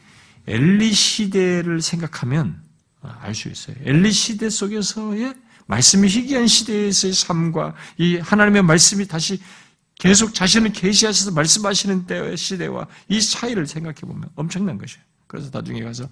[0.47, 2.61] 엘리 시대를 생각하면
[3.01, 3.75] 알 수 있어요.
[3.81, 5.35] 엘리 시대 속에서의
[5.67, 9.39] 말씀이 희귀한 시대에서의 삶과 이 하나님의 말씀이 다시
[9.95, 15.03] 계속 자신을 계시하셔서 말씀하시는 때의 시대와 이 차이를 생각해 보면 엄청난 것이에요.
[15.27, 16.07] 그래서 나중에 가서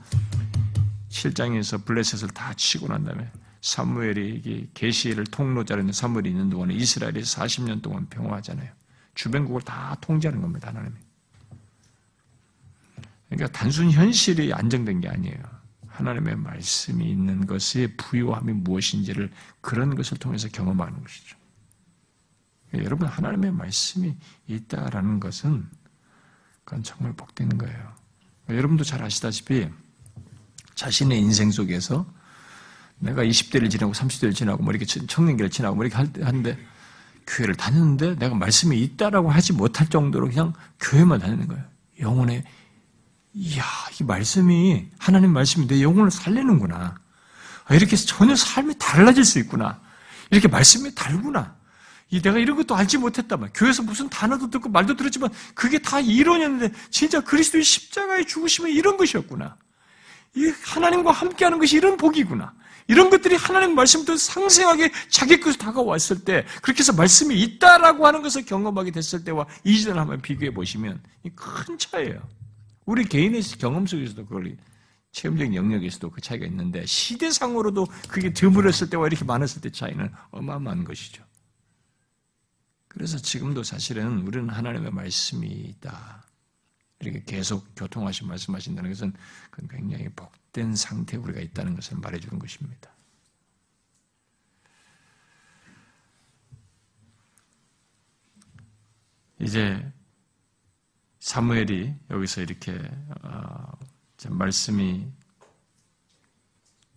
[1.09, 3.29] 7장에서 블레셋을 다 치고 난 다음에
[3.61, 8.69] 사무엘이 계시를 통로자로 있는 사무엘이 있는 동안에 이스라엘이 40년 동안 평화하잖아요.
[9.15, 10.95] 주변국을 다 통제하는 겁니다, 하나님이.
[13.29, 15.41] 그러니까 단순 현실이 안정된 게 아니에요.
[15.87, 19.31] 하나님의 말씀이 있는 것의 부요함이 무엇인지를
[19.61, 21.37] 그런 것을 통해서 경험하는 것이죠.
[22.75, 24.15] 여러분, 하나님의 말씀이
[24.47, 25.65] 있다라는 것은
[26.65, 27.93] 그건 정말 복된 거예요.
[28.49, 29.69] 여러분도 잘 아시다시피
[30.75, 32.05] 자신의 인생 속에서
[32.99, 36.57] 내가 20대를 지나고 30대를 지나고 뭐 이렇게 청년기를 지나고 뭐 이렇게 하는데
[37.27, 41.63] 교회를 다녔는데 내가 말씀이 있다라고 하지 못할 정도로 그냥 교회만 다니는 거예요.
[41.99, 42.43] 영혼에
[43.33, 43.63] 이야,
[43.99, 46.95] 이 말씀이 하나님 말씀이 내 영혼을 살리는구나.
[47.65, 49.79] 아, 이렇게 전혀 삶이 달라질 수 있구나.
[50.31, 51.55] 이렇게 말씀이 달구나.
[52.11, 53.49] 이 내가 이런 것도 알지 못했단 말.
[53.53, 59.57] 교회에서 무슨 단어도 듣고 말도 들었지만 그게 다 이론이었는데 진짜 그리스도의 십자가의 죽으심은 이런 것이었구나.
[60.35, 62.53] 이 하나님과 함께하는 것이 이런 복이구나.
[62.87, 68.45] 이런 것들이 하나님 말씀부터 상생하게 자기 것으로 다가왔을 때 그렇게 해서 말씀이 있다라고 하는 것을
[68.45, 71.01] 경험하게 됐을 때와 이전을 한번 비교해 보시면
[71.35, 72.21] 큰 차이예요.
[72.85, 74.55] 우리 개인의 경험 속에서도 그걸
[75.11, 81.23] 체험적 영역에서도 그 차이가 있는데 시대상으로도 그게 드물었을 때와 이렇게 많았을 때 차이는 어마어마한 것이죠.
[82.87, 86.24] 그래서 지금도 사실은 우리는 하나님의 말씀이 있다.
[87.05, 89.13] 이렇게 계속 교통하신 말씀하신다는 것은
[89.69, 92.91] 굉장히 복된 상태에 우리가 있다는 것을 말해주는 것입니다.
[99.39, 99.91] 이제
[101.19, 102.79] 사무엘이 여기서 이렇게
[103.21, 103.71] 어,
[104.29, 105.07] 말씀이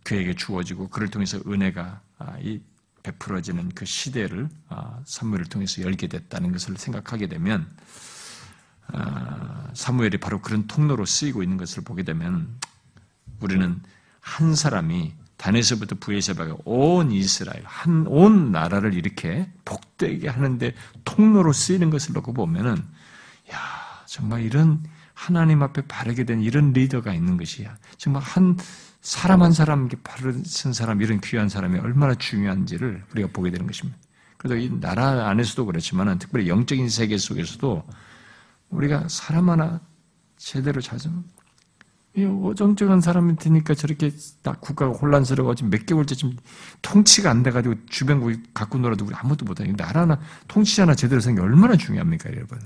[0.05, 2.39] 그에게 주어지고 그를 통해서 은혜가 아,
[3.03, 7.83] 베풀어지는 그 시대를 아, 사무엘을 통해서 열게 됐다는 것을 생각하게 되면 아,
[9.75, 12.49] 사무엘이 바로 그런 통로로 쓰이고 있는 것을 보게 되면
[13.41, 13.81] 우리는
[14.21, 20.75] 한 사람이 단에서부터 부에서까지 온 이스라엘 한 온 나라를 이렇게 복되게 하는데
[21.05, 22.77] 통로로 쓰이는 것을 놓고 보면은
[23.53, 23.59] 야
[24.07, 24.83] 정말 이런
[25.15, 27.77] 하나님 앞에 바르게 된 이런 리더가 있는 것이야.
[27.97, 28.57] 정말 한
[29.01, 33.99] 사람 한 사람 바른 사람 이런 귀한 사람이 얼마나 중요한지를 우리가 보게 되는 것입니다.
[34.37, 37.85] 그래서 이 나라 안에서도 그렇지만 특별히 영적인 세계 속에서도
[38.71, 39.81] 우리가 사람 하나
[40.37, 41.25] 제대로 찾으면
[42.17, 44.11] 이 어정쩡한 사람이 되니까 저렇게
[44.43, 46.37] 딱 국가가 혼란스러워가지고 몇 개월째 지금
[46.83, 50.19] 통치가 안 돼가지고 주변국이 갖고 놀아도 우리 아무것도 못하니 나라 하나
[50.49, 52.59] 통치 하나 제대로 생겨 얼마나 중요합니까 여러분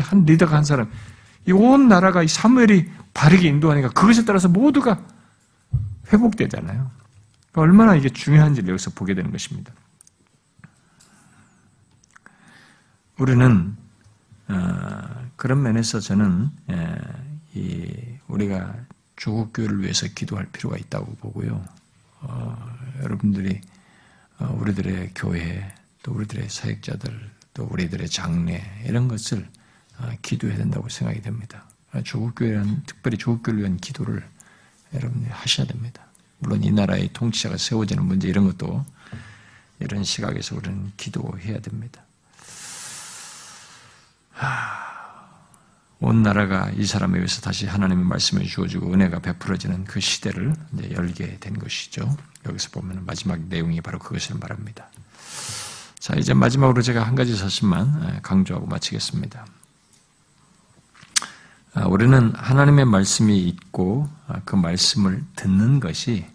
[0.00, 0.90] 한 리더가 한 사람,
[1.46, 5.00] 이 온 나라가 이 사무엘이 바르게 인도하니까 그것에 따라서 모두가
[6.12, 6.90] 회복되잖아요.
[7.52, 9.72] 그러니까 얼마나 이게 중요한지를 여기서 보게 되는 것입니다.
[13.18, 13.83] 우리는 어,
[15.36, 16.50] 그런 면에서 저는
[18.28, 18.74] 우리가
[19.16, 21.64] 조국 교회를 위해서 기도할 필요가 있다고 보고요.
[22.20, 23.60] 어, 여러분들이
[24.38, 25.72] 어, 우리들의 교회,
[26.02, 29.48] 또 우리들의 사역자들, 또 우리들의 장례 이런 것을
[29.98, 31.64] 어, 기도해야 된다고 생각이 됩니다.
[32.02, 34.26] 조국 교회는 특별히 조국 교회를 위한 기도를
[34.92, 36.04] 여러분이 하셔야 됩니다.
[36.38, 38.84] 물론 이 나라의 통치자가 세워지는 문제 이런 것도
[39.78, 42.03] 이런 시각에서 우리는 기도해야 됩니다.
[46.04, 50.54] 온 나라가 이 사람에 의해서 다시 하나님의 말씀을 주어지고 은혜가 베풀어지는 그 시대를
[50.92, 52.14] 열게 된 것이죠.
[52.46, 54.90] 여기서 보면 마지막 내용이 바로 그것을 말합니다.
[55.98, 59.46] 자, 이제 마지막으로 제가 한 가지 사실만 강조하고 마치겠습니다.
[61.72, 66.26] 아, 우리는 하나님의 말씀이 있고 아, 그 말씀을 듣는 것이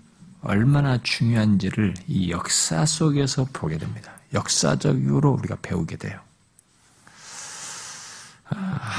[0.41, 4.11] 얼마나 중요한지를 이 역사 속에서 보게 됩니다.
[4.33, 6.19] 역사적으로 우리가 배우게 돼요.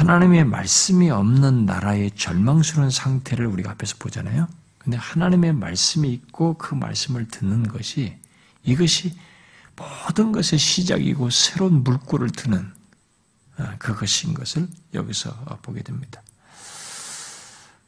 [0.00, 4.48] 아, 하나님의 말씀이 없는 나라의 절망스러운 상태를 우리가 앞에서 보잖아요.
[4.78, 8.16] 근데 하나님의 말씀이 있고 그 말씀을 듣는 것이
[8.64, 9.14] 이것이
[9.76, 12.72] 모든 것의 시작이고 새로운 물꼬를 트는
[13.58, 16.22] 아, 그것인 것을 여기서 보게 됩니다.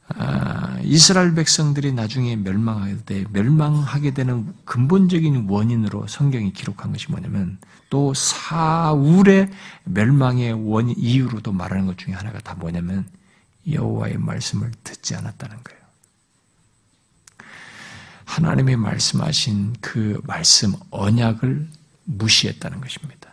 [0.09, 7.57] 아, 이스라엘 백성들이 나중에 멸망하게 멸망하게 되는 근본적인 원인으로 성경이 기록한 것이 뭐냐면
[7.93, 9.51] 또 사울의
[9.83, 13.07] 멸망의 원인 이유로도 말하는 것 중에 하나가 다 뭐냐면
[13.71, 15.83] 여호와의 말씀을 듣지 않았다는 거예요.
[18.25, 21.69] 하나님의 말씀하신 그 말씀 언약을
[22.05, 23.29] 무시했다는 것입니다.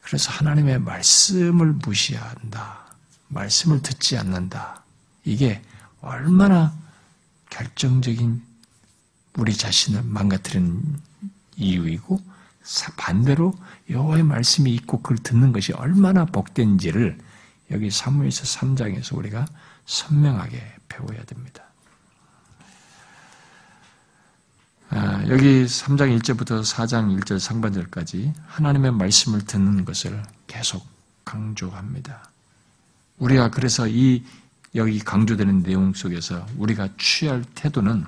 [0.00, 2.94] 그래서 하나님의 말씀을 무시한다.
[3.26, 4.84] 말씀을 듣지 않는다.
[5.24, 5.60] 이게
[6.00, 6.72] 얼마나
[7.50, 8.44] 결정적인
[9.38, 11.00] 우리 자신을 망가뜨리는
[11.56, 12.35] 이유이고
[12.96, 13.54] 반대로
[13.90, 17.18] 여호와의 말씀이 있고 그걸 듣는 것이 얼마나 복된지를
[17.70, 19.46] 여기 사무엘서 3장에서 우리가
[19.84, 21.64] 선명하게 배워야 됩니다.
[24.88, 30.86] 아, 여기 3장 1절부터 4장 1절 상반절까지 하나님의 말씀을 듣는 것을 계속
[31.24, 32.30] 강조합니다.
[33.18, 34.24] 우리가 그래서 이
[34.74, 38.04] 여기 강조되는 내용 속에서 우리가 취할 태도는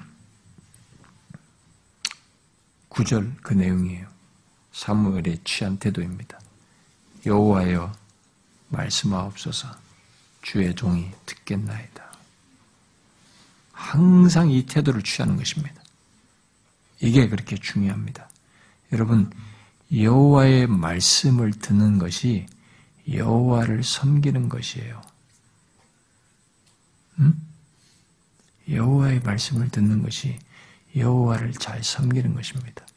[2.89, 4.18] 구절 그 내용이에요.
[4.79, 6.39] 사무엘의 취한 태도입니다.
[7.27, 7.93] 여호와여
[8.69, 9.69] 말씀하옵소서
[10.43, 12.13] 주의 종이 듣겠나이다.
[13.73, 15.83] 항상 이 태도를 취하는 것입니다.
[17.01, 18.29] 이게 그렇게 중요합니다.
[18.93, 19.33] 여러분
[19.93, 22.47] 여호와의 말씀을 듣는 것이
[23.11, 25.03] 여호와를 섬기는 것이에요.
[27.19, 27.49] 음?
[28.71, 30.39] 여호와의 말씀을 듣는 것이
[30.95, 32.88] 여호와를 잘 섬기는 것입니다.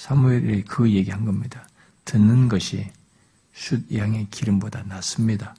[0.00, 1.68] 사무엘이 그 얘기한 겁니다.
[2.06, 2.90] 듣는 것이
[3.52, 5.54] 숫 양의 기름보다 낫습니다.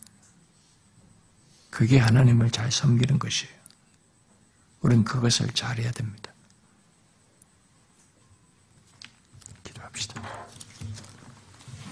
[1.69, 3.53] 그게 하나님을 잘 섬기는 것이에요.
[4.81, 6.33] 우리는 그것을 잘해야 됩니다.
[9.63, 10.40] 기도합시다.